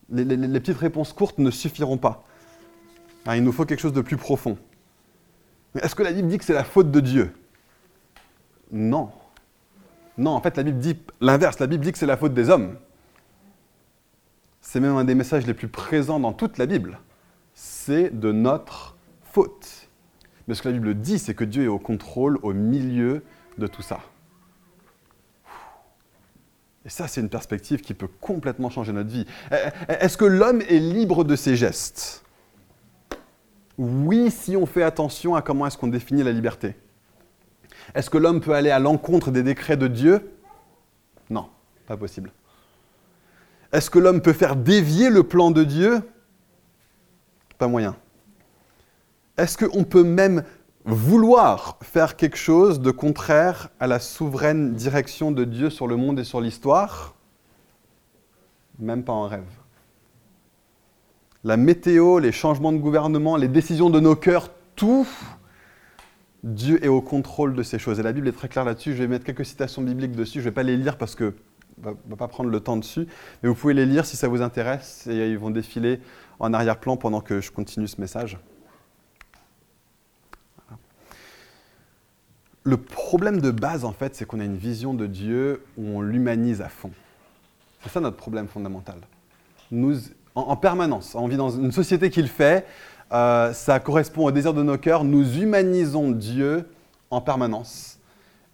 Les, 0.10 0.24
les 0.24 0.60
petites 0.62 0.78
réponses 0.78 1.12
courtes 1.12 1.39
ne 1.39 1.52
suffiront 1.52 1.98
pas. 1.98 2.24
Il 3.34 3.43
nous 3.43 3.52
faut 3.52 3.65
quelque 3.65 3.82
chose 3.82 3.93
de 3.93 4.02
plus 4.02 4.17
profond. 4.17 4.58
Est-ce 5.82 5.95
que 5.95 6.04
la 6.04 6.13
Bible 6.13 6.30
dit 6.30 6.38
que 6.38 6.45
c'est 6.45 6.54
la 6.54 6.63
faute 6.63 6.91
de 6.91 7.00
Dieu? 7.02 7.34
Non. 8.71 9.10
Non, 10.17 10.32
en 10.32 10.41
fait, 10.41 10.56
la 10.58 10.63
Bible 10.63 10.80
dit 10.80 10.97
l'inverse. 11.21 11.60
La 11.60 11.67
Bible 11.67 11.84
dit 11.84 11.91
que 11.91 11.97
c'est 11.97 12.06
la 12.06 12.17
faute 12.17 12.34
des 12.34 12.49
hommes. 12.49 12.78
C'est 14.62 14.80
même 14.80 14.95
un 14.95 15.04
des 15.04 15.15
messages 15.15 15.45
les 15.45 15.54
plus 15.54 15.67
présents 15.67 16.19
dans 16.19 16.34
toute 16.34 16.58
la 16.58 16.65
Bible. 16.65 16.99
C'est 17.54 18.17
de 18.17 18.32
notre 18.32 18.95
faute. 19.23 19.89
Mais 20.47 20.56
ce 20.56 20.62
que 20.62 20.69
la 20.69 20.73
Bible 20.73 20.95
dit, 20.95 21.19
c'est 21.19 21.34
que 21.34 21.43
Dieu 21.43 21.63
est 21.63 21.67
au 21.67 21.80
contrôle, 21.80 22.39
au 22.43 22.54
milieu 22.54 23.23
de 23.58 23.67
tout 23.67 23.82
ça. 23.82 23.99
Et 26.86 26.89
ça, 26.89 27.08
c'est 27.08 27.19
une 27.19 27.30
perspective 27.30 27.82
qui 27.82 27.93
peut 27.93 28.10
complètement 28.21 28.69
changer 28.69 28.93
notre 28.93 29.10
vie. 29.10 29.25
Est-ce 29.89 30.17
que 30.17 30.25
l'homme 30.25 30.62
est 30.62 30.80
libre 30.80 31.23
de 31.23 31.36
ses 31.36 31.56
gestes? 31.56 32.23
Oui, 33.78 34.30
si 34.30 34.56
on 34.56 34.65
fait 34.65 34.84
attention 34.84 35.36
à 35.36 35.41
comment 35.41 35.65
est-ce 35.65 35.78
qu'on 35.78 35.88
définit 35.88 36.23
la 36.23 36.32
liberté. 36.32 36.75
Est-ce 37.93 38.10
que 38.10 38.17
l'homme 38.17 38.41
peut 38.41 38.54
aller 38.54 38.71
à 38.71 38.80
l'encontre 38.80 39.32
des 39.32 39.43
décrets 39.43 39.78
de 39.78 39.88
Dieu? 39.88 40.32
Non, 41.30 41.50
pas 41.88 41.98
possible. 41.98 42.32
Est-ce 43.71 43.89
que 43.89 44.00
l'homme 44.00 44.21
peut 44.21 44.34
faire 44.34 44.56
dévier 44.56 45.10
le 45.10 45.24
plan 45.24 45.52
de 45.52 45.63
Dieu? 45.63 46.02
Pas 47.58 47.67
moyen. 47.67 47.95
Est-ce 49.38 49.58
qu'on 49.58 49.84
peut 49.84 50.04
même 50.04 50.43
vouloir 50.86 51.78
faire 51.82 52.15
quelque 52.15 52.38
chose 52.38 52.80
de 52.80 52.91
contraire 52.91 53.69
à 53.80 53.88
la 53.88 54.00
souveraine 54.00 54.74
direction 54.74 55.32
de 55.32 55.43
Dieu 55.43 55.69
sur 55.69 55.88
le 55.88 55.95
monde 55.95 56.19
et 56.19 56.24
sur 56.24 56.41
l'histoire? 56.41 57.15
Même 58.80 59.04
pas 59.04 59.13
en 59.13 59.28
rêve. 59.28 59.43
La 61.43 61.58
météo, 61.58 62.19
les 62.19 62.32
changements 62.32 62.71
de 62.71 62.78
gouvernement, 62.78 63.36
les 63.36 63.48
décisions 63.48 63.89
de 63.89 64.00
nos 64.00 64.15
cœurs, 64.15 64.50
tout 64.76 65.08
Dieu 66.46 66.84
est 66.86 66.88
au 66.88 67.02
contrôle 67.02 67.56
de 67.56 67.64
ces 67.64 67.80
choses. 67.80 68.00
Et 68.00 68.04
la 68.04 68.14
Bible 68.14 68.28
est 68.28 68.32
très 68.32 68.48
claire 68.48 68.66
là-dessus. 68.66 68.94
Je 68.94 69.00
vais 69.00 69.08
mettre 69.08 69.26
quelques 69.26 69.46
citations 69.46 69.82
bibliques 69.82 70.12
dessus. 70.12 70.40
Je 70.40 70.46
ne 70.46 70.52
vais 70.52 70.54
pas 70.54 70.64
les 70.64 70.78
lire 70.78 70.98
parce 70.98 71.16
que 71.16 71.34
ne 71.84 71.92
va 72.08 72.16
pas 72.16 72.28
prendre 72.28 72.52
le 72.52 72.60
temps 72.60 72.78
dessus. 72.78 73.08
Mais 73.42 73.50
vous 73.50 73.56
pouvez 73.56 73.74
les 73.74 73.88
lire 73.88 74.06
si 74.06 74.16
ça 74.16 74.28
vous 74.28 74.44
intéresse. 74.44 75.08
Et 75.08 75.32
ils 75.32 75.40
vont 75.40 75.50
défiler 75.50 76.00
en 76.40 76.54
arrière-plan 76.54 76.98
pendant 76.98 77.20
que 77.20 77.42
je 77.42 77.52
continue 77.52 77.88
ce 77.88 78.00
message. 78.00 78.38
Le 82.64 82.78
problème 82.78 83.42
de 83.42 83.50
base, 83.50 83.84
en 83.84 83.92
fait, 83.92 84.16
c'est 84.16 84.26
qu'on 84.26 84.40
a 84.40 84.44
une 84.44 84.58
vision 84.58 84.94
de 84.94 85.08
Dieu 85.08 85.64
où 85.78 85.98
on 85.98 86.02
l'humanise 86.02 86.62
à 86.62 86.70
fond. 86.70 86.92
C'est 87.82 87.90
ça 87.90 88.00
notre 88.00 88.18
problème 88.18 88.48
fondamental. 88.48 88.98
Nous, 89.72 89.98
en, 90.36 90.42
en 90.42 90.58
permanence, 90.58 91.16
on 91.16 91.28
vit 91.28 91.38
dans 91.38 91.50
une 91.50 91.72
société 91.72 92.10
qui 92.12 92.22
le 92.22 92.28
fait, 92.28 92.66
euh, 93.12 93.54
ça 93.54 93.80
correspond 93.80 94.26
au 94.26 94.32
désir 94.32 94.54
de 94.54 94.63
nos 94.63 94.78
cœurs. 94.78 95.04
Nous 95.04 95.39
humanisons 95.39 96.12
Dieu 96.12 96.68
en 97.12 97.22
permanence 97.22 98.00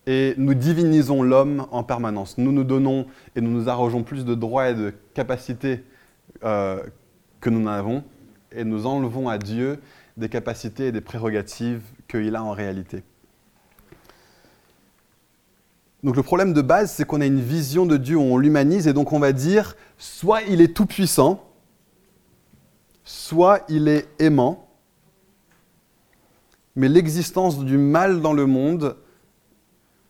et 0.08 0.34
nous 0.38 0.54
divinisons 0.54 1.24
l'homme 1.24 1.68
en 1.72 1.84
permanence. 1.84 2.38
Nous 2.38 2.52
nous 2.52 2.64
donnons 2.64 3.06
et 3.36 3.42
nous 3.42 3.52
nous 3.52 3.70
arrogeons 3.70 4.04
plus 4.04 4.26
de 4.26 4.36
droits 4.36 4.70
et 4.70 4.74
de 4.74 4.94
capacités 5.14 5.84
euh, 6.44 6.82
que 7.40 7.50
nous 7.50 7.62
n'avons 7.62 8.04
et 8.52 8.64
nous 8.64 8.86
enlevons 8.86 9.30
à 9.30 9.38
Dieu 9.38 9.80
des 10.18 10.30
capacités 10.30 10.88
et 10.88 10.92
des 10.92 11.02
prérogatives 11.02 11.82
qu'il 12.08 12.36
a 12.36 12.44
en 12.44 12.52
réalité. 12.52 13.04
Donc 16.04 16.16
le 16.16 16.24
problème 16.24 16.54
de 16.54 16.62
base, 16.62 16.92
c'est 16.92 17.06
qu'on 17.06 17.22
a 17.22 17.26
une 17.26 17.40
vision 17.40 17.86
de 17.86 17.96
Dieu 17.96 18.18
où 18.18 18.22
on 18.22 18.38
l'humanise 18.38 18.88
et 18.88 18.94
donc 18.94 19.14
on 19.14 19.20
va 19.20 19.34
dire, 19.34 19.76
soit 19.98 20.42
il 20.44 20.60
est 20.62 20.76
tout 20.76 20.88
puissant, 20.88 21.51
soit 23.04 23.64
il 23.70 23.88
est 23.88 24.08
aimant, 24.20 24.68
mais 26.76 26.88
l'existence 26.88 27.64
du 27.64 27.78
mal 27.78 28.22
dans 28.22 28.34
le 28.34 28.46
monde 28.46 28.98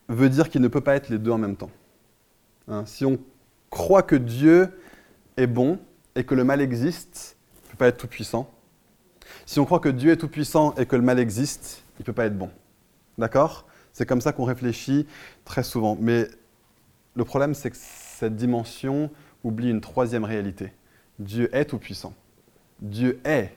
veut 0.08 0.28
dire 0.28 0.50
qu'il 0.50 0.60
ne 0.60 0.68
peut 0.68 0.80
pas 0.80 0.94
être 0.94 1.08
les 1.08 1.18
deux 1.18 1.30
en 1.30 1.38
même 1.38 1.56
temps. 1.56 1.70
Hein, 2.68 2.84
si 2.86 3.04
on 3.04 3.18
croit 3.70 4.02
que 4.02 4.16
Dieu 4.16 4.70
est 5.36 5.46
bon 5.46 5.78
et 6.14 6.24
que 6.24 6.34
le 6.34 6.44
mal 6.44 6.60
existe, 6.60 7.36
il 7.64 7.66
ne 7.66 7.70
peut 7.72 7.76
pas 7.78 7.88
être 7.88 7.96
tout-puissant. 7.96 8.50
Si 9.46 9.58
on 9.58 9.64
croit 9.64 9.80
que 9.80 9.88
Dieu 9.88 10.12
est 10.12 10.16
tout-puissant 10.16 10.74
et 10.74 10.86
que 10.86 10.96
le 10.96 11.02
mal 11.02 11.18
existe, 11.18 11.82
il 11.98 12.02
ne 12.02 12.04
peut 12.04 12.12
pas 12.12 12.26
être 12.26 12.36
bon. 12.36 12.50
D'accord? 13.18 13.66
C'est 13.92 14.06
comme 14.06 14.20
ça 14.20 14.32
qu'on 14.32 14.44
réfléchit 14.44 15.06
très 15.44 15.62
souvent. 15.62 15.96
Mais 16.00 16.28
le 17.14 17.24
problème, 17.24 17.54
c'est 17.54 17.70
que 17.70 17.76
cette 17.78 18.36
dimension 18.36 19.10
oublie 19.44 19.70
une 19.70 19.80
troisième 19.80 20.24
réalité. 20.24 20.72
Dieu 21.18 21.54
est 21.54 21.66
tout-puissant. 21.66 22.14
Dieu 22.82 23.20
est 23.24 23.56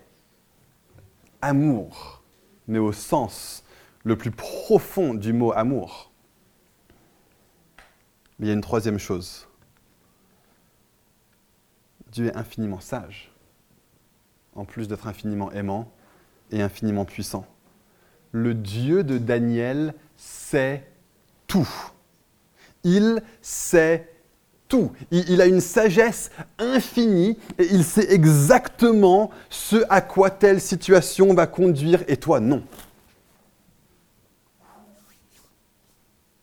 amour, 1.42 2.22
mais 2.68 2.78
au 2.78 2.92
sens 2.92 3.64
le 4.04 4.16
plus 4.16 4.30
profond 4.30 5.16
du 5.16 5.34
mot 5.34 5.52
amour. 5.52 6.12
Il 8.40 8.46
y 8.46 8.52
a 8.52 8.54
une 8.54 8.62
troisième 8.62 9.00
chose. 9.00 9.48
Dieu 12.12 12.28
est 12.28 12.38
infiniment 12.38 12.80
sage, 12.80 13.32
en 14.54 14.64
plus 14.64 14.88
d'être 14.88 15.08
infiniment 15.08 15.52
aimant 15.52 15.92
et 16.52 16.62
infiniment 16.62 17.04
puissant. 17.04 17.48
Le 18.32 18.54
Dieu 18.54 19.04
de 19.04 19.18
Daniel 19.18 19.96
sait 20.16 20.88
tout. 21.48 21.68
Il 22.84 23.24
sait 23.42 24.14
tout. 24.67 24.91
Il, 25.12 25.41
a 25.41 25.45
une 25.45 25.62
sagesse 25.62 26.32
infinie 26.58 27.38
et 27.58 27.67
il 27.71 27.84
sait 27.84 28.12
exactement 28.12 29.30
ce 29.49 29.78
à 29.89 30.01
quoi 30.01 30.30
telle 30.30 30.60
situation 30.60 31.34
va 31.34 31.47
conduire 31.47 32.04
et 32.08 32.17
toi 32.17 32.39
non. 32.39 32.63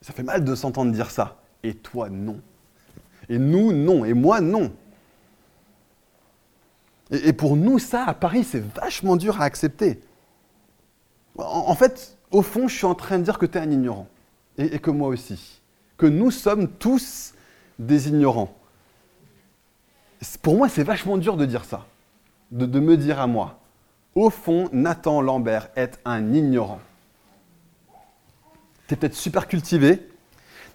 Ça 0.01 0.13
fait 0.13 0.23
mal 0.23 0.43
de 0.43 0.55
s'entendre 0.55 0.91
dire 0.91 1.11
ça. 1.11 1.41
Et 1.63 1.73
toi 1.73 2.09
non. 2.09 2.39
Et 3.29 3.37
nous 3.37 3.71
non. 3.71 4.05
Et 4.05 4.13
moi 4.13 4.41
non. 4.41 4.71
Et, 7.11 7.33
pour 7.33 7.55
nous, 7.55 7.77
ça, 7.77 8.05
à 8.05 8.15
Paris, 8.15 8.43
c'est 8.43 8.63
vachement 8.73 9.15
dur 9.17 9.39
à 9.39 9.43
accepter. 9.43 10.01
En, 11.37 11.75
fait, 11.75 12.17
au 12.31 12.41
fond, 12.41 12.67
je 12.67 12.75
suis 12.75 12.85
en 12.87 12.95
train 12.95 13.19
de 13.19 13.23
dire 13.23 13.37
que 13.37 13.45
tu 13.45 13.57
es 13.59 13.61
un 13.61 13.69
ignorant. 13.69 14.07
et 14.57 14.79
que 14.79 14.89
moi 14.89 15.09
aussi. 15.09 15.61
Que 15.97 16.07
nous 16.07 16.31
sommes 16.31 16.67
tous 16.67 17.35
des 17.79 18.09
ignorants. 18.09 18.53
Pour 20.41 20.55
moi, 20.55 20.69
c'est 20.69 20.83
vachement 20.83 21.17
dur 21.17 21.37
de 21.37 21.45
dire 21.45 21.65
ça, 21.65 21.85
de, 22.51 22.79
me 22.79 22.97
dire 22.97 23.19
à 23.19 23.27
moi, 23.27 23.59
au 24.15 24.29
fond, 24.29 24.69
Nathan 24.71 25.21
Lambert 25.21 25.69
est 25.75 25.99
un 26.05 26.33
ignorant. 26.33 26.79
Tu 28.87 28.93
es 28.93 28.97
peut-être 28.97 29.15
super 29.15 29.47
cultivé, 29.47 30.07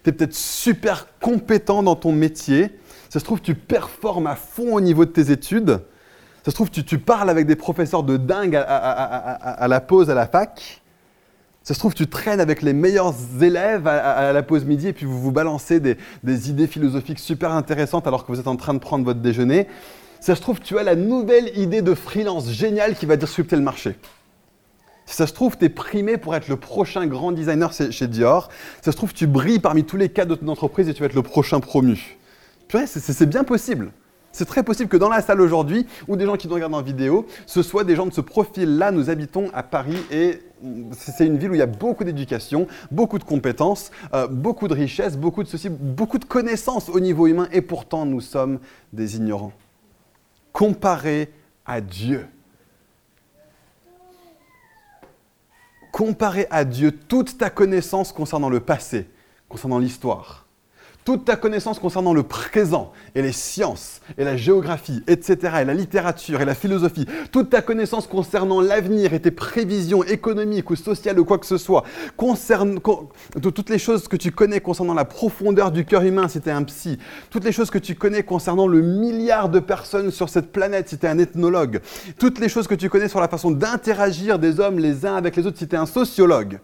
tu 0.03 0.09
es 0.09 0.13
peut-être 0.13 0.35
super 0.35 1.07
compétent 1.19 1.83
dans 1.83 1.95
ton 1.95 2.11
métier, 2.11 2.77
ça 3.09 3.19
se 3.19 3.25
trouve, 3.25 3.41
tu 3.41 3.55
performes 3.55 4.27
à 4.27 4.35
fond 4.35 4.75
au 4.75 4.81
niveau 4.81 5.05
de 5.05 5.11
tes 5.11 5.31
études, 5.31 5.81
ça 6.43 6.51
se 6.51 6.55
trouve, 6.55 6.69
tu, 6.69 6.99
parles 6.99 7.29
avec 7.29 7.47
des 7.47 7.55
professeurs 7.55 8.03
de 8.03 8.17
dingue 8.17 8.55
à 8.55 9.67
la 9.67 9.81
pause 9.81 10.09
à 10.09 10.13
la 10.13 10.27
fac, 10.27 10.81
ça 11.69 11.75
se 11.75 11.79
trouve, 11.79 11.93
tu 11.93 12.07
traînes 12.07 12.39
avec 12.39 12.63
les 12.63 12.73
meilleurs 12.73 13.13
élèves 13.43 13.85
à, 13.85 14.33
la 14.33 14.41
pause 14.41 14.65
midi 14.65 14.87
et 14.87 14.93
puis 14.93 15.05
vous 15.05 15.21
vous 15.21 15.31
balancez 15.31 15.79
des, 15.79 16.49
idées 16.49 16.65
philosophiques 16.65 17.19
super 17.19 17.51
intéressantes 17.51 18.07
alors 18.07 18.25
que 18.25 18.31
vous 18.31 18.39
êtes 18.39 18.47
en 18.47 18.55
train 18.55 18.73
de 18.73 18.79
prendre 18.79 19.05
votre 19.05 19.19
déjeuner. 19.19 19.67
Ça 20.19 20.33
se 20.33 20.41
trouve, 20.41 20.59
tu 20.61 20.79
as 20.79 20.83
la 20.83 20.95
nouvelle 20.95 21.55
idée 21.55 21.83
de 21.83 21.93
freelance 21.93 22.49
géniale 22.49 22.95
qui 22.95 23.05
va 23.05 23.17
disrupter 23.17 23.55
le 23.55 23.61
marché. 23.61 23.97
Si 25.05 25.15
ça 25.15 25.27
se 25.27 25.33
trouve, 25.33 25.59
tu 25.59 25.65
es 25.65 25.69
primé 25.69 26.17
pour 26.17 26.35
être 26.35 26.47
le 26.47 26.55
prochain 26.55 27.05
grand 27.05 27.31
designer 27.31 27.71
chez 27.71 28.07
Dior. 28.07 28.49
Ça 28.81 28.91
se 28.91 28.97
trouve, 28.97 29.13
tu 29.13 29.27
brilles 29.27 29.59
parmi 29.59 29.83
tous 29.83 29.97
les 29.97 30.09
cadres 30.09 30.37
de 30.37 30.41
ton 30.41 30.47
entreprise 30.47 30.89
et 30.89 30.95
tu 30.95 31.01
vas 31.01 31.05
être 31.05 31.13
le 31.13 31.21
prochain 31.21 31.59
promu. 31.59 32.17
C'est 32.87 33.29
bien 33.29 33.43
possible. 33.43 33.91
C'est 34.31 34.45
très 34.45 34.63
possible 34.63 34.89
que 34.89 34.97
dans 34.97 35.09
la 35.09 35.21
salle 35.21 35.41
aujourd'hui, 35.41 35.85
ou 36.07 36.15
des 36.15 36.25
gens 36.25 36.35
qui 36.35 36.47
nous 36.47 36.53
regardent 36.55 36.75
en 36.75 36.81
vidéo, 36.81 37.27
ce 37.45 37.61
soit 37.61 37.83
des 37.83 37.95
gens 37.95 38.07
de 38.07 38.13
ce 38.13 38.21
profil-là. 38.21 38.91
Nous 38.91 39.11
habitons 39.11 39.51
à 39.53 39.61
Paris 39.61 39.97
et 40.11 40.39
c'est 40.91 41.25
une 41.25 41.37
ville 41.37 41.51
où 41.51 41.55
il 41.55 41.59
y 41.59 41.63
a 41.63 41.67
beaucoup 41.67 42.03
d'éducation, 42.03 42.67
beaucoup 42.91 43.19
de 43.19 43.23
compétences, 43.23 43.91
euh, 44.13 44.27
beaucoup 44.27 44.67
de 44.67 44.73
richesses, 44.73 45.17
beaucoup 45.17 45.43
de 45.43 45.47
ceci, 45.47 45.69
beaucoup 45.69 46.17
de 46.17 46.25
connaissances 46.25 46.89
au 46.89 46.99
niveau 46.99 47.27
humain, 47.27 47.47
et 47.51 47.61
pourtant 47.61 48.05
nous 48.05 48.21
sommes 48.21 48.59
des 48.91 49.15
ignorants. 49.15 49.53
Comparé 50.51 51.31
à 51.65 51.81
Dieu. 51.81 52.27
Comparé 55.91 56.47
à 56.49 56.65
Dieu 56.65 56.91
toute 56.91 57.37
ta 57.37 57.49
connaissance 57.49 58.11
concernant 58.11 58.49
le 58.49 58.59
passé, 58.59 59.07
concernant 59.47 59.79
l'histoire, 59.79 60.45
toute 61.09 61.25
ta 61.25 61.35
connaissance 61.35 61.79
concernant 61.79 62.13
le 62.13 62.21
présent 62.21 62.91
et 63.15 63.23
les 63.23 63.31
sciences 63.31 63.99
et 64.19 64.23
la 64.23 64.37
géographie, 64.37 65.01
etc., 65.07 65.53
et 65.61 65.65
la 65.65 65.73
littérature 65.73 66.39
et 66.39 66.45
la 66.45 66.53
philosophie, 66.53 67.07
toute 67.31 67.49
ta 67.49 67.63
connaissance 67.63 68.05
concernant 68.05 68.61
l'avenir 68.61 69.15
et 69.15 69.19
tes 69.19 69.31
prévisions 69.31 70.03
économiques 70.03 70.69
ou 70.69 70.75
sociales 70.75 71.19
ou 71.19 71.25
quoi 71.25 71.39
que 71.39 71.47
ce 71.47 71.57
soit, 71.57 71.83
concerne, 72.15 72.79
toutes 73.41 73.71
les 73.71 73.79
choses 73.79 74.07
que 74.07 74.17
tu 74.17 74.31
connais 74.31 74.61
concernant 74.61 74.93
la 74.93 75.03
profondeur 75.03 75.71
du 75.71 75.83
cœur 75.83 76.03
humain 76.03 76.27
si 76.27 76.41
tu 76.41 76.49
es 76.49 76.51
un 76.51 76.61
psy, 76.61 76.99
toutes 77.31 77.43
les 77.43 77.53
choses 77.53 77.71
que 77.71 77.79
tu 77.79 77.95
connais 77.95 78.21
concernant 78.21 78.67
le 78.67 78.83
milliard 78.83 79.49
de 79.49 79.59
personnes 79.59 80.11
sur 80.11 80.29
cette 80.29 80.51
planète 80.51 80.89
si 80.89 80.99
tu 80.99 81.07
es 81.07 81.09
un 81.09 81.17
ethnologue, 81.17 81.81
toutes 82.19 82.37
les 82.37 82.49
choses 82.49 82.67
que 82.67 82.75
tu 82.75 82.87
connais 82.87 83.09
sur 83.09 83.19
la 83.19 83.29
façon 83.29 83.49
d'interagir 83.49 84.37
des 84.37 84.59
hommes 84.59 84.77
les 84.77 85.07
uns 85.07 85.15
avec 85.15 85.35
les 85.35 85.47
autres 85.47 85.57
si 85.57 85.67
tu 85.67 85.75
es 85.75 85.79
un 85.79 85.87
sociologue 85.87 86.59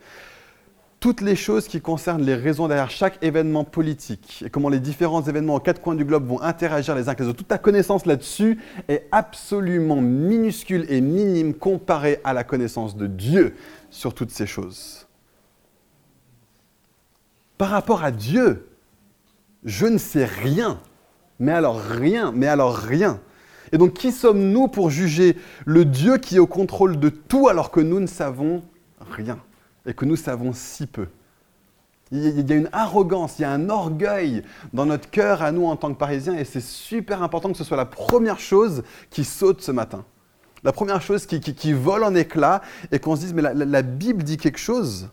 toutes 1.06 1.22
les 1.22 1.36
choses 1.36 1.68
qui 1.68 1.82
concernent 1.82 2.24
les 2.24 2.34
raisons 2.34 2.68
derrière 2.68 2.90
chaque 2.90 3.24
événement 3.24 3.64
politique 3.64 4.44
et 4.44 4.50
comment 4.50 4.70
les 4.70 4.80
différents 4.80 5.22
événements 5.22 5.54
aux 5.54 5.60
quatre 5.60 5.80
coins 5.80 5.94
du 5.94 6.04
globe 6.04 6.26
vont 6.26 6.42
interagir 6.42 6.96
les 6.96 7.04
uns 7.04 7.10
avec 7.10 7.20
les 7.20 7.28
autres. 7.28 7.38
Toute 7.38 7.48
ta 7.48 7.60
connaissance 7.60 8.08
là-dessus 8.08 8.58
est 8.88 9.08
absolument 9.12 10.02
minuscule 10.02 10.84
et 10.90 11.02
minime 11.02 11.54
comparée 11.54 12.22
à 12.24 12.34
la 12.34 12.44
connaissance 12.44 12.98
de 12.98 13.06
Dieu 13.06 13.54
sur 13.92 14.16
toutes 14.16 14.32
ces 14.32 14.48
choses. 14.48 15.06
Par 17.60 17.70
rapport 17.70 18.04
à 18.04 18.10
Dieu, 18.10 18.68
je 19.64 19.86
ne 19.86 20.00
sais 20.00 20.26
rien, 20.26 20.80
mais 21.38 21.52
alors 21.52 21.80
rien, 21.80 22.32
mais 22.32 22.48
alors 22.48 22.76
rien. 22.76 23.20
Et 23.72 23.78
donc 23.78 23.94
qui 23.94 24.12
sommes-nous 24.12 24.70
pour 24.70 24.90
juger 24.90 25.38
le 25.68 25.86
Dieu 25.86 26.18
qui 26.18 26.38
est 26.38 26.40
au 26.40 26.48
contrôle 26.48 27.00
de 27.00 27.10
tout 27.10 27.48
alors 27.48 27.70
que 27.70 27.80
nous 27.80 28.00
ne 28.00 28.08
savons 28.08 28.64
rien? 29.12 29.38
Et 29.86 29.94
que 29.94 30.06
nous 30.06 30.16
savons 30.16 30.54
si 30.54 30.88
peu. 30.88 31.08
Il 32.12 32.48
y 32.48 32.54
a 32.54 32.56
une 32.56 32.70
arrogance, 32.72 33.40
il 33.40 33.44
y 33.44 33.46
a 33.46 33.52
un 33.52 33.70
orgueil 33.70 34.44
dans 34.74 34.86
notre 34.86 35.10
cœur 35.10 35.42
à 35.42 35.52
nous 35.52 35.66
en 35.66 35.76
tant 35.76 35.92
que 35.92 35.98
Parisiens 35.98 36.36
et 36.36 36.46
c'est 36.46 36.62
super 36.62 37.24
important 37.24 37.52
que 37.52 37.58
ce 37.58 37.64
soit 37.64 37.78
la 37.78 37.86
première 37.86 38.40
chose 38.40 38.84
qui 39.10 39.24
saute 39.24 39.62
ce 39.62 39.72
matin. 39.72 40.06
La 40.64 40.72
première 40.72 41.02
chose 41.02 41.26
qui, 41.26 41.74
vole 41.74 42.04
en 42.04 42.16
éclats 42.16 42.62
et 42.92 43.00
qu'on 43.00 43.16
se 43.16 43.22
dise 43.22 43.34
mais 43.34 43.42
la, 43.42 43.82
Bible 43.82 44.24
dit 44.24 44.38
quelque 44.38 44.60
chose. 44.60 45.10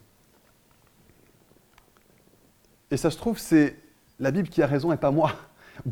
Et 2.90 2.96
ça 2.96 3.10
se 3.10 3.16
trouve, 3.16 3.38
c'est 3.38 3.76
la 4.18 4.30
Bible 4.30 4.48
qui 4.48 4.62
a 4.62 4.66
raison 4.66 4.92
et 4.92 4.96
pas 4.96 5.10
moi. 5.10 5.32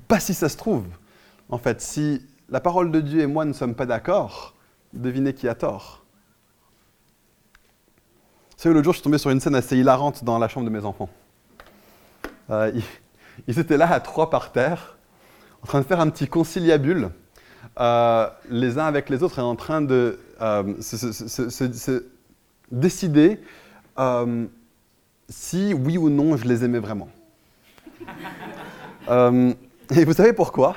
Pas 0.08 0.20
si 0.20 0.34
ça 0.34 0.48
se 0.48 0.56
trouve. 0.56 0.84
En 1.48 1.58
fait, 1.58 1.80
si 1.80 2.26
la 2.50 2.60
parole 2.60 2.90
de 2.90 3.00
Dieu 3.00 3.20
et 3.20 3.26
moi 3.26 3.44
ne 3.44 3.52
sommes 3.52 3.74
pas 3.74 3.86
d'accord, 3.86 4.54
devinez 4.92 5.32
qui 5.34 5.48
a 5.48 5.54
tort 5.54 5.99
savez, 8.60 8.74
l'autre 8.74 8.84
jour, 8.84 8.92
je 8.92 8.98
suis 8.98 9.04
tombé 9.04 9.18
sur 9.18 9.30
une 9.30 9.40
scène 9.40 9.54
assez 9.54 9.78
hilarante 9.78 10.22
dans 10.22 10.38
la 10.38 10.46
chambre 10.48 10.66
de 10.66 10.70
mes 10.70 10.84
enfants. 10.84 11.08
Euh, 12.50 12.70
ils, 13.46 13.58
étaient 13.58 13.78
là 13.78 13.90
à 13.90 14.00
trois 14.00 14.28
par 14.28 14.52
terre, 14.52 14.98
en 15.62 15.66
train 15.66 15.80
de 15.80 15.86
faire 15.86 16.00
un 16.00 16.10
petit 16.10 16.28
conciliabule, 16.28 17.08
euh, 17.78 18.28
les 18.50 18.78
uns 18.78 18.84
avec 18.84 19.08
les 19.08 19.22
autres, 19.22 19.38
et 19.38 19.42
en 19.42 19.56
train 19.56 19.80
de 19.80 20.18
euh, 20.42 20.74
se, 20.80 22.04
décider 22.70 23.40
si 25.28 25.74
oui 25.74 25.96
ou 25.96 26.10
non 26.10 26.36
je 26.36 26.44
les 26.44 26.64
aimais 26.64 26.80
vraiment. 26.80 27.08
et 29.08 30.04
vous 30.04 30.12
savez 30.12 30.32
pourquoi? 30.34 30.76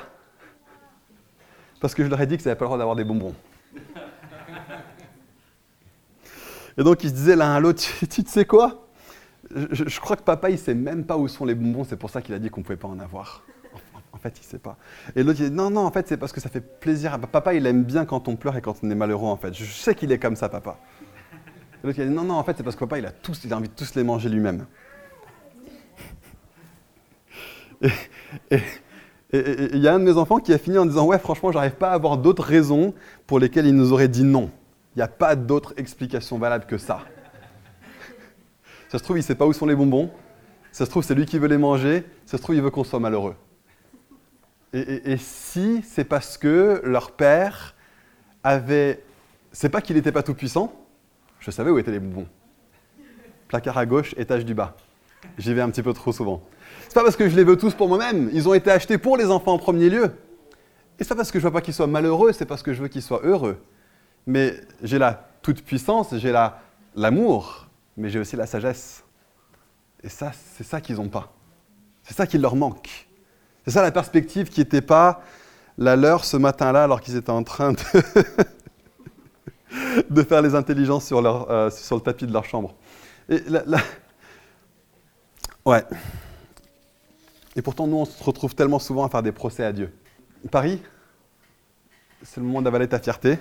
Parce 1.80 1.94
que 1.94 2.02
je 2.02 2.08
leur 2.08 2.20
ai 2.20 2.26
dit 2.26 2.38
qu'ils 2.38 2.46
n'avaient 2.46 2.58
pas 2.58 2.64
le 2.64 2.68
droit 2.68 2.78
d'avoir 2.78 2.96
des 2.96 3.04
bonbons. 3.04 3.34
Et 6.78 6.82
donc 6.82 7.04
ils 7.04 7.10
se 7.10 7.14
disaient 7.14 7.36
l'un 7.36 7.54
à 7.54 7.60
l'autre, 7.60 7.82
tu, 8.10 8.22
sais 8.26 8.44
quoi? 8.44 8.88
Je, 9.70 10.00
crois 10.00 10.16
que 10.16 10.22
papa, 10.22 10.50
il 10.50 10.58
sait 10.58 10.74
même 10.74 11.04
pas 11.04 11.16
où 11.16 11.28
sont 11.28 11.44
les 11.44 11.54
bonbons, 11.54 11.84
c'est 11.84 11.96
pour 11.96 12.10
ça 12.10 12.22
qu'il 12.22 12.34
a 12.34 12.38
dit 12.38 12.50
qu'on 12.50 12.60
ne 12.60 12.64
pouvait 12.64 12.76
pas 12.76 12.88
en 12.88 12.98
avoir. 12.98 13.42
En 14.12 14.18
fait, 14.18 14.38
il 14.40 14.44
sait 14.44 14.58
pas. 14.58 14.76
Et 15.16 15.22
l'autre, 15.22 15.40
il 15.40 15.50
dit, 15.50 15.54
non, 15.54 15.70
non, 15.70 15.82
en 15.82 15.90
fait, 15.90 16.08
c'est 16.08 16.16
parce 16.16 16.32
que 16.32 16.40
ça 16.40 16.48
fait 16.48 16.60
plaisir. 16.60 17.18
Papa, 17.18 17.52
il 17.52 17.66
aime 17.66 17.82
bien 17.82 18.06
quand 18.06 18.28
on 18.28 18.36
pleure 18.36 18.56
et 18.56 18.62
quand 18.62 18.76
on 18.82 18.90
est 18.90 18.94
malheureux, 18.94 19.26
en 19.26 19.36
fait. 19.36 19.52
Je 19.52 19.64
sais 19.64 19.94
qu'il 19.94 20.12
est 20.12 20.18
comme 20.18 20.36
ça, 20.36 20.48
papa. 20.48 20.78
Et 21.82 21.86
l'autre, 21.86 21.98
il 21.98 22.08
dit, 22.08 22.14
non, 22.14 22.22
non, 22.22 22.34
en 22.34 22.44
fait, 22.44 22.56
c'est 22.56 22.62
parce 22.62 22.76
que 22.76 22.84
papa, 22.84 22.98
il 22.98 23.06
a, 23.06 23.10
tous, 23.10 23.44
il 23.44 23.52
a 23.52 23.56
envie 23.56 23.68
de 23.68 23.74
tous 23.74 23.94
les 23.96 24.04
manger 24.04 24.28
lui-même. 24.28 24.66
Et 29.32 29.72
il 29.74 29.78
y 29.78 29.88
a 29.88 29.94
un 29.94 29.98
de 29.98 30.04
mes 30.04 30.16
enfants 30.16 30.38
qui 30.38 30.52
a 30.52 30.58
fini 30.58 30.78
en 30.78 30.86
disant, 30.86 31.06
ouais, 31.06 31.18
franchement, 31.18 31.50
j'arrive 31.50 31.74
pas 31.74 31.90
à 31.90 31.94
avoir 31.94 32.16
d'autres 32.16 32.44
raisons 32.44 32.94
pour 33.26 33.40
lesquelles 33.40 33.66
il 33.66 33.74
nous 33.74 33.92
aurait 33.92 34.08
dit 34.08 34.22
non. 34.22 34.50
Il 34.94 35.00
n'y 35.00 35.02
a 35.02 35.08
pas 35.08 35.34
d'autre 35.34 35.74
explication 35.76 36.38
valable 36.38 36.66
que 36.66 36.78
ça. 36.78 37.00
Ça 38.88 38.98
se 38.98 39.02
trouve, 39.02 39.16
il 39.16 39.20
ne 39.20 39.24
sait 39.24 39.34
pas 39.34 39.44
où 39.44 39.52
sont 39.52 39.66
les 39.66 39.74
bonbons. 39.74 40.08
Ça 40.70 40.86
se 40.86 40.90
trouve, 40.90 41.02
c'est 41.02 41.16
lui 41.16 41.26
qui 41.26 41.38
veut 41.38 41.48
les 41.48 41.58
manger. 41.58 42.04
Ça 42.26 42.36
se 42.36 42.42
trouve, 42.42 42.54
il 42.54 42.62
veut 42.62 42.70
qu'on 42.70 42.84
soit 42.84 43.00
malheureux. 43.00 43.34
Et, 44.72 45.16
si 45.18 45.82
c'est 45.82 46.04
parce 46.04 46.36
que 46.38 46.80
leur 46.84 47.12
père 47.12 47.74
avait... 48.42 49.02
C'est 49.52 49.68
pas 49.68 49.80
qu'il 49.80 49.96
n'était 49.96 50.12
pas 50.12 50.22
tout 50.22 50.34
puissant. 50.34 50.72
Je 51.40 51.50
savais 51.50 51.70
où 51.70 51.78
étaient 51.78 51.92
les 51.92 52.00
bonbons. 52.00 52.26
Placard 53.48 53.78
à 53.78 53.86
gauche, 53.86 54.14
étage 54.16 54.44
du 54.44 54.54
bas. 54.54 54.76
J'y 55.38 55.54
vais 55.54 55.60
un 55.60 55.70
petit 55.70 55.82
peu 55.82 55.92
trop 55.92 56.12
souvent. 56.12 56.42
C'est 56.84 56.94
pas 56.94 57.02
parce 57.02 57.16
que 57.16 57.28
je 57.28 57.36
les 57.36 57.44
veux 57.44 57.56
tous 57.56 57.74
pour 57.74 57.88
moi-même. 57.88 58.30
Ils 58.32 58.48
ont 58.48 58.54
été 58.54 58.70
achetés 58.70 58.98
pour 58.98 59.16
les 59.16 59.26
enfants 59.26 59.54
en 59.54 59.58
premier 59.58 59.90
lieu. 59.90 60.04
Et 60.98 61.04
c'est 61.04 61.08
pas 61.08 61.16
parce 61.16 61.32
que 61.32 61.40
je 61.40 61.44
veux 61.44 61.52
pas 61.52 61.60
qu'ils 61.60 61.74
soient 61.74 61.88
malheureux, 61.88 62.32
c'est 62.32 62.46
parce 62.46 62.62
que 62.62 62.72
je 62.72 62.82
veux 62.82 62.88
qu'ils 62.88 63.02
soient 63.02 63.20
heureux 63.24 63.58
mais 64.26 64.60
j'ai 64.82 64.98
la 64.98 65.28
toute-puissance, 65.42 66.16
j'ai 66.16 66.32
l'amour, 66.94 67.68
mais 67.96 68.10
j'ai 68.10 68.18
aussi 68.18 68.36
la 68.36 68.46
sagesse. 68.46 69.04
Et 70.02 70.08
ça, 70.08 70.32
c'est 70.56 70.64
ça 70.64 70.80
qu'ils 70.80 70.96
n'ont 70.96 71.08
pas. 71.08 71.32
C'est 72.02 72.14
ça 72.14 72.26
qui 72.26 72.38
leur 72.38 72.56
manque. 72.56 73.06
C'est 73.64 73.70
ça 73.70 73.82
la 73.82 73.90
perspective 73.90 74.48
qui 74.48 74.60
n'était 74.60 74.82
pas 74.82 75.22
la 75.78 75.96
leur 75.96 76.24
ce 76.24 76.36
matin-là 76.36 76.84
alors 76.84 77.00
qu'ils 77.00 77.16
étaient 77.16 77.30
en 77.30 77.42
train 77.42 77.72
de, 77.72 77.78
faire 80.22 80.42
les 80.42 80.54
intelligences 80.54 81.10
euh, 81.12 81.70
sur, 81.70 81.96
le 81.96 82.02
tapis 82.02 82.26
de 82.26 82.32
leur 82.32 82.44
chambre. 82.44 82.74
Et 83.28 83.42
Ouais. 85.64 85.82
Et 87.56 87.62
pourtant, 87.62 87.86
nous, 87.86 87.96
on 87.96 88.04
se 88.04 88.22
retrouve 88.22 88.54
tellement 88.54 88.78
souvent 88.78 89.06
à 89.06 89.08
faire 89.08 89.22
des 89.22 89.32
procès 89.32 89.64
à 89.64 89.72
Dieu. 89.72 89.90
Paris, 90.50 90.82
c'est 92.22 92.40
le 92.40 92.46
moment 92.46 92.60
d'avaler 92.60 92.88
ta 92.88 92.98
fierté 92.98 93.38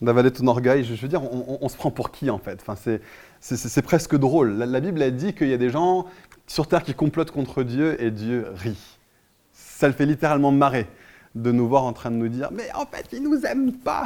d'avaler 0.00 0.30
ton 0.30 0.46
orgueil. 0.46 0.84
Je, 0.84 0.94
veux 0.94 1.08
dire, 1.08 1.22
on, 1.22 1.68
se 1.68 1.76
prend 1.76 1.90
pour 1.90 2.10
qui 2.10 2.30
en 2.30 2.38
fait? 2.38 2.62
Enfin, 2.66 2.76
C'est 3.40 3.82
presque 3.82 4.16
drôle. 4.16 4.52
La, 4.52 4.80
Bible 4.80 5.02
a 5.02 5.10
dit 5.10 5.34
qu'il 5.34 5.48
y 5.48 5.54
a 5.54 5.58
des 5.58 5.70
gens 5.70 6.06
sur 6.46 6.66
terre 6.66 6.82
qui 6.82 6.94
complotent 6.94 7.30
contre 7.30 7.62
Dieu 7.62 8.02
et 8.02 8.10
Dieu 8.10 8.46
rit. 8.54 8.98
Ça 9.52 9.88
le 9.88 9.94
fait 9.94 10.06
littéralement 10.06 10.52
marrer 10.52 10.86
de 11.34 11.52
nous 11.52 11.68
voir 11.68 11.84
en 11.84 11.92
train 11.92 12.10
de 12.10 12.16
nous 12.16 12.28
dire 12.28 12.50
Mais 12.52 12.70
en 12.74 12.86
fait, 12.86 13.06
il 13.12 13.22
ne 13.22 13.28
nous 13.28 13.44
aime 13.44 13.72
pas. 13.72 14.04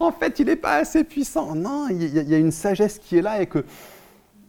En 0.00 0.10
fait, 0.12 0.38
il 0.40 0.46
n'est 0.46 0.56
pas 0.56 0.76
assez 0.76 1.04
puissant. 1.04 1.54
Non, 1.54 1.88
il 1.88 2.02
y, 2.02 2.34
a 2.34 2.38
une 2.38 2.50
sagesse 2.50 2.98
qui 2.98 3.18
est 3.18 3.22
là 3.22 3.40
et 3.40 3.46
que, 3.46 3.64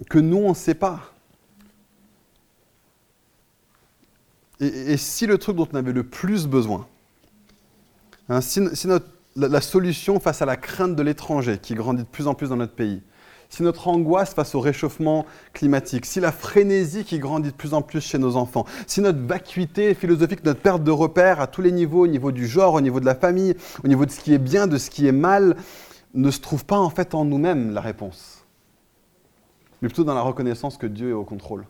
que 0.10 0.18
nous, 0.18 0.38
on 0.38 0.50
ne 0.50 0.56
sait 0.56 0.74
pas. 0.74 1.14
Et, 4.60 4.98
si 4.98 5.28
le 5.28 5.38
truc 5.38 5.56
dont 5.56 5.68
on 5.72 5.76
avait 5.76 5.94
le 5.94 6.04
plus 6.04 6.48
besoin, 6.48 6.88
hein, 8.30 8.42
si 8.42 8.62
notre 8.88 9.06
la, 9.38 9.62
solution 9.62 10.20
face 10.20 10.42
à 10.42 10.46
la 10.46 10.58
crainte 10.58 10.96
de 10.96 11.04
l'étranger 11.04 11.60
qui 11.62 11.76
grandit 11.76 12.04
de 12.04 12.08
plus 12.08 12.28
en 12.28 12.34
plus 12.34 12.50
dans 12.50 12.56
notre 12.56 12.74
pays, 12.74 13.02
si 13.50 13.64
notre 13.64 13.88
angoisse 13.88 14.34
face 14.34 14.56
au 14.56 14.60
réchauffement 14.60 15.26
climatique, 15.54 16.06
si 16.06 16.20
la 16.20 16.32
frénésie 16.32 17.06
qui 17.06 17.20
grandit 17.20 17.52
de 17.52 17.56
plus 17.56 17.74
en 17.74 17.82
plus 17.82 18.02
chez 18.02 18.18
nos 18.18 18.36
enfants, 18.36 18.66
si 18.88 19.00
notre 19.00 19.20
vacuité 19.20 19.94
philosophique, 19.94 20.44
notre 20.44 20.60
perte 20.60 20.84
de 20.84 20.92
repères 20.92 21.40
à 21.40 21.48
tous 21.48 21.62
les 21.62 21.72
niveaux, 21.72 22.04
au 22.04 22.08
niveau 22.08 22.32
du 22.32 22.48
genre, 22.48 22.74
au 22.74 22.82
niveau 22.82 23.00
de 23.00 23.06
la 23.06 23.16
famille, 23.16 23.56
au 23.84 23.88
niveau 23.88 24.06
de 24.06 24.12
ce 24.12 24.20
qui 24.20 24.34
est 24.34 24.40
bien, 24.40 24.68
de 24.68 24.78
ce 24.78 24.90
qui 24.90 25.08
est 25.08 25.14
mal, 25.14 25.56
ne 26.14 26.32
se 26.32 26.40
trouve 26.40 26.66
pas 26.66 26.80
en 26.80 26.90
fait 26.90 27.14
en 27.14 27.24
nous-mêmes 27.24 27.72
la 27.72 27.82
réponse, 27.82 28.46
mais 29.82 29.88
plutôt 29.88 30.04
dans 30.04 30.16
la 30.16 30.22
reconnaissance 30.22 30.78
que 30.78 30.88
Dieu 30.88 31.10
est 31.10 31.14
au 31.14 31.24
contrôle. 31.24 31.66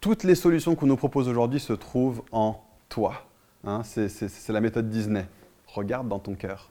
Toutes 0.00 0.22
les 0.22 0.36
solutions 0.36 0.76
qu'on 0.76 0.86
nous 0.86 0.96
propose 0.96 1.28
aujourd'hui 1.28 1.58
se 1.58 1.72
trouvent 1.72 2.22
en 2.30 2.62
toi. 2.88 3.24
Hein. 3.64 3.82
c'est 3.82 4.48
la 4.50 4.60
méthode 4.60 4.88
Disney 4.88 5.26
regarde 5.74 6.08
dans 6.08 6.18
ton 6.18 6.34
cœur. 6.34 6.70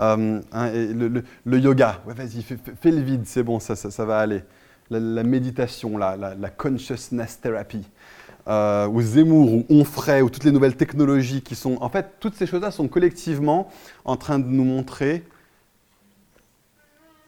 Euh, 0.00 0.40
hein, 0.52 0.70
le, 0.72 1.58
yoga, 1.58 2.00
vas-y, 2.06 2.42
fais, 2.42 2.90
le 2.90 3.00
vide, 3.00 3.22
c'est 3.26 3.42
bon, 3.42 3.60
ça, 3.60 4.04
va 4.04 4.18
aller. 4.18 4.42
La, 4.90 5.22
méditation, 5.22 5.96
la, 5.96 6.16
la, 6.16 6.50
consciousness 6.50 7.40
therapy. 7.40 7.86
euh, 8.46 8.86
ou 8.88 9.00
Zemmour, 9.00 9.52
ou 9.52 9.66
Onfray, 9.70 10.22
ou 10.22 10.30
toutes 10.30 10.44
les 10.44 10.52
nouvelles 10.52 10.76
technologies 10.76 11.42
qui 11.42 11.54
sont... 11.54 11.78
En 11.80 11.88
fait, 11.88 12.14
toutes 12.20 12.34
ces 12.34 12.46
choses-là 12.46 12.70
sont 12.70 12.88
collectivement 12.88 13.70
en 14.04 14.16
train 14.16 14.38
de 14.38 14.46
nous 14.46 14.64
montrer 14.64 15.24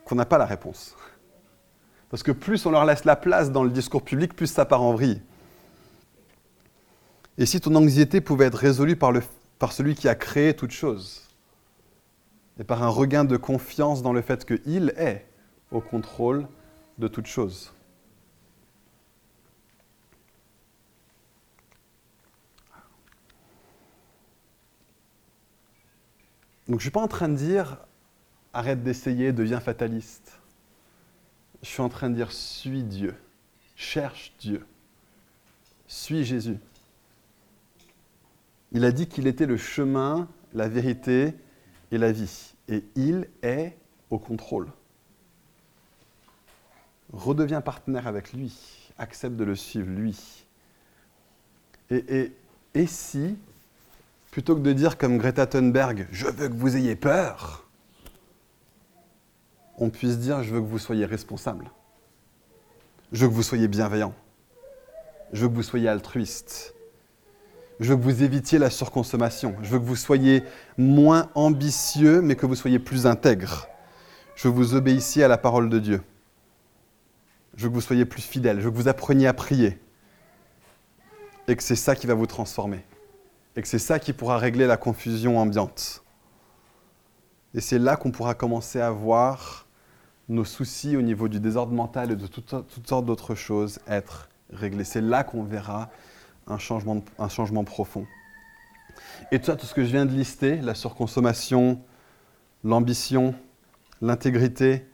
qu'on 0.04 0.14
n'a 0.14 0.26
pas 0.26 0.38
la 0.38 0.44
réponse. 0.44 0.94
Parce 2.10 2.22
que 2.22 2.32
plus 2.32 2.64
on 2.66 2.70
leur 2.70 2.84
laisse 2.84 3.04
la 3.04 3.16
place 3.16 3.50
dans 3.50 3.64
le 3.64 3.70
discours 3.70 4.02
public, 4.02 4.34
plus 4.34 4.46
ça 4.46 4.64
part 4.64 4.82
en 4.82 4.92
vrille. 4.92 5.20
Et 7.38 7.46
si 7.46 7.60
ton 7.60 7.74
anxiété 7.74 8.20
pouvait 8.20 8.46
être 8.46 8.54
résolue 8.54 8.96
par, 8.96 9.12
le, 9.12 9.22
par 9.58 9.72
celui 9.72 9.94
qui 9.94 10.08
a 10.08 10.14
créé 10.14 10.54
toute 10.54 10.70
chose, 10.70 11.28
et 12.58 12.64
par 12.64 12.82
un 12.82 12.88
regain 12.88 13.24
de 13.24 13.36
confiance 13.36 14.02
dans 14.02 14.12
le 14.12 14.22
fait 14.22 14.44
qu'il 14.44 14.92
est 14.96 15.26
au 15.70 15.80
contrôle 15.80 16.46
de 16.98 17.08
toute 17.08 17.26
chose. 17.26 17.72
Donc 26.68 26.80
je 26.80 26.86
ne 26.86 26.90
suis 26.90 26.90
pas 26.90 27.00
en 27.00 27.08
train 27.08 27.28
de 27.28 27.36
dire 27.36 27.78
arrête 28.52 28.82
d'essayer, 28.82 29.32
deviens 29.32 29.60
fataliste. 29.60 30.40
Je 31.62 31.68
suis 31.68 31.82
en 31.82 31.88
train 31.88 32.10
de 32.10 32.14
dire 32.14 32.32
suis 32.32 32.82
Dieu, 32.82 33.14
cherche 33.76 34.32
Dieu, 34.40 34.66
suis 35.86 36.24
Jésus. 36.24 36.58
Il 38.72 38.84
a 38.84 38.92
dit 38.92 39.06
qu'il 39.06 39.26
était 39.26 39.46
le 39.46 39.56
chemin, 39.56 40.28
la 40.52 40.68
vérité 40.68 41.34
et 41.92 41.98
la 41.98 42.12
vie. 42.12 42.54
Et 42.68 42.84
il 42.94 43.28
est 43.42 43.76
au 44.10 44.18
contrôle. 44.18 44.68
Redeviens 47.12 47.60
partenaire 47.60 48.06
avec 48.06 48.32
lui, 48.32 48.90
accepte 48.98 49.36
de 49.36 49.44
le 49.44 49.54
suivre, 49.54 49.88
lui. 49.88 50.44
Et, 51.90 52.32
et 52.74 52.86
si, 52.86 53.38
plutôt 54.32 54.56
que 54.56 54.60
de 54.60 54.72
dire 54.72 54.98
comme 54.98 55.18
Greta 55.18 55.46
Thunberg, 55.46 56.08
je 56.10 56.26
veux 56.26 56.48
que 56.48 56.54
vous 56.54 56.76
ayez 56.76 56.96
peur, 56.96 57.66
on 59.78 59.90
puisse 59.90 60.18
dire, 60.18 60.42
je 60.42 60.54
veux 60.54 60.60
que 60.60 60.66
vous 60.66 60.78
soyez 60.78 61.04
responsable. 61.04 61.70
Je 63.12 63.22
veux 63.22 63.30
que 63.30 63.34
vous 63.34 63.42
soyez 63.42 63.68
bienveillant. 63.68 64.14
Je 65.32 65.42
veux 65.42 65.48
que 65.48 65.54
vous 65.54 65.62
soyez 65.62 65.88
altruiste. 65.88 66.75
Je 67.80 67.90
veux 67.90 67.96
que 67.96 68.02
vous 68.02 68.22
évitiez 68.22 68.58
la 68.58 68.70
surconsommation. 68.70 69.54
Je 69.62 69.70
veux 69.70 69.78
que 69.78 69.84
vous 69.84 69.96
soyez 69.96 70.42
moins 70.78 71.30
ambitieux, 71.34 72.22
mais 72.22 72.34
que 72.36 72.46
vous 72.46 72.54
soyez 72.54 72.78
plus 72.78 73.06
intègre. 73.06 73.68
Je 74.34 74.48
veux 74.48 74.54
que 74.54 74.58
vous 74.58 74.74
obéissiez 74.74 75.24
à 75.24 75.28
la 75.28 75.38
parole 75.38 75.68
de 75.68 75.78
Dieu. 75.78 76.02
Je 77.56 77.64
veux 77.64 77.68
que 77.68 77.74
vous 77.74 77.80
soyez 77.80 78.04
plus 78.04 78.22
fidèle. 78.22 78.60
Je 78.60 78.64
veux 78.64 78.70
que 78.70 78.76
vous 78.76 78.88
appreniez 78.88 79.26
à 79.26 79.34
prier. 79.34 79.78
Et 81.48 81.56
que 81.56 81.62
c'est 81.62 81.76
ça 81.76 81.94
qui 81.94 82.06
va 82.06 82.14
vous 82.14 82.26
transformer. 82.26 82.84
Et 83.56 83.62
que 83.62 83.68
c'est 83.68 83.78
ça 83.78 83.98
qui 83.98 84.12
pourra 84.12 84.38
régler 84.38 84.66
la 84.66 84.76
confusion 84.76 85.38
ambiante. 85.38 86.02
Et 87.54 87.60
c'est 87.60 87.78
là 87.78 87.96
qu'on 87.96 88.10
pourra 88.10 88.34
commencer 88.34 88.80
à 88.80 88.90
voir 88.90 89.66
nos 90.28 90.44
soucis 90.44 90.96
au 90.96 91.02
niveau 91.02 91.28
du 91.28 91.40
désordre 91.40 91.72
mental 91.72 92.10
et 92.10 92.16
de 92.16 92.26
toutes, 92.26 92.54
toutes 92.68 92.88
sortes 92.88 93.06
d'autres 93.06 93.34
choses 93.34 93.78
être 93.86 94.28
réglés. 94.50 94.84
C'est 94.84 95.00
là 95.00 95.24
qu'on 95.24 95.44
verra 95.44 95.90
un 96.46 96.58
changement, 96.58 97.02
un 97.18 97.28
changement 97.28 97.64
profond. 97.64 98.06
Et 99.30 99.38
tout 99.38 99.46
ça, 99.46 99.56
tout 99.56 99.66
ce 99.66 99.74
que 99.74 99.84
je 99.84 99.90
viens 99.90 100.06
de 100.06 100.12
lister, 100.12 100.56
la 100.56 100.74
surconsommation, 100.74 101.80
l'ambition, 102.64 103.34
l'intégrité, 104.00 104.86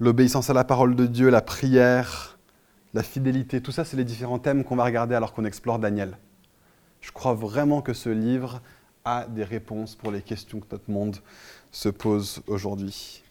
l'obéissance 0.00 0.50
à 0.50 0.52
la 0.52 0.64
parole 0.64 0.96
de 0.96 1.06
Dieu, 1.06 1.30
la 1.30 1.42
prière, 1.42 2.38
la 2.94 3.02
fidélité, 3.02 3.60
tout 3.60 3.72
ça, 3.72 3.84
c'est 3.84 3.96
les 3.96 4.04
différents 4.04 4.38
thèmes 4.38 4.64
qu'on 4.64 4.76
va 4.76 4.84
regarder 4.84 5.14
alors 5.14 5.32
qu'on 5.32 5.44
explore 5.44 5.78
Daniel. 5.78 6.16
Je 7.00 7.12
crois 7.12 7.34
vraiment 7.34 7.82
que 7.82 7.92
ce 7.92 8.08
livre 8.08 8.60
a 9.04 9.26
des 9.26 9.44
réponses 9.44 9.94
pour 9.94 10.10
les 10.10 10.22
questions 10.22 10.60
que 10.60 10.66
notre 10.70 10.90
monde 10.90 11.16
se 11.70 11.88
pose 11.88 12.42
aujourd'hui. 12.46 13.23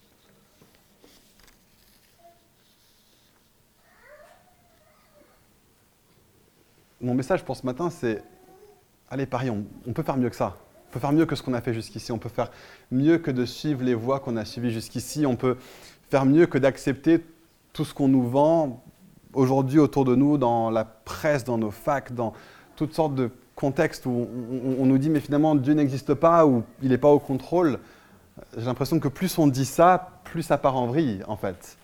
Mon 7.03 7.13
message 7.13 7.43
pour 7.43 7.57
ce 7.57 7.65
matin, 7.65 7.89
c'est 7.89 8.23
allez, 9.09 9.25
parions, 9.25 9.65
on 9.85 9.93
peut 9.93 10.03
faire 10.03 10.17
mieux 10.17 10.29
que 10.29 10.35
ça. 10.35 10.55
On 10.89 10.93
peut 10.93 10.99
faire 10.99 11.11
mieux 11.11 11.25
que 11.25 11.35
ce 11.35 11.43
qu'on 11.43 11.53
a 11.53 11.61
fait 11.61 11.73
jusqu'ici. 11.73 12.11
On 12.11 12.17
peut 12.17 12.29
faire 12.29 12.49
mieux 12.91 13.17
que 13.17 13.31
de 13.31 13.45
suivre 13.45 13.83
les 13.83 13.93
voies 13.93 14.19
qu'on 14.19 14.37
a 14.37 14.45
suivies 14.45 14.71
jusqu'ici. 14.71 15.25
On 15.25 15.35
peut 15.35 15.57
faire 16.09 16.25
mieux 16.25 16.45
que 16.45 16.57
d'accepter 16.57 17.23
tout 17.73 17.83
ce 17.83 17.93
qu'on 17.93 18.07
nous 18.07 18.27
vend 18.27 18.83
aujourd'hui 19.33 19.79
autour 19.79 20.05
de 20.05 20.15
nous, 20.15 20.37
dans 20.37 20.69
la 20.69 20.85
presse, 20.85 21.43
dans 21.43 21.57
nos 21.57 21.71
facs, 21.71 22.13
dans 22.13 22.33
toutes 22.75 22.93
sortes 22.93 23.15
de 23.15 23.31
contextes 23.55 24.05
où 24.05 24.27
on, 24.79 24.85
nous 24.85 24.97
dit 24.97 25.09
mais 25.09 25.19
finalement 25.19 25.55
Dieu 25.55 25.73
n'existe 25.73 26.13
pas 26.13 26.45
ou 26.45 26.63
il 26.81 26.89
n'est 26.89 26.97
pas 26.97 27.09
au 27.09 27.19
contrôle. 27.19 27.79
J'ai 28.57 28.65
l'impression 28.65 28.99
que 28.99 29.07
plus 29.07 29.37
on 29.37 29.47
dit 29.47 29.65
ça, 29.65 30.21
plus 30.23 30.43
ça 30.43 30.57
part 30.57 30.75
en 30.75 30.87
vrille 30.87 31.23
en 31.27 31.37
fait. 31.37 31.77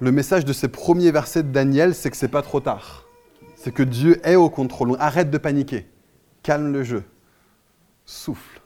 Le 0.00 0.12
message 0.12 0.44
de 0.44 0.52
ces 0.52 0.68
premiers 0.68 1.10
versets 1.10 1.42
de 1.42 1.50
Daniel, 1.50 1.94
c'est 1.94 2.10
que 2.10 2.16
c'est 2.16 2.28
pas 2.28 2.42
trop 2.42 2.60
tard 2.60 3.07
c'est 3.68 3.74
que 3.74 3.82
Dieu 3.82 4.18
est 4.26 4.34
au 4.34 4.48
contrôle. 4.48 4.96
arrête 4.98 5.30
de 5.30 5.36
paniquer. 5.36 5.86
Calme 6.42 6.72
le 6.72 6.84
jeu. 6.84 7.04
Souffle. 8.06 8.62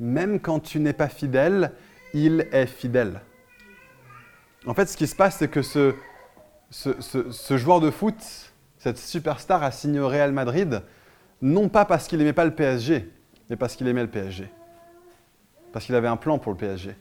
Même 0.00 0.40
quand 0.40 0.60
tu 0.60 0.80
n'es 0.80 0.94
pas 0.94 1.10
fidèle, 1.10 1.72
il 2.14 2.48
est 2.50 2.64
fidèle. 2.64 3.20
En 4.66 4.72
fait, 4.72 4.86
ce 4.86 4.96
qui 4.96 5.06
se 5.06 5.14
passe, 5.14 5.36
c'est 5.36 5.48
que 5.48 5.60
ce, 5.60 5.94
ce, 6.70 7.56
joueur 7.58 7.80
de 7.80 7.90
foot, 7.90 8.16
cette 8.78 8.96
superstar, 8.96 9.62
a 9.62 9.70
signé 9.72 10.00
au 10.00 10.08
Real 10.08 10.32
Madrid, 10.32 10.80
non 11.42 11.68
pas 11.68 11.84
parce 11.84 12.08
qu'il 12.08 12.16
n'aimait 12.16 12.32
pas 12.32 12.46
le 12.46 12.54
PSG, 12.54 13.12
mais 13.50 13.56
parce 13.56 13.76
qu'il 13.76 13.86
aimait 13.88 14.00
le 14.00 14.08
PSG. 14.08 14.50
Parce 15.70 15.84
qu'il 15.84 15.94
avait 15.94 16.08
un 16.08 16.16
plan 16.16 16.38
pour 16.38 16.52
le 16.52 16.56
PSG. 16.56 16.96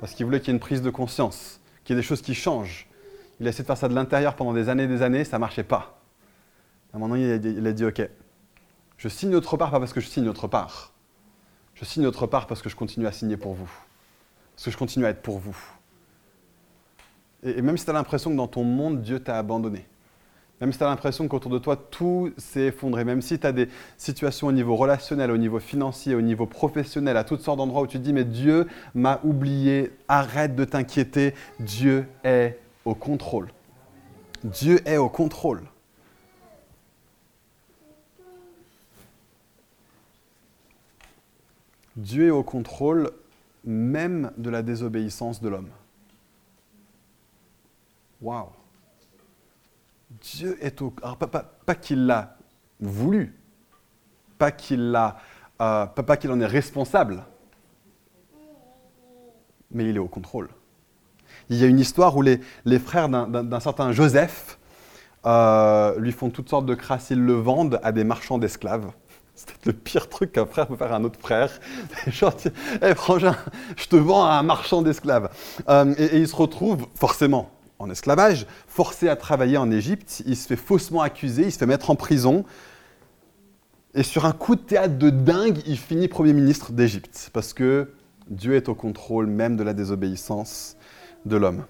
Parce 0.00 0.14
qu'il 0.14 0.26
voulait 0.26 0.40
qu'il 0.40 0.48
y 0.48 0.50
ait 0.50 0.54
une 0.54 0.60
prise 0.60 0.82
de 0.82 0.90
conscience, 0.90 1.60
qu'il 1.84 1.94
y 1.94 1.96
ait 1.96 2.02
des 2.02 2.04
choses 2.04 2.22
qui 2.22 2.34
changent. 2.34 2.88
Il 3.38 3.46
a 3.46 3.50
essayé 3.50 3.62
de 3.62 3.68
faire 3.68 3.78
ça 3.78 3.88
de 3.88 3.94
l'intérieur 3.94 4.34
pendant 4.34 4.52
des 4.52 4.68
années 4.68 4.82
et 4.82 4.88
des 4.88 5.02
années, 5.02 5.22
ça 5.22 5.36
ne 5.36 5.40
marchait 5.40 5.62
pas. 5.62 5.93
À 6.94 6.96
un 6.96 7.00
moment 7.00 7.16
donné, 7.16 7.40
il 7.44 7.66
a, 7.66 7.72
dit, 7.72 7.84
OK, 7.84 8.08
je 8.98 9.08
signe 9.08 9.34
autre 9.34 9.56
part, 9.56 9.72
pas 9.72 9.80
parce 9.80 9.92
que 9.92 10.00
je 10.00 10.06
signe 10.06 10.28
autre 10.28 10.46
part. 10.46 10.92
Je 11.74 11.84
signe 11.84 12.06
autre 12.06 12.28
part 12.28 12.46
parce 12.46 12.62
que 12.62 12.68
je 12.68 12.76
continue 12.76 13.08
à 13.08 13.10
signer 13.10 13.36
pour 13.36 13.54
vous. 13.54 13.68
Parce 14.54 14.66
que 14.66 14.70
je 14.70 14.76
continue 14.76 15.04
à 15.04 15.08
être 15.08 15.20
pour 15.20 15.40
vous. 15.40 15.56
Et, 17.42 17.60
même 17.62 17.76
si 17.76 17.84
tu 17.84 17.90
as 17.90 17.94
l'impression 17.94 18.30
que 18.30 18.36
dans 18.36 18.46
ton 18.46 18.62
monde, 18.62 19.02
Dieu 19.02 19.18
t'a 19.18 19.36
abandonné, 19.36 19.88
même 20.60 20.70
si 20.70 20.78
tu 20.78 20.84
as 20.84 20.86
l'impression 20.86 21.26
qu'autour 21.26 21.50
de 21.50 21.58
toi, 21.58 21.76
tout 21.76 22.32
s'est 22.36 22.66
effondré, 22.66 23.04
même 23.04 23.22
si 23.22 23.40
tu 23.40 23.46
as 23.48 23.50
des 23.50 23.68
situations 23.96 24.46
au 24.46 24.52
niveau 24.52 24.76
relationnel, 24.76 25.32
au 25.32 25.36
niveau 25.36 25.58
financier, 25.58 26.14
au 26.14 26.22
niveau 26.22 26.46
professionnel, 26.46 27.16
à 27.16 27.24
toutes 27.24 27.40
sortes 27.40 27.58
d'endroits 27.58 27.82
où 27.82 27.88
tu 27.88 27.98
te 27.98 28.04
dis, 28.04 28.12
mais 28.12 28.24
Dieu 28.24 28.68
m'a 28.94 29.18
oublié, 29.24 29.90
arrête 30.06 30.54
de 30.54 30.64
t'inquiéter, 30.64 31.34
Dieu 31.58 32.06
est 32.22 32.56
au 32.84 32.94
contrôle. 32.94 33.48
Dieu 34.44 34.80
est 34.88 34.96
au 34.96 35.08
contrôle. 35.08 35.62
Dieu 41.96 42.26
est 42.26 42.30
au 42.30 42.42
contrôle 42.42 43.10
même 43.64 44.32
de 44.36 44.50
la 44.50 44.62
désobéissance 44.62 45.40
de 45.40 45.48
l'homme. 45.48 45.70
Waouh! 48.20 48.48
Dieu 50.20 50.56
est 50.60 50.80
au... 50.82 50.92
Alors, 51.02 51.16
pas, 51.18 51.74
qu'il 51.74 52.06
l'a 52.06 52.36
voulu, 52.80 53.34
pas 54.38 54.50
qu'il 54.50 54.94
euh, 55.60 55.86
pas, 55.86 56.16
en 56.28 56.40
est 56.40 56.46
responsable, 56.46 57.24
mais 59.70 59.88
il 59.88 59.96
est 59.96 60.00
au 60.00 60.08
contrôle. 60.08 60.48
Il 61.50 61.56
y 61.56 61.64
a 61.64 61.66
une 61.66 61.80
histoire 61.80 62.16
où 62.16 62.22
les, 62.22 62.40
frères 62.78 63.08
d'un 63.08 63.60
certain 63.60 63.92
Joseph 63.92 64.58
euh, 65.26 65.98
lui 65.98 66.12
font 66.12 66.30
toutes 66.30 66.48
sortes 66.48 66.66
de 66.66 66.74
crasses, 66.74 67.10
ils 67.10 67.20
le 67.20 67.34
vendent 67.34 67.80
à 67.82 67.92
des 67.92 68.04
marchands 68.04 68.38
d'esclaves. 68.38 68.90
C'est 69.34 69.66
le 69.66 69.72
pire 69.72 70.08
truc 70.08 70.32
qu'un 70.32 70.46
frère 70.46 70.68
peut 70.68 70.76
faire 70.76 70.92
à 70.92 70.96
un 70.96 71.04
autre 71.04 71.18
frère. 71.18 71.50
Genre, 72.06 72.34
hey, 72.80 72.94
frangin, 72.94 73.36
je 73.76 73.86
te 73.86 73.96
vends 73.96 74.24
à 74.24 74.34
un 74.34 74.42
marchand 74.42 74.80
d'esclaves. 74.80 75.28
Euh, 75.68 75.92
et, 75.98 76.18
il 76.18 76.28
se 76.28 76.36
retrouve 76.36 76.86
forcément 76.94 77.50
en 77.80 77.90
esclavage, 77.90 78.46
forcé 78.68 79.08
à 79.08 79.16
travailler 79.16 79.56
en 79.56 79.70
Égypte. 79.70 80.22
Il 80.26 80.36
se 80.36 80.46
fait 80.46 80.56
faussement 80.56 81.02
accuser, 81.02 81.46
il 81.46 81.52
se 81.52 81.58
fait 81.58 81.66
mettre 81.66 81.90
en 81.90 81.96
prison. 81.96 82.44
Et 83.94 84.04
sur 84.04 84.24
un 84.24 84.32
coup 84.32 84.54
de 84.54 84.60
théâtre 84.60 84.98
de 84.98 85.10
dingue, 85.10 85.58
il 85.66 85.78
finit 85.78 86.06
Premier 86.06 86.32
ministre 86.32 86.72
d'Égypte. 86.72 87.30
Parce 87.32 87.52
que 87.52 87.92
Dieu 88.28 88.54
est 88.54 88.68
au 88.68 88.74
contrôle 88.74 89.26
même 89.26 89.56
de 89.56 89.64
la 89.64 89.74
désobéissance 89.74 90.76
de 91.24 91.36
l'homme. 91.36 91.64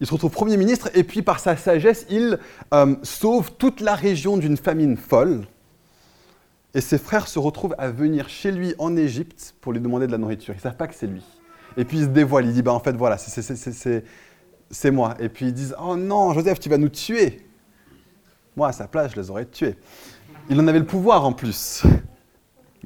Il 0.00 0.06
se 0.06 0.12
retrouve 0.12 0.32
Premier 0.32 0.58
ministre 0.58 0.90
et 0.94 1.04
puis 1.04 1.22
par 1.22 1.38
sa 1.40 1.56
sagesse, 1.56 2.04
il 2.10 2.38
euh, 2.74 2.96
sauve 3.02 3.52
toute 3.56 3.80
la 3.80 3.94
région 3.94 4.36
d'une 4.36 4.56
famine 4.56 4.98
folle 4.98 5.46
et 6.74 6.80
ses 6.80 6.98
frères 6.98 7.28
se 7.28 7.38
retrouvent 7.38 7.74
à 7.78 7.90
venir 7.90 8.28
chez 8.28 8.50
lui 8.50 8.74
en 8.78 8.96
Égypte 8.96 9.54
pour 9.60 9.72
lui 9.72 9.80
demander 9.80 10.06
de 10.06 10.12
la 10.12 10.18
nourriture. 10.18 10.54
Ils 10.54 10.58
ne 10.58 10.62
savent 10.62 10.76
pas 10.76 10.88
que 10.88 10.94
c'est 10.94 11.06
lui. 11.06 11.22
Et 11.76 11.84
puis 11.84 11.98
il 11.98 12.04
se 12.04 12.08
dévoile, 12.08 12.46
il 12.46 12.52
dit, 12.52 12.62
bah, 12.62 12.72
en 12.72 12.80
fait 12.80 12.96
voilà, 12.96 13.16
c'est 13.18 14.90
moi. 14.90 15.14
Et 15.20 15.28
puis 15.28 15.46
ils 15.46 15.52
disent, 15.52 15.76
oh 15.80 15.96
non, 15.96 16.32
Joseph, 16.32 16.58
tu 16.58 16.68
vas 16.68 16.78
nous 16.78 16.88
tuer. 16.88 17.46
Moi, 18.56 18.68
à 18.68 18.72
sa 18.72 18.86
place, 18.86 19.12
je 19.12 19.20
les 19.20 19.30
aurais 19.30 19.46
tués. 19.46 19.76
Il 20.48 20.60
en 20.60 20.68
avait 20.68 20.78
le 20.78 20.86
pouvoir 20.86 21.24
en 21.24 21.32
plus. 21.32 21.82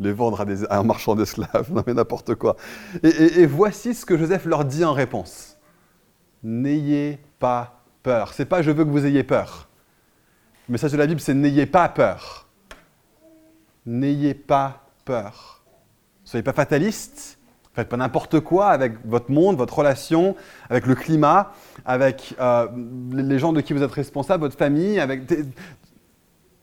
Les 0.00 0.12
vendre 0.12 0.40
à, 0.40 0.78
un 0.78 0.84
marchand 0.84 1.16
d'esclaves, 1.16 1.70
non 1.72 1.82
mais 1.84 1.92
n'importe 1.92 2.36
quoi. 2.36 2.56
Et, 3.02 3.46
voici 3.46 3.94
ce 3.94 4.06
que 4.06 4.16
Joseph 4.16 4.44
leur 4.44 4.64
dit 4.64 4.84
en 4.84 4.92
réponse. 4.92 5.56
N'ayez 6.44 7.18
pas 7.40 7.82
peur. 8.04 8.32
C'est 8.32 8.44
pas 8.44 8.62
je 8.62 8.70
veux 8.70 8.84
que 8.84 8.90
vous 8.90 9.04
ayez 9.06 9.24
peur. 9.24 9.68
Le 10.68 10.72
message 10.72 10.92
de 10.92 10.96
la 10.98 11.06
Bible, 11.08 11.20
c'est 11.20 11.34
n'ayez 11.34 11.66
pas 11.66 11.88
peur. 11.88 12.47
N'ayez 13.86 14.34
pas 14.34 14.86
peur. 15.04 15.62
Soyez 16.24 16.42
pas 16.42 16.52
fataliste. 16.52 17.38
Faites 17.74 17.88
pas 17.88 17.96
n'importe 17.96 18.40
quoi 18.40 18.70
avec 18.70 18.94
votre 19.06 19.30
monde, 19.30 19.56
votre 19.56 19.78
relation, 19.78 20.34
avec 20.68 20.86
le 20.86 20.96
climat, 20.96 21.52
avec 21.84 22.34
euh, 22.40 22.66
les 23.12 23.38
gens 23.38 23.52
de 23.52 23.60
qui 23.60 23.72
vous 23.72 23.84
êtes 23.84 23.92
responsable, 23.92 24.42
votre 24.42 24.58
famille, 24.58 24.98
avec 24.98 25.22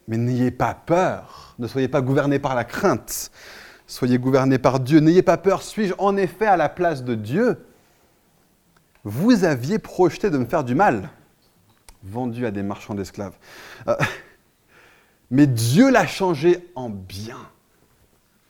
mais 0.08 0.18
n'ayez 0.18 0.50
pas 0.50 0.74
peur, 0.74 1.54
ne 1.58 1.66
soyez 1.66 1.88
pas 1.88 2.00
gouverné 2.00 2.38
par 2.38 2.54
la 2.54 2.64
crainte, 2.64 3.30
soyez 3.86 4.18
gouverné 4.18 4.58
par 4.58 4.78
Dieu. 4.78 5.00
N'ayez 5.00 5.22
pas 5.22 5.36
peur, 5.36 5.62
suis-je 5.62 5.94
en 5.98 6.16
effet 6.16 6.46
à 6.46 6.56
la 6.56 6.68
place 6.68 7.02
de 7.02 7.14
Dieu? 7.14 7.64
Vous 9.04 9.44
aviez 9.44 9.78
projeté 9.78 10.30
de 10.30 10.38
me 10.38 10.44
faire 10.44 10.64
du 10.64 10.74
mal, 10.74 11.10
vendu 12.02 12.46
à 12.46 12.50
des 12.50 12.62
marchands 12.62 12.94
d'esclaves. 12.94 13.36
Euh, 13.88 13.96
mais 15.30 15.46
Dieu 15.46 15.90
l'a 15.90 16.06
changé 16.06 16.58
en 16.74 16.88
bien 16.88 17.38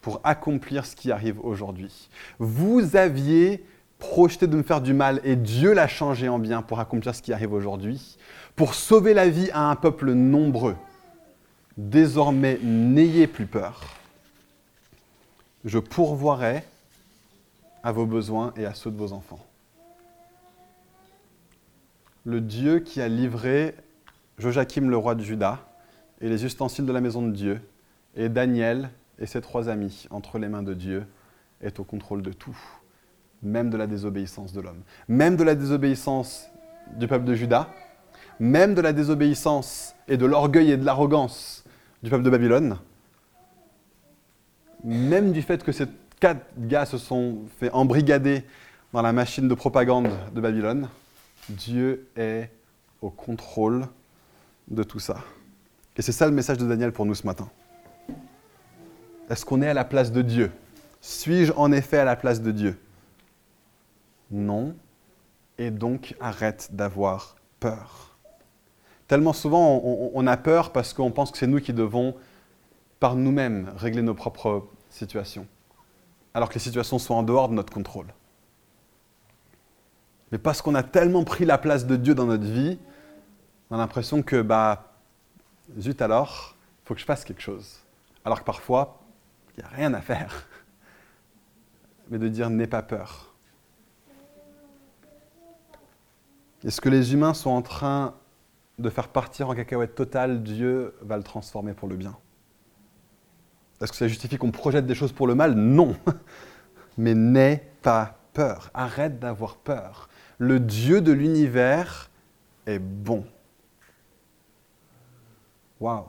pour 0.00 0.20
accomplir 0.24 0.86
ce 0.86 0.94
qui 0.94 1.10
arrive 1.10 1.40
aujourd'hui. 1.44 2.08
Vous 2.38 2.96
aviez 2.96 3.64
projeté 3.98 4.46
de 4.46 4.56
me 4.56 4.62
faire 4.62 4.80
du 4.80 4.92
mal 4.92 5.20
et 5.24 5.36
Dieu 5.36 5.72
l'a 5.72 5.88
changé 5.88 6.28
en 6.28 6.38
bien 6.38 6.62
pour 6.62 6.80
accomplir 6.80 7.14
ce 7.14 7.22
qui 7.22 7.32
arrive 7.32 7.52
aujourd'hui, 7.52 8.18
pour 8.54 8.74
sauver 8.74 9.14
la 9.14 9.28
vie 9.28 9.50
à 9.52 9.70
un 9.70 9.76
peuple 9.76 10.12
nombreux. 10.12 10.76
Désormais, 11.76 12.58
n'ayez 12.62 13.26
plus 13.26 13.46
peur. 13.46 13.82
Je 15.64 15.78
pourvoirai 15.78 16.62
à 17.82 17.92
vos 17.92 18.06
besoins 18.06 18.52
et 18.56 18.66
à 18.66 18.74
ceux 18.74 18.90
de 18.90 18.96
vos 18.96 19.12
enfants. 19.12 19.44
Le 22.24 22.40
Dieu 22.40 22.80
qui 22.80 23.00
a 23.00 23.08
livré 23.08 23.74
Joachim 24.38 24.88
le 24.88 24.96
roi 24.96 25.14
de 25.14 25.22
Juda 25.22 25.60
et 26.20 26.28
les 26.28 26.44
ustensiles 26.44 26.86
de 26.86 26.92
la 26.92 27.00
maison 27.00 27.22
de 27.22 27.32
Dieu, 27.32 27.60
et 28.16 28.28
Daniel 28.28 28.90
et 29.18 29.26
ses 29.26 29.40
trois 29.40 29.68
amis 29.68 30.06
entre 30.10 30.38
les 30.38 30.48
mains 30.48 30.62
de 30.62 30.74
Dieu, 30.74 31.04
est 31.60 31.80
au 31.80 31.84
contrôle 31.84 32.22
de 32.22 32.32
tout, 32.32 32.56
même 33.42 33.70
de 33.70 33.76
la 33.76 33.86
désobéissance 33.86 34.52
de 34.52 34.60
l'homme, 34.60 34.82
même 35.08 35.36
de 35.36 35.44
la 35.44 35.54
désobéissance 35.54 36.48
du 36.96 37.06
peuple 37.06 37.24
de 37.24 37.34
Juda, 37.34 37.70
même 38.38 38.74
de 38.74 38.80
la 38.80 38.92
désobéissance 38.92 39.94
et 40.08 40.16
de 40.16 40.26
l'orgueil 40.26 40.70
et 40.70 40.76
de 40.76 40.84
l'arrogance 40.84 41.64
du 42.02 42.10
peuple 42.10 42.24
de 42.24 42.30
Babylone, 42.30 42.78
même 44.84 45.32
du 45.32 45.42
fait 45.42 45.64
que 45.64 45.72
ces 45.72 45.86
quatre 46.20 46.46
gars 46.58 46.86
se 46.86 46.98
sont 46.98 47.40
fait 47.58 47.70
embrigader 47.72 48.44
dans 48.92 49.02
la 49.02 49.12
machine 49.12 49.48
de 49.48 49.54
propagande 49.54 50.08
de 50.34 50.40
Babylone, 50.40 50.88
Dieu 51.48 52.08
est 52.16 52.50
au 53.02 53.10
contrôle 53.10 53.86
de 54.68 54.82
tout 54.82 55.00
ça. 55.00 55.18
Et 55.96 56.02
c'est 56.02 56.12
ça 56.12 56.26
le 56.26 56.32
message 56.32 56.58
de 56.58 56.66
Daniel 56.66 56.92
pour 56.92 57.06
nous 57.06 57.14
ce 57.14 57.26
matin. 57.26 57.48
Est-ce 59.30 59.44
qu'on 59.44 59.62
est 59.62 59.68
à 59.68 59.74
la 59.74 59.84
place 59.84 60.12
de 60.12 60.22
Dieu? 60.22 60.52
Suis-je 61.00 61.52
en 61.52 61.72
effet 61.72 61.98
à 61.98 62.04
la 62.04 62.16
place 62.16 62.42
de 62.42 62.50
Dieu? 62.50 62.78
Non. 64.30 64.74
Et 65.58 65.70
donc 65.70 66.14
arrête 66.20 66.68
d'avoir 66.72 67.36
peur. 67.60 68.16
Tellement 69.08 69.32
souvent, 69.32 69.80
on, 69.84 70.26
a 70.26 70.36
peur 70.36 70.72
parce 70.72 70.92
qu'on 70.92 71.12
pense 71.12 71.30
que 71.30 71.38
c'est 71.38 71.46
nous 71.46 71.60
qui 71.60 71.72
devons, 71.72 72.14
par 72.98 73.14
nous-mêmes, 73.14 73.72
régler 73.76 74.02
nos 74.02 74.14
propres 74.14 74.66
situations, 74.90 75.46
alors 76.34 76.48
que 76.48 76.54
les 76.54 76.60
situations 76.60 76.98
sont 76.98 77.14
en 77.14 77.22
dehors 77.22 77.48
de 77.48 77.54
notre 77.54 77.72
contrôle. 77.72 78.08
Mais 80.32 80.38
parce 80.38 80.60
qu'on 80.60 80.74
a 80.74 80.82
tellement 80.82 81.22
pris 81.22 81.44
la 81.44 81.56
place 81.56 81.86
de 81.86 81.94
Dieu 81.94 82.16
dans 82.16 82.26
notre 82.26 82.46
vie, 82.46 82.80
on 83.70 83.76
a 83.76 83.78
l'impression 83.78 84.22
que, 84.22 84.42
bah, 84.42 84.95
zut 85.78 86.00
alors, 86.02 86.56
il 86.82 86.88
faut 86.88 86.94
que 86.94 87.00
je 87.00 87.06
fasse 87.06 87.24
quelque 87.24 87.42
chose. 87.42 87.80
Alors 88.24 88.40
que 88.40 88.44
parfois, 88.44 89.00
il 89.56 89.60
n'y 89.60 89.66
a 89.66 89.68
rien 89.68 89.94
à 89.94 90.00
faire. 90.00 90.46
Mais 92.10 92.18
de 92.18 92.28
dire 92.28 92.50
n'aie 92.50 92.66
pas 92.66 92.82
peur. 92.82 93.34
Est-ce 96.64 96.80
que 96.80 96.88
les 96.88 97.12
humains 97.12 97.34
sont 97.34 97.50
en 97.50 97.62
train 97.62 98.14
de 98.78 98.90
faire 98.90 99.08
partir 99.08 99.48
en 99.48 99.54
cacahuète 99.54 99.94
totale, 99.94 100.42
Dieu 100.42 100.94
va 101.00 101.16
le 101.16 101.22
transformer 101.22 101.74
pour 101.74 101.88
le 101.88 101.96
bien? 101.96 102.16
Est-ce 103.80 103.92
que 103.92 103.98
ça 103.98 104.08
justifie 104.08 104.38
qu'on 104.38 104.50
projette 104.50 104.86
des 104.86 104.94
choses 104.94 105.12
pour 105.12 105.26
le 105.26 105.34
mal? 105.34 105.54
Non. 105.54 105.96
Mais 106.98 107.14
n'aie 107.14 107.70
pas 107.82 108.18
peur. 108.32 108.70
Arrête 108.74 109.18
d'avoir 109.18 109.56
peur. 109.56 110.08
Le 110.38 110.60
Dieu 110.60 111.00
de 111.00 111.12
l'univers 111.12 112.10
est 112.66 112.78
bon. 112.78 113.24
Waouh. 115.80 116.04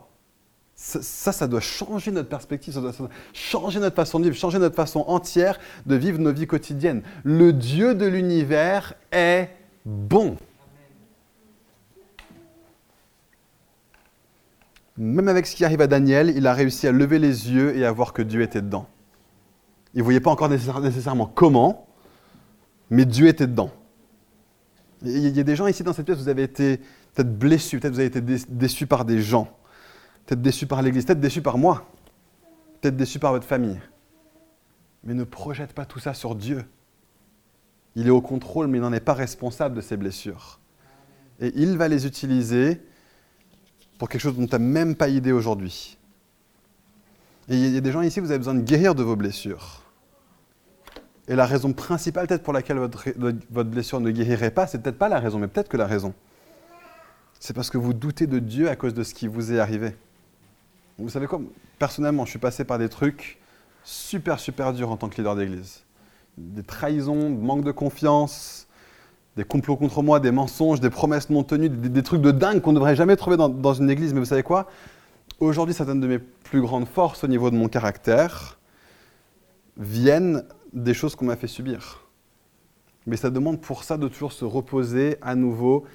Ça, 0.76 1.32
ça 1.32 1.48
doit 1.48 1.60
changer 1.60 2.12
notre 2.12 2.30
perspective, 2.30 2.74
ça 2.76 2.82
doit, 2.82 2.94
changer 3.34 3.80
notre 3.80 3.96
façon 3.96 4.20
de 4.20 4.26
vivre, 4.26 4.36
changer 4.36 4.60
notre 4.60 4.76
façon 4.76 5.04
entière 5.08 5.60
de 5.88 5.96
vivre 5.96 6.20
nos 6.20 6.32
vies 6.32 6.46
quotidiennes. 6.46 7.02
Le 7.24 7.52
Dieu 7.52 7.96
de 7.96 8.06
l'univers 8.06 8.94
est 9.12 9.50
bon. 9.86 10.38
même 14.98 15.28
avec 15.28 15.46
ce 15.46 15.56
qui 15.56 15.64
arrive 15.64 15.82
à 15.82 15.88
Daniel, 15.88 16.34
il 16.36 16.48
a 16.48 16.54
réussi 16.54 16.88
à 16.88 16.92
lever 16.92 17.20
les 17.20 17.52
yeux 17.52 17.76
et 17.78 17.86
à 17.86 17.92
voir 17.92 18.14
que 18.14 18.22
Dieu 18.22 18.42
était 18.42 18.62
dedans. 18.62 18.88
Il 19.94 20.00
ne 20.00 20.04
voyait 20.04 20.20
pas 20.20 20.32
encore 20.32 20.50
nécessairement 20.50 21.28
comment, 21.28 21.88
mais 22.90 23.06
Dieu 23.06 23.28
était 23.28 23.48
dedans. 23.48 23.72
Il 25.04 25.36
y 25.36 25.40
a 25.40 25.44
des 25.44 25.56
gens 25.56 25.68
ici 25.68 25.84
dans 25.84 25.94
cette 25.94 26.06
pièce, 26.06 26.18
vous 26.18 26.30
avez 26.30 26.44
été 26.44 26.78
peut-être 27.14 27.38
blessés, 27.38 27.80
peut-être 27.80 27.94
vous 27.94 28.00
avez 28.00 28.08
été 28.08 28.22
déçus 28.22 28.88
par 28.88 29.06
des 29.06 29.22
gens, 29.22 29.56
peut-être 30.26 30.42
déçus 30.42 30.66
par 30.66 30.82
l'Église, 30.82 31.06
peut-être 31.06 31.20
déçus 31.20 31.42
par 31.42 31.58
moi, 31.58 31.88
peut-être 32.82 32.96
déçus 32.96 33.20
par 33.20 33.32
votre 33.32 33.46
famille. 33.46 33.80
Mais 35.04 35.14
ne 35.14 35.24
projette 35.24 35.74
pas 35.74 35.86
tout 35.86 36.00
ça 36.00 36.14
sur 36.14 36.36
Dieu. 36.36 36.66
Il 37.96 38.08
est 38.08 38.12
au 38.12 38.22
contrôle, 38.22 38.68
mais 38.68 38.80
il 38.80 38.82
n'en 38.82 38.94
est 38.94 39.00
pas 39.00 39.14
responsable 39.14 39.76
de 39.76 39.82
ses 39.82 39.98
blessures. 39.98 40.60
Et 41.40 41.52
il 41.56 41.78
va 41.78 41.88
les 41.88 42.06
utiliser 42.06 42.82
pour 43.98 44.10
quelque 44.10 44.22
chose 44.22 44.36
dont 44.36 44.46
tu 44.46 44.52
n'as 44.52 44.60
même 44.60 44.96
pas 44.96 45.10
idée 45.10 45.32
aujourd'hui. 45.32 45.98
Et 47.50 47.56
il 47.56 47.74
y 47.74 47.78
a 47.78 47.82
des 47.82 47.92
gens 47.92 48.02
ici, 48.02 48.20
vous 48.20 48.30
avez 48.30 48.40
besoin 48.40 48.56
de 48.56 48.62
guérir 48.62 48.96
de 48.96 49.04
vos 49.04 49.16
blessures. 49.16 49.84
Et 51.28 51.36
la 51.36 51.46
raison 51.46 51.74
principale, 51.74 52.28
peut-être 52.28 52.44
pour 52.44 52.54
laquelle 52.54 52.78
votre, 52.78 53.04
votre 53.18 53.70
blessure 53.70 54.00
ne 54.00 54.12
guérirait 54.12 54.52
pas, 54.52 54.66
c'est 54.66 54.82
peut-être 54.82 54.98
pas 54.98 55.10
la 55.10 55.20
raison, 55.20 55.40
mais 55.40 55.48
peut-être 55.48 55.68
que 55.68 55.78
la 55.78 55.88
raison. 55.88 56.14
C'est 57.40 57.54
parce 57.54 57.70
que 57.70 57.78
vous 57.78 57.94
doutez 57.94 58.28
de 58.28 58.40
Dieu 58.40 58.70
à 58.70 58.76
cause 58.76 58.94
de 58.94 59.04
ce 59.04 59.14
qui 59.14 59.28
vous 59.28 59.52
est 59.52 59.60
arrivé. 59.60 59.96
Vous 60.98 61.10
savez 61.10 61.28
quoi? 61.28 61.40
Personnellement, 61.78 62.26
je 62.26 62.32
suis 62.32 62.40
passé 62.40 62.64
par 62.64 62.80
des 62.80 62.90
trucs 62.90 63.40
super, 63.84 64.40
super 64.40 64.74
durs 64.74 64.90
en 64.90 64.98
tant 64.98 65.10
que 65.10 65.18
leader 65.18 65.36
d'église. 65.36 65.84
Des 66.38 66.64
trahisons, 66.64 67.30
manque 67.30 67.64
de 67.64 67.72
confiance, 67.72 68.68
des 69.36 69.44
complots 69.44 69.76
contre 69.76 70.02
moi, 70.02 70.20
des 70.20 70.32
mensonges, 70.32 70.80
des 70.80 70.90
promesses 70.90 71.30
non 71.30 71.44
tenues, 71.44 71.70
des, 71.70 72.04
trucs 72.04 72.22
de 72.22 72.32
dingue 72.32 72.62
qu'on 72.62 72.72
ne 72.72 72.78
devrait 72.78 72.96
jamais 72.96 73.16
trouver 73.16 73.38
dans, 73.38 73.74
une 73.74 73.90
église. 73.90 74.14
Mais 74.14 74.20
vous 74.20 74.26
savez 74.26 74.44
quoi? 74.44 74.68
Aujourd'hui, 75.40 75.76
certaines 75.76 76.00
de 76.00 76.08
mes 76.08 76.20
plus 76.20 76.62
grandes 76.62 76.88
forces 76.88 77.24
au 77.24 77.28
niveau 77.28 77.52
de 77.52 77.56
mon 77.56 77.68
caractère 77.68 78.58
viennent 79.78 80.44
des 80.74 80.94
choses 80.94 81.16
qu'on 81.16 81.26
m'a 81.26 81.36
fait 81.36 81.48
subir. 81.48 82.08
Mais 83.06 83.16
ça 83.18 83.30
demande 83.30 83.62
pour 83.62 83.84
ça 83.84 83.98
de 83.98 84.08
toujours 84.08 84.34
se 84.34 84.46
reposer 84.46 85.18
à 85.22 85.36
nouveau 85.36 85.86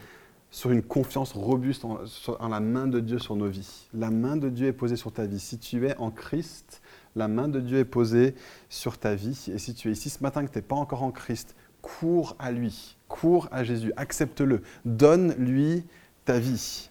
sur 0.50 0.70
une 0.70 0.82
confiance 0.82 1.32
robuste 1.32 1.84
en, 1.84 2.48
la 2.48 2.60
main 2.60 2.86
de 2.86 3.00
Dieu 3.00 3.18
sur 3.18 3.36
nos 3.36 3.48
vies. 3.48 3.88
La 3.94 4.10
main 4.10 4.36
de 4.36 4.48
Dieu 4.48 4.68
est 4.68 4.72
posée 4.72 4.96
sur 4.96 5.12
ta 5.12 5.24
vie. 5.26 5.40
Si 5.40 5.58
tu 5.58 5.86
es 5.86 5.96
en 5.96 6.10
Christ, 6.10 6.82
la 7.16 7.28
main 7.28 7.48
de 7.48 7.60
Dieu 7.60 7.78
est 7.78 7.84
posée 7.84 8.34
sur 8.68 8.98
ta 8.98 9.14
vie. 9.14 9.50
Et 9.52 9.58
si 9.58 9.74
tu 9.74 9.88
es 9.88 9.92
ici 9.92 10.10
ce 10.10 10.22
matin 10.22 10.44
que 10.44 10.52
tu 10.52 10.58
n'es 10.58 10.62
pas 10.62 10.76
encore 10.76 11.02
en 11.02 11.10
Christ, 11.10 11.54
cours 11.80 12.36
à 12.38 12.52
lui, 12.52 12.96
cours 13.08 13.48
à 13.50 13.64
Jésus, 13.64 13.92
accepte-le, 13.96 14.62
donne-lui 14.84 15.84
ta 16.24 16.38
vie. 16.38 16.90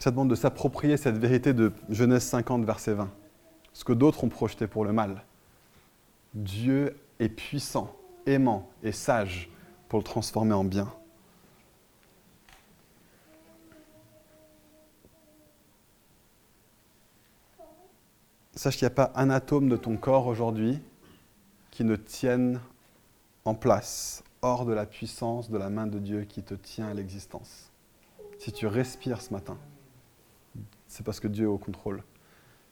Ça 0.00 0.10
demande 0.10 0.30
de 0.30 0.34
s'approprier 0.34 0.96
cette 0.96 1.18
vérité 1.18 1.52
de 1.52 1.74
Genèse 1.90 2.22
50, 2.22 2.64
verset 2.64 2.94
20, 2.94 3.10
ce 3.74 3.84
que 3.84 3.92
d'autres 3.92 4.24
ont 4.24 4.30
projeté 4.30 4.66
pour 4.66 4.86
le 4.86 4.94
mal. 4.94 5.22
Dieu 6.32 6.96
est 7.18 7.28
puissant, 7.28 7.94
aimant 8.24 8.70
et 8.82 8.92
sage 8.92 9.50
pour 9.90 9.98
le 9.98 10.02
transformer 10.02 10.54
en 10.54 10.64
bien. 10.64 10.90
Sache 18.54 18.78
qu'il 18.78 18.86
n'y 18.86 18.92
a 18.92 18.94
pas 18.94 19.12
un 19.16 19.28
atome 19.28 19.68
de 19.68 19.76
ton 19.76 19.98
corps 19.98 20.26
aujourd'hui 20.26 20.80
qui 21.70 21.84
ne 21.84 21.96
tienne 21.96 22.60
en 23.44 23.54
place 23.54 24.24
hors 24.40 24.64
de 24.64 24.72
la 24.72 24.86
puissance 24.86 25.50
de 25.50 25.58
la 25.58 25.68
main 25.68 25.86
de 25.86 25.98
Dieu 25.98 26.24
qui 26.24 26.42
te 26.42 26.54
tient 26.54 26.88
à 26.88 26.94
l'existence. 26.94 27.70
Si 28.38 28.50
tu 28.50 28.66
respires 28.66 29.20
ce 29.20 29.34
matin, 29.34 29.58
c'est 30.90 31.04
parce 31.04 31.20
que 31.20 31.28
Dieu 31.28 31.44
est 31.44 31.48
au 31.48 31.56
contrôle. 31.56 32.02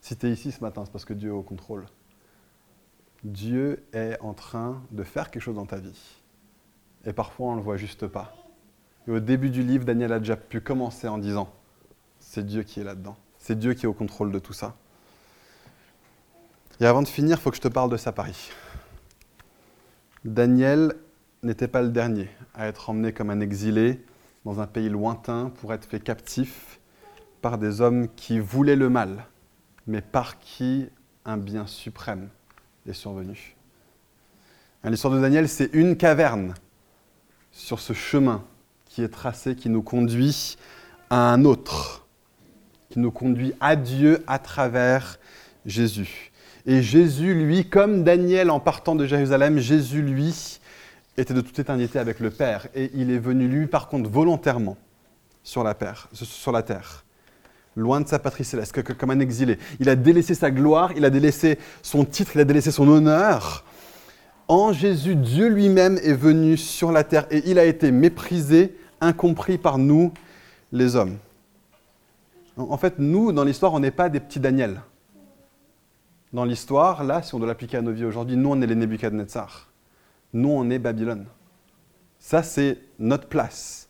Si 0.00 0.16
tu 0.16 0.26
es 0.26 0.30
ici 0.32 0.50
ce 0.50 0.60
matin, 0.60 0.84
c'est 0.84 0.90
parce 0.90 1.04
que 1.04 1.14
Dieu 1.14 1.28
est 1.28 1.32
au 1.32 1.42
contrôle. 1.42 1.86
Dieu 3.22 3.84
est 3.92 4.18
en 4.20 4.34
train 4.34 4.82
de 4.90 5.04
faire 5.04 5.30
quelque 5.30 5.42
chose 5.42 5.54
dans 5.54 5.66
ta 5.66 5.78
vie. 5.78 6.20
Et 7.04 7.12
parfois, 7.12 7.48
on 7.48 7.52
ne 7.52 7.56
le 7.58 7.62
voit 7.62 7.76
juste 7.76 8.08
pas. 8.08 8.34
Et 9.06 9.12
au 9.12 9.20
début 9.20 9.50
du 9.50 9.62
livre, 9.62 9.84
Daniel 9.84 10.12
a 10.12 10.18
déjà 10.18 10.36
pu 10.36 10.60
commencer 10.60 11.06
en 11.06 11.18
disant, 11.18 11.48
c'est 12.18 12.44
Dieu 12.44 12.64
qui 12.64 12.80
est 12.80 12.84
là-dedans. 12.84 13.16
C'est 13.38 13.56
Dieu 13.56 13.74
qui 13.74 13.86
est 13.86 13.88
au 13.88 13.94
contrôle 13.94 14.32
de 14.32 14.38
tout 14.40 14.52
ça. 14.52 14.74
Et 16.80 16.86
avant 16.86 17.02
de 17.02 17.08
finir, 17.08 17.38
il 17.38 17.40
faut 17.40 17.50
que 17.50 17.56
je 17.56 17.62
te 17.62 17.68
parle 17.68 17.90
de 17.90 17.96
sa 17.96 18.10
Paris. 18.10 18.50
Daniel 20.24 20.94
n'était 21.44 21.68
pas 21.68 21.82
le 21.82 21.90
dernier 21.90 22.28
à 22.52 22.66
être 22.66 22.90
emmené 22.90 23.12
comme 23.12 23.30
un 23.30 23.40
exilé 23.40 24.04
dans 24.44 24.60
un 24.60 24.66
pays 24.66 24.88
lointain 24.88 25.50
pour 25.60 25.72
être 25.72 25.84
fait 25.84 26.00
captif 26.00 26.77
par 27.41 27.59
des 27.59 27.80
hommes 27.80 28.09
qui 28.16 28.39
voulaient 28.39 28.76
le 28.76 28.89
mal, 28.89 29.24
mais 29.86 30.01
par 30.01 30.39
qui 30.39 30.86
un 31.24 31.36
bien 31.36 31.66
suprême 31.66 32.28
est 32.86 32.93
survenu. 32.93 33.57
L'histoire 34.84 35.12
de 35.12 35.20
Daniel, 35.20 35.49
c'est 35.49 35.70
une 35.72 35.97
caverne 35.97 36.55
sur 37.53 37.80
ce 37.80 37.93
chemin 37.93 38.45
qui 38.86 39.03
est 39.03 39.09
tracé, 39.09 39.55
qui 39.57 39.68
nous 39.68 39.82
conduit 39.82 40.57
à 41.11 41.32
un 41.32 41.45
autre, 41.45 42.07
qui 42.89 42.99
nous 42.99 43.11
conduit 43.11 43.53
à 43.61 43.76
Dieu 43.76 44.22
à 44.26 44.39
travers 44.39 45.18
Jésus. 45.66 46.32
Et 46.66 46.82
Jésus, 46.82 47.34
lui, 47.34 47.68
comme 47.68 48.05
Daniel 48.05 48.51
en 48.51 48.61
partant 48.61 48.95
de 48.95 49.07
Jérusalem, 49.07 49.59
Jésus, 49.59 50.03
lui, 50.03 50.59
était 51.16 51.34
de 51.34 51.41
toute 51.41 51.59
éternité 51.59 51.99
avec 51.99 52.20
le 52.20 52.30
Père. 52.30 52.68
Et 52.74 52.91
il 52.95 53.11
est 53.11 53.18
venu, 53.18 53.49
lui, 53.49 53.66
par 53.66 53.89
contre, 53.89 54.09
volontairement 54.09 54.76
sur 55.43 55.64
la, 55.64 55.76
sur 56.12 56.53
la 56.53 56.62
terre, 56.62 57.05
loin 57.78 58.00
de 58.00 58.08
sa 58.08 58.18
patrie 58.18 58.44
céleste, 58.44 58.82
comme 58.82 59.10
un 59.10 59.20
exilé. 59.20 59.58
Il 59.80 59.88
a 59.88 59.96
délaissé 59.96 60.34
sa 60.34 60.50
gloire, 60.50 60.92
il 60.96 61.04
a 61.04 61.10
délaissé 61.10 61.58
son 61.82 62.04
titre, 62.04 62.32
il 62.34 62.40
a 62.40 62.44
délaissé 62.44 62.70
son 62.70 62.88
honneur. 62.88 63.64
En 64.48 64.72
Jésus, 64.72 65.14
Dieu 65.14 65.48
lui-même 65.48 65.98
est 66.02 66.14
venu 66.14 66.56
sur 66.56 66.92
la 66.92 67.04
terre 67.04 67.26
et 67.30 67.42
il 67.46 67.58
a 67.58 67.64
été 67.64 67.90
méprisé, 67.90 68.76
incompris 69.00 69.58
par 69.58 69.78
nous, 69.78 70.12
les 70.72 70.96
hommes. 70.96 71.16
En 72.56 72.76
fait, 72.76 72.94
nous, 72.98 73.32
dans 73.32 73.44
l'histoire, 73.44 73.72
on 73.72 73.80
n'est 73.80 73.90
pas 73.90 74.08
des 74.08 74.20
petits 74.20 74.40
Daniel 74.40 74.80
dans 76.32 76.44
l'histoire, 76.44 77.04
là, 77.04 77.22
si 77.22 77.34
on 77.34 77.38
doit 77.38 77.48
l'appliquer 77.48 77.78
à 77.78 77.82
nos 77.82 77.92
vies 77.92 78.04
aujourd'hui, 78.04 78.36
nous, 78.36 78.50
on 78.50 78.60
est 78.60 78.66
les 78.66 78.74
Nebuchadnezzar. 78.74 79.68
Nous, 80.34 80.48
on 80.48 80.68
est 80.70 80.78
Babylone. 80.78 81.26
Ça, 82.18 82.42
c'est 82.42 82.78
notre 82.98 83.28
place 83.28 83.88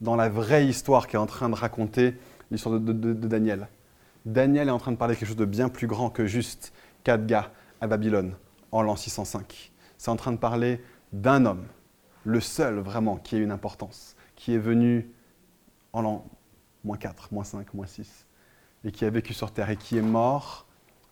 dans 0.00 0.16
la 0.16 0.28
vraie 0.28 0.66
histoire 0.66 1.06
qui 1.06 1.16
est 1.16 1.18
en 1.18 1.26
train 1.26 1.48
de 1.48 1.54
raconter 1.54 2.14
l'histoire 2.50 2.78
de, 2.80 2.92
Daniel. 2.92 3.68
Daniel 4.24 4.68
est 4.68 4.72
en 4.72 4.78
train 4.78 4.92
de 4.92 4.96
parler 4.96 5.14
de 5.14 5.18
quelque 5.18 5.28
chose 5.28 5.36
de 5.36 5.44
bien 5.44 5.68
plus 5.68 5.86
grand 5.86 6.10
que 6.10 6.26
juste 6.26 6.72
quatre 7.04 7.52
à 7.80 7.86
Babylone 7.86 8.34
en 8.72 8.82
l'an 8.82 8.96
605. 8.96 9.72
C'est 9.96 10.10
en 10.10 10.16
train 10.16 10.32
de 10.32 10.36
parler 10.36 10.82
d'un 11.12 11.46
homme, 11.46 11.66
le 12.24 12.40
seul 12.40 12.78
vraiment 12.78 13.16
qui 13.16 13.36
ait 13.36 13.40
une 13.40 13.50
importance, 13.50 14.16
qui 14.34 14.54
est 14.54 14.58
venu 14.58 15.10
en 15.92 16.02
l'an 16.02 16.26
moins 16.84 16.96
4, 16.96 17.32
moins 17.32 17.44
5, 17.44 17.72
moins 17.74 17.86
6, 17.86 18.26
et 18.84 18.92
qui 18.92 19.04
a 19.04 19.10
vécu 19.10 19.32
sur 19.34 19.52
terre 19.52 19.70
et 19.70 19.76
qui 19.76 19.96
est 19.96 20.02
mort 20.02 20.66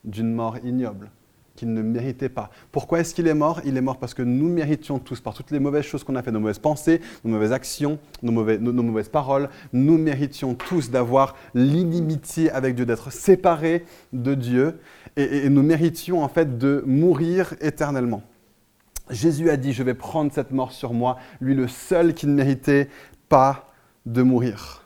d'une 0.04 0.32
mort 0.32 0.58
ignoble 0.58 1.10
qu'il 1.56 1.72
ne 1.72 1.82
méritait 1.82 2.28
pas. 2.28 2.50
Pourquoi 2.70 3.00
est-ce 3.00 3.14
qu'il 3.14 3.26
est 3.26 3.34
mort? 3.34 3.60
Il 3.64 3.76
est 3.76 3.80
mort 3.80 3.98
parce 3.98 4.14
que 4.14 4.22
nous 4.22 4.48
méritions 4.48 4.98
tous, 4.98 5.20
par 5.20 5.34
toutes 5.34 5.50
les 5.50 5.58
mauvaises 5.58 5.84
choses 5.84 6.04
qu'on 6.04 6.14
a 6.14 6.22
fait, 6.22 6.30
nos 6.30 6.40
mauvaises 6.40 6.58
pensées, 6.58 7.00
nos 7.24 7.32
mauvaises 7.32 7.52
actions, 7.52 7.98
nos, 8.22 8.32
mauvaises 8.32 9.08
paroles, 9.08 9.48
nous 9.72 9.98
méritions 9.98 10.54
tous 10.54 10.90
d'avoir 10.90 11.34
l'inimitié 11.54 12.50
avec 12.50 12.76
Dieu, 12.76 12.86
d'être 12.86 13.10
séparés 13.10 13.84
de 14.12 14.34
Dieu, 14.34 14.78
et, 15.16 15.46
et 15.46 15.48
nous 15.48 15.62
méritions 15.62 16.22
en 16.22 16.28
fait 16.28 16.58
de 16.58 16.84
mourir 16.86 17.54
éternellement. 17.60 18.22
Jésus 19.10 19.50
a 19.50 19.56
dit, 19.56 19.72
je 19.72 19.82
vais 19.82 19.94
prendre 19.94 20.32
cette 20.32 20.50
mort 20.50 20.72
sur 20.72 20.92
moi, 20.92 21.18
lui 21.40 21.54
le 21.54 21.68
seul 21.68 22.14
qui 22.14 22.26
ne 22.26 22.34
méritait 22.34 22.88
pas 23.28 23.72
de 24.04 24.22
mourir. 24.22 24.85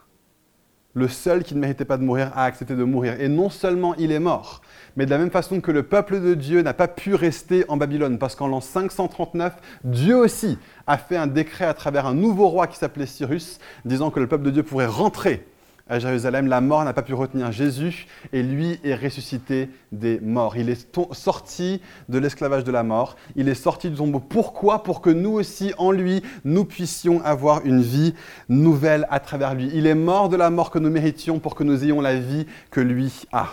Le 0.93 1.07
seul 1.07 1.43
qui 1.43 1.55
ne 1.55 1.59
méritait 1.59 1.85
pas 1.85 1.97
de 1.97 2.03
mourir 2.03 2.31
a 2.35 2.43
accepté 2.43 2.75
de 2.75 2.83
mourir. 2.83 3.19
Et 3.21 3.29
non 3.29 3.49
seulement 3.49 3.95
il 3.95 4.11
est 4.11 4.19
mort, 4.19 4.61
mais 4.97 5.05
de 5.05 5.11
la 5.11 5.17
même 5.17 5.31
façon 5.31 5.61
que 5.61 5.71
le 5.71 5.83
peuple 5.83 6.19
de 6.19 6.33
Dieu 6.33 6.61
n'a 6.61 6.73
pas 6.73 6.89
pu 6.89 7.15
rester 7.15 7.63
en 7.69 7.77
Babylone, 7.77 8.17
parce 8.17 8.35
qu'en 8.35 8.47
l'an 8.47 8.61
539, 8.61 9.53
Dieu 9.85 10.17
aussi 10.17 10.57
a 10.87 10.97
fait 10.97 11.17
un 11.17 11.27
décret 11.27 11.65
à 11.65 11.73
travers 11.73 12.05
un 12.05 12.13
nouveau 12.13 12.49
roi 12.49 12.67
qui 12.67 12.77
s'appelait 12.77 13.05
Cyrus, 13.05 13.59
disant 13.85 14.11
que 14.11 14.19
le 14.19 14.27
peuple 14.27 14.43
de 14.43 14.51
Dieu 14.51 14.63
pourrait 14.63 14.85
rentrer 14.85 15.47
à 15.91 15.99
Jérusalem. 15.99 16.47
La 16.47 16.61
mort 16.61 16.83
n'a 16.83 16.93
pas 16.93 17.01
pu 17.01 17.13
retenir 17.13 17.51
Jésus, 17.51 18.07
et 18.31 18.41
lui 18.41 18.79
est 18.83 18.95
ressuscité 18.95 19.69
des 19.91 20.19
morts. 20.21 20.55
Il 20.57 20.69
est 20.69 20.97
sorti 21.11 21.81
de 22.09 22.17
l'esclavage 22.17 22.63
de 22.63 22.71
la 22.71 22.83
mort, 22.83 23.17
il 23.35 23.49
est 23.49 23.55
sorti 23.55 23.89
du 23.89 23.97
tombeau. 23.97 24.19
Pourquoi? 24.19 24.83
Pour 24.83 25.01
que 25.01 25.09
nous 25.09 25.31
aussi, 25.31 25.73
en 25.77 25.91
lui, 25.91 26.23
nous 26.45 26.63
puissions 26.65 27.21
avoir 27.23 27.65
une 27.65 27.81
vie 27.81 28.15
nouvelle 28.47 29.05
à 29.11 29.19
travers 29.19 29.53
lui. 29.53 29.69
Il 29.73 29.85
est 29.85 29.95
mort 29.95 30.29
de 30.29 30.37
la 30.37 30.49
mort 30.49 30.71
que 30.71 30.79
nous 30.79 30.89
méritions 30.89 31.39
pour 31.39 31.55
que 31.55 31.63
nous 31.63 31.83
ayons 31.83 31.99
la 31.99 32.15
vie 32.15 32.45
que 32.71 32.79
lui 32.79 33.11
a. 33.33 33.49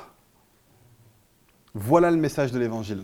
Voilà 1.74 2.10
le 2.10 2.16
message 2.16 2.52
de 2.52 2.58
l'Évangile. 2.58 3.02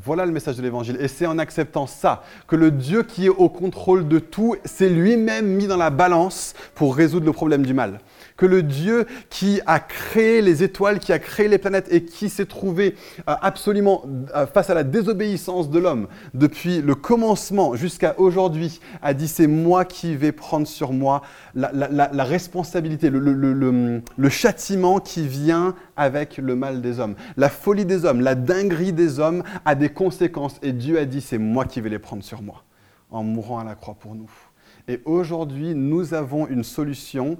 Voilà 0.00 0.26
le 0.26 0.32
message 0.32 0.56
de 0.56 0.62
l'Évangile. 0.62 0.96
Et 1.00 1.08
c'est 1.08 1.26
en 1.26 1.38
acceptant 1.38 1.86
ça 1.88 2.22
que 2.46 2.54
le 2.54 2.70
Dieu 2.70 3.02
qui 3.02 3.26
est 3.26 3.30
au 3.30 3.48
contrôle 3.48 4.06
de 4.06 4.20
tout 4.20 4.54
s'est 4.64 4.88
lui-même 4.88 5.46
mis 5.46 5.66
dans 5.66 5.76
la 5.76 5.90
balance 5.90 6.54
pour 6.76 6.94
résoudre 6.94 7.26
le 7.26 7.32
problème 7.32 7.66
du 7.66 7.74
mal 7.74 7.98
que 8.38 8.46
le 8.46 8.62
Dieu 8.62 9.04
qui 9.28 9.60
a 9.66 9.80
créé 9.80 10.40
les 10.40 10.62
étoiles, 10.62 11.00
qui 11.00 11.12
a 11.12 11.18
créé 11.18 11.48
les 11.48 11.58
planètes 11.58 11.88
et 11.90 12.04
qui 12.04 12.30
s'est 12.30 12.46
trouvé 12.46 12.94
euh, 13.28 13.34
absolument 13.42 14.04
euh, 14.34 14.46
face 14.46 14.70
à 14.70 14.74
la 14.74 14.84
désobéissance 14.84 15.68
de 15.68 15.78
l'homme 15.78 16.06
depuis 16.32 16.80
le 16.80 16.94
commencement 16.94 17.74
jusqu'à 17.74 18.14
aujourd'hui, 18.18 18.80
a 19.02 19.12
dit 19.12 19.28
c'est 19.28 19.48
moi 19.48 19.84
qui 19.84 20.16
vais 20.16 20.32
prendre 20.32 20.66
sur 20.66 20.92
moi 20.92 21.22
la, 21.54 22.24
responsabilité, 22.24 23.10
le, 23.10 23.18
le 23.20 24.28
châtiment 24.28 25.00
qui 25.00 25.26
vient 25.26 25.74
avec 25.96 26.38
le 26.38 26.54
mal 26.54 26.80
des 26.80 27.00
hommes. 27.00 27.16
La 27.36 27.48
folie 27.48 27.84
des 27.84 28.04
hommes, 28.04 28.20
la 28.20 28.36
dinguerie 28.36 28.92
des 28.92 29.18
hommes 29.18 29.42
a 29.64 29.74
des 29.74 29.88
conséquences 29.88 30.56
et 30.62 30.72
Dieu 30.72 30.98
a 30.98 31.04
dit 31.04 31.20
c'est 31.20 31.38
moi 31.38 31.64
qui 31.64 31.80
vais 31.80 31.90
les 31.90 31.98
prendre 31.98 32.22
sur 32.22 32.40
moi 32.40 32.62
en 33.10 33.24
mourant 33.24 33.58
à 33.58 33.64
la 33.64 33.74
croix 33.74 33.94
pour 33.94 34.14
nous. 34.14 34.30
Et 34.86 35.00
aujourd'hui, 35.04 35.74
nous 35.74 36.14
avons 36.14 36.46
une 36.46 36.64
solution 36.64 37.36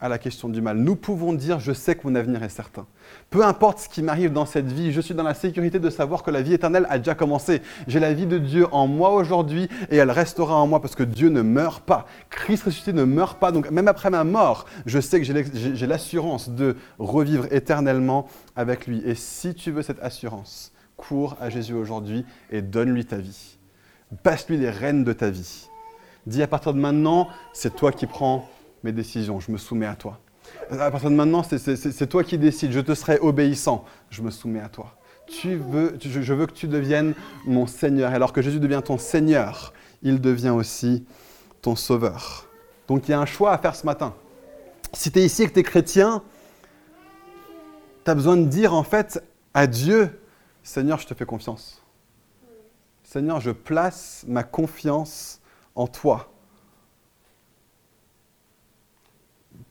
à 0.00 0.08
la 0.08 0.18
question 0.18 0.48
du 0.48 0.60
mal. 0.60 0.78
Nous 0.78 0.96
pouvons 0.96 1.32
dire, 1.32 1.60
je 1.60 1.72
sais 1.72 1.94
que 1.94 2.06
mon 2.08 2.14
avenir 2.14 2.42
est 2.42 2.48
certain. 2.48 2.86
Peu 3.28 3.44
importe 3.44 3.80
ce 3.80 3.88
qui 3.88 4.02
m'arrive 4.02 4.32
dans 4.32 4.46
cette 4.46 4.70
vie, 4.70 4.92
je 4.92 5.00
suis 5.00 5.14
dans 5.14 5.22
la 5.22 5.34
sécurité 5.34 5.78
de 5.78 5.90
savoir 5.90 6.22
que 6.22 6.30
la 6.30 6.40
vie 6.42 6.54
éternelle 6.54 6.86
a 6.88 6.98
déjà 6.98 7.14
commencé. 7.14 7.60
J'ai 7.86 8.00
la 8.00 8.14
vie 8.14 8.26
de 8.26 8.38
Dieu 8.38 8.66
en 8.72 8.86
moi 8.86 9.10
aujourd'hui 9.12 9.68
et 9.90 9.96
elle 9.96 10.10
restera 10.10 10.56
en 10.56 10.66
moi 10.66 10.80
parce 10.80 10.94
que 10.94 11.02
Dieu 11.02 11.28
ne 11.28 11.42
meurt 11.42 11.84
pas. 11.84 12.06
Christ 12.30 12.64
ressuscité 12.64 12.92
ne 12.92 13.04
meurt 13.04 13.38
pas. 13.38 13.52
Donc 13.52 13.70
même 13.70 13.88
après 13.88 14.10
ma 14.10 14.24
mort, 14.24 14.64
je 14.86 15.00
sais 15.00 15.20
que 15.20 15.26
j'ai 15.26 15.86
l'assurance 15.86 16.48
de 16.48 16.76
revivre 16.98 17.46
éternellement 17.52 18.26
avec 18.56 18.86
lui. 18.86 19.02
Et 19.04 19.14
si 19.14 19.54
tu 19.54 19.70
veux 19.70 19.82
cette 19.82 20.02
assurance, 20.02 20.72
cours 20.96 21.36
à 21.40 21.50
Jésus 21.50 21.74
aujourd'hui 21.74 22.24
et 22.50 22.62
donne-lui 22.62 23.06
ta 23.06 23.16
vie. 23.16 23.58
Passe-lui 24.22 24.58
les 24.58 24.70
rênes 24.70 25.04
de 25.04 25.12
ta 25.12 25.30
vie. 25.30 25.68
Dis 26.26 26.42
à 26.42 26.46
partir 26.46 26.74
de 26.74 26.78
maintenant, 26.78 27.28
c'est 27.52 27.74
toi 27.74 27.92
qui 27.92 28.06
prends 28.06 28.48
mes 28.82 28.92
décisions, 28.92 29.40
je 29.40 29.50
me 29.50 29.58
soumets 29.58 29.86
à 29.86 29.94
toi. 29.94 30.20
À 30.70 30.90
partir 30.90 31.10
de 31.10 31.14
maintenant, 31.14 31.42
c'est 31.42 32.06
toi 32.08 32.24
qui 32.24 32.38
décides, 32.38 32.72
je 32.72 32.80
te 32.80 32.94
serai 32.94 33.18
obéissant, 33.18 33.84
je 34.10 34.22
me 34.22 34.30
soumets 34.30 34.60
à 34.60 34.68
toi. 34.68 34.96
Tu 35.26 35.56
veux, 35.56 35.96
je 36.00 36.34
veux 36.34 36.46
que 36.46 36.52
tu 36.52 36.66
deviennes 36.66 37.14
mon 37.46 37.66
Seigneur. 37.66 38.10
Et 38.10 38.14
alors 38.14 38.32
que 38.32 38.42
Jésus 38.42 38.58
devient 38.58 38.82
ton 38.84 38.98
Seigneur, 38.98 39.72
il 40.02 40.20
devient 40.20 40.50
aussi 40.50 41.04
ton 41.62 41.76
Sauveur. 41.76 42.48
Donc 42.88 43.06
il 43.06 43.12
y 43.12 43.14
a 43.14 43.20
un 43.20 43.26
choix 43.26 43.52
à 43.52 43.58
faire 43.58 43.76
ce 43.76 43.86
matin. 43.86 44.14
Si 44.92 45.12
tu 45.12 45.20
es 45.20 45.24
ici 45.24 45.44
et 45.44 45.46
que 45.46 45.52
tu 45.52 45.60
es 45.60 45.62
chrétien, 45.62 46.22
tu 48.04 48.10
as 48.10 48.14
besoin 48.14 48.36
de 48.36 48.46
dire 48.46 48.74
en 48.74 48.82
fait 48.82 49.22
à 49.54 49.68
Dieu, 49.68 50.20
Seigneur, 50.64 50.98
je 50.98 51.06
te 51.06 51.14
fais 51.14 51.26
confiance. 51.26 51.80
Seigneur, 53.04 53.40
je 53.40 53.50
place 53.50 54.24
ma 54.26 54.42
confiance 54.42 55.40
en 55.76 55.86
toi. 55.86 56.29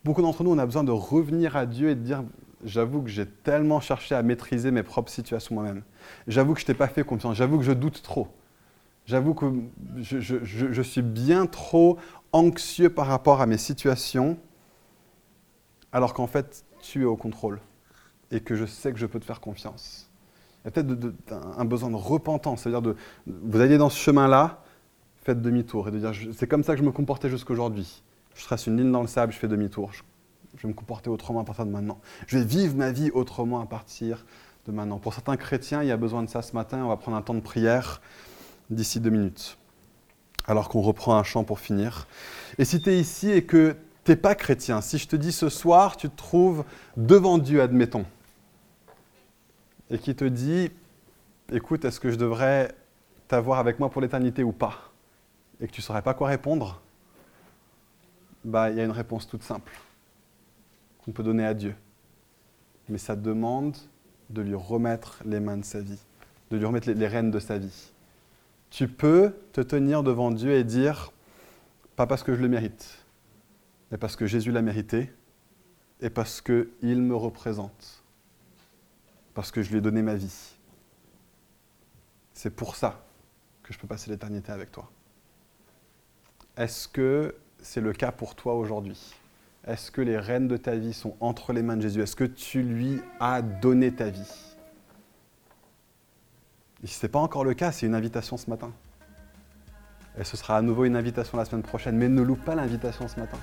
Beaucoup 0.03 0.21
d'entre 0.21 0.43
nous, 0.43 0.51
on 0.51 0.57
a 0.57 0.65
besoin 0.65 0.83
de 0.83 0.91
revenir 0.91 1.55
à 1.55 1.65
Dieu 1.65 1.89
et 1.89 1.95
de 1.95 2.01
dire, 2.01 2.23
j'avoue 2.63 3.01
que 3.01 3.09
j'ai 3.09 3.25
tellement 3.25 3.79
cherché 3.79 4.15
à 4.15 4.23
maîtriser 4.23 4.71
mes 4.71 4.83
propres 4.83 5.11
situations 5.11 5.55
moi-même. 5.55 5.83
J'avoue 6.27 6.53
que 6.53 6.61
je 6.61 6.65
t'ai 6.65 6.73
pas 6.73 6.87
fait 6.87 7.03
confiance. 7.03 7.35
J'avoue 7.35 7.57
que 7.57 7.63
je 7.63 7.71
doute 7.71 8.01
trop. 8.01 8.27
J'avoue 9.05 9.33
que 9.33 9.51
je, 9.97 10.81
suis 10.83 11.01
bien 11.01 11.47
trop 11.47 11.97
anxieux 12.31 12.91
par 12.91 13.07
rapport 13.07 13.41
à 13.41 13.47
mes 13.47 13.57
situations, 13.57 14.37
alors 15.91 16.13
qu'en 16.13 16.27
fait, 16.27 16.63
tu 16.81 17.01
es 17.01 17.05
au 17.05 17.15
contrôle 17.15 17.59
et 18.29 18.39
que 18.39 18.55
je 18.55 18.65
sais 18.65 18.93
que 18.93 18.99
je 18.99 19.07
peux 19.07 19.19
te 19.19 19.25
faire 19.25 19.39
confiance. 19.39 20.11
Il 20.61 20.65
y 20.65 20.67
a 20.67 20.71
peut-être 20.71 21.33
un 21.57 21.65
besoin 21.65 21.89
de 21.89 21.95
repentance, 21.95 22.61
c'est-à-dire 22.61 22.83
de 22.83 22.95
vous 23.25 23.59
allez 23.59 23.79
dans 23.79 23.89
ce 23.89 23.97
chemin-là, 23.97 24.61
faites 25.23 25.41
demi-tour 25.41 25.87
et 25.87 25.91
de 25.91 25.97
dire 25.97 26.11
c'est 26.33 26.47
comme 26.47 26.63
ça 26.63 26.73
que 26.73 26.79
je 26.79 26.85
me 26.85 26.91
comportais 26.91 27.29
jusqu'aujourd'hui. 27.29 28.03
Je 28.39 28.45
trace 28.45 28.67
une 28.67 28.77
ligne 28.77 28.91
dans 28.91 29.01
le 29.01 29.07
sable, 29.07 29.33
je 29.33 29.37
fais 29.37 29.49
demi-tour. 29.49 29.91
Je, 29.91 30.01
je, 30.55 30.61
vais 30.61 30.69
me 30.69 30.73
comporter 30.73 31.09
autrement 31.09 31.41
à 31.41 31.43
partir 31.43 31.65
de 31.65 31.71
maintenant. 31.71 31.99
Je 32.25 32.37
vais 32.37 32.45
vivre 32.45 32.73
ma 32.73 32.89
vie 32.89 33.11
autrement 33.11 33.59
à 33.59 33.65
partir 33.65 34.25
de 34.65 34.71
maintenant. 34.71 34.97
Pour 34.97 35.13
certains 35.13 35.35
chrétiens, 35.35 35.83
il 35.83 35.89
y 35.89 35.91
a 35.91 35.97
besoin 35.97 36.23
de 36.23 36.29
ça 36.29 36.41
ce 36.41 36.53
matin. 36.53 36.81
On 36.85 36.87
va 36.87 36.95
prendre 36.95 37.17
un 37.17 37.21
temps 37.21 37.33
de 37.33 37.41
prière 37.41 38.01
d'ici 38.69 39.01
deux 39.01 39.09
minutes. 39.09 39.57
Alors 40.47 40.69
qu'on 40.69 40.79
reprend 40.79 41.17
un 41.17 41.23
chant 41.23 41.43
pour 41.43 41.59
finir. 41.59 42.07
Et 42.57 42.63
si 42.63 42.81
tu 42.81 42.89
es 42.91 42.97
ici 42.97 43.29
et 43.29 43.43
que 43.43 43.75
tu 44.05 44.11
n'es 44.11 44.15
pas 44.15 44.35
chrétien, 44.35 44.79
si 44.79 44.97
je 44.97 45.09
te 45.09 45.17
dis 45.17 45.33
ce 45.33 45.49
soir, 45.49 45.97
tu 45.97 46.09
te 46.09 46.15
trouves 46.15 46.63
devant 46.95 47.39
Dieu, 47.39 47.61
admettons, 47.61 48.05
et 49.89 49.97
qui 49.97 50.15
te 50.15 50.23
dit, 50.23 50.71
écoute, 51.51 51.83
est-ce 51.83 51.99
que 51.99 52.09
je 52.09 52.15
devrais 52.15 52.73
t'avoir 53.27 53.59
avec 53.59 53.79
moi 53.79 53.89
pour 53.89 54.01
l'éternité 54.01 54.43
ou 54.43 54.53
pas? 54.53 54.93
Et 55.59 55.67
que 55.67 55.73
tu 55.73 55.81
ne 55.81 55.83
saurais 55.83 56.03
pas 56.03 56.13
quoi 56.13 56.29
répondre, 56.29 56.81
bah, 58.43 58.69
il 58.69 58.77
y 58.77 58.81
a 58.81 58.85
une 58.85 58.91
réponse 58.91 59.27
toute 59.27 59.43
simple 59.43 59.73
qu'on 60.99 61.11
peut 61.11 61.23
donner 61.23 61.45
à 61.45 61.53
Dieu. 61.53 61.75
Mais 62.87 62.97
ça 62.97 63.15
demande 63.15 63.77
de 64.29 64.41
lui 64.41 64.55
remettre 64.55 65.21
les 65.25 65.39
mains 65.39 65.57
de 65.57 65.65
sa 65.65 65.81
vie, 65.81 65.99
de 66.51 66.57
lui 66.57 66.65
remettre 66.65 66.87
les, 66.87 66.95
les 66.95 67.07
rênes 67.07 67.31
de 67.31 67.39
sa 67.39 67.57
vie. 67.57 67.91
Tu 68.69 68.87
peux 68.87 69.33
te 69.53 69.61
tenir 69.61 70.03
devant 70.03 70.31
Dieu 70.31 70.53
et 70.53 70.63
dire, 70.63 71.11
pas 71.95 72.07
parce 72.07 72.23
que 72.23 72.35
je 72.35 72.41
le 72.41 72.47
mérite, 72.47 73.03
mais 73.91 73.97
parce 73.97 74.15
que 74.15 74.25
Jésus 74.25 74.51
l'a 74.51 74.61
mérité 74.61 75.11
et 76.01 76.09
parce 76.09 76.41
qu'il 76.41 77.01
me 77.01 77.15
représente, 77.15 78.03
parce 79.33 79.51
que 79.51 79.61
je 79.61 79.71
lui 79.71 79.79
ai 79.79 79.81
donné 79.81 80.01
ma 80.01 80.15
vie. 80.15 80.55
C'est 82.33 82.55
pour 82.55 82.75
ça 82.75 83.03
que 83.63 83.73
je 83.73 83.79
peux 83.79 83.87
passer 83.87 84.09
l'éternité 84.09 84.51
avec 84.51 84.71
toi. 84.71 84.89
Est-ce 86.55 86.87
que 86.87 87.35
c'est 87.61 87.81
le 87.81 87.93
cas 87.93 88.11
pour 88.11 88.35
toi 88.35 88.55
aujourd'hui 88.55 89.13
Est-ce 89.67 89.91
que 89.91 90.01
les 90.01 90.17
rênes 90.17 90.47
de 90.47 90.57
ta 90.57 90.75
vie 90.75 90.93
sont 90.93 91.15
entre 91.19 91.53
les 91.53 91.61
mains 91.61 91.77
de 91.77 91.81
Jésus? 91.81 92.01
Est-ce 92.01 92.15
que 92.15 92.23
tu 92.23 92.63
lui 92.63 92.99
as 93.19 93.41
donné 93.41 93.91
ta 93.91 94.09
vie? 94.09 94.31
Et 96.83 96.87
si 96.87 96.95
ce 96.95 97.05
n'est 97.05 97.11
pas 97.11 97.19
encore 97.19 97.43
le 97.43 97.53
cas, 97.53 97.71
c'est 97.71 97.85
une 97.85 97.95
invitation 97.95 98.37
ce 98.37 98.49
matin. 98.49 98.71
Et 100.17 100.23
ce 100.23 100.37
sera 100.37 100.57
à 100.57 100.61
nouveau 100.61 100.85
une 100.85 100.95
invitation 100.95 101.37
la 101.37 101.45
semaine 101.45 101.63
prochaine, 101.63 101.97
mais 101.97 102.09
ne 102.09 102.21
loupe 102.21 102.43
pas 102.43 102.55
l'invitation 102.55 103.07
ce 103.07 103.19
matin. 103.19 103.37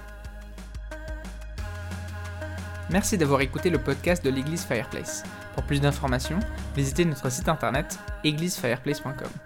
Merci 2.91 3.19
d'avoir 3.19 3.41
écouté 3.41 3.69
le 3.69 3.79
podcast 3.79 4.25
de 4.25 4.31
l'église 4.31 4.65
Fireplace. 4.65 5.25
Pour 5.55 5.65
plus 5.65 5.81
d'informations, 5.81 6.39
visitez 6.75 7.05
notre 7.05 7.31
site 7.31 7.49
internet 7.49 7.99
églisefireplace.com. 8.25 9.46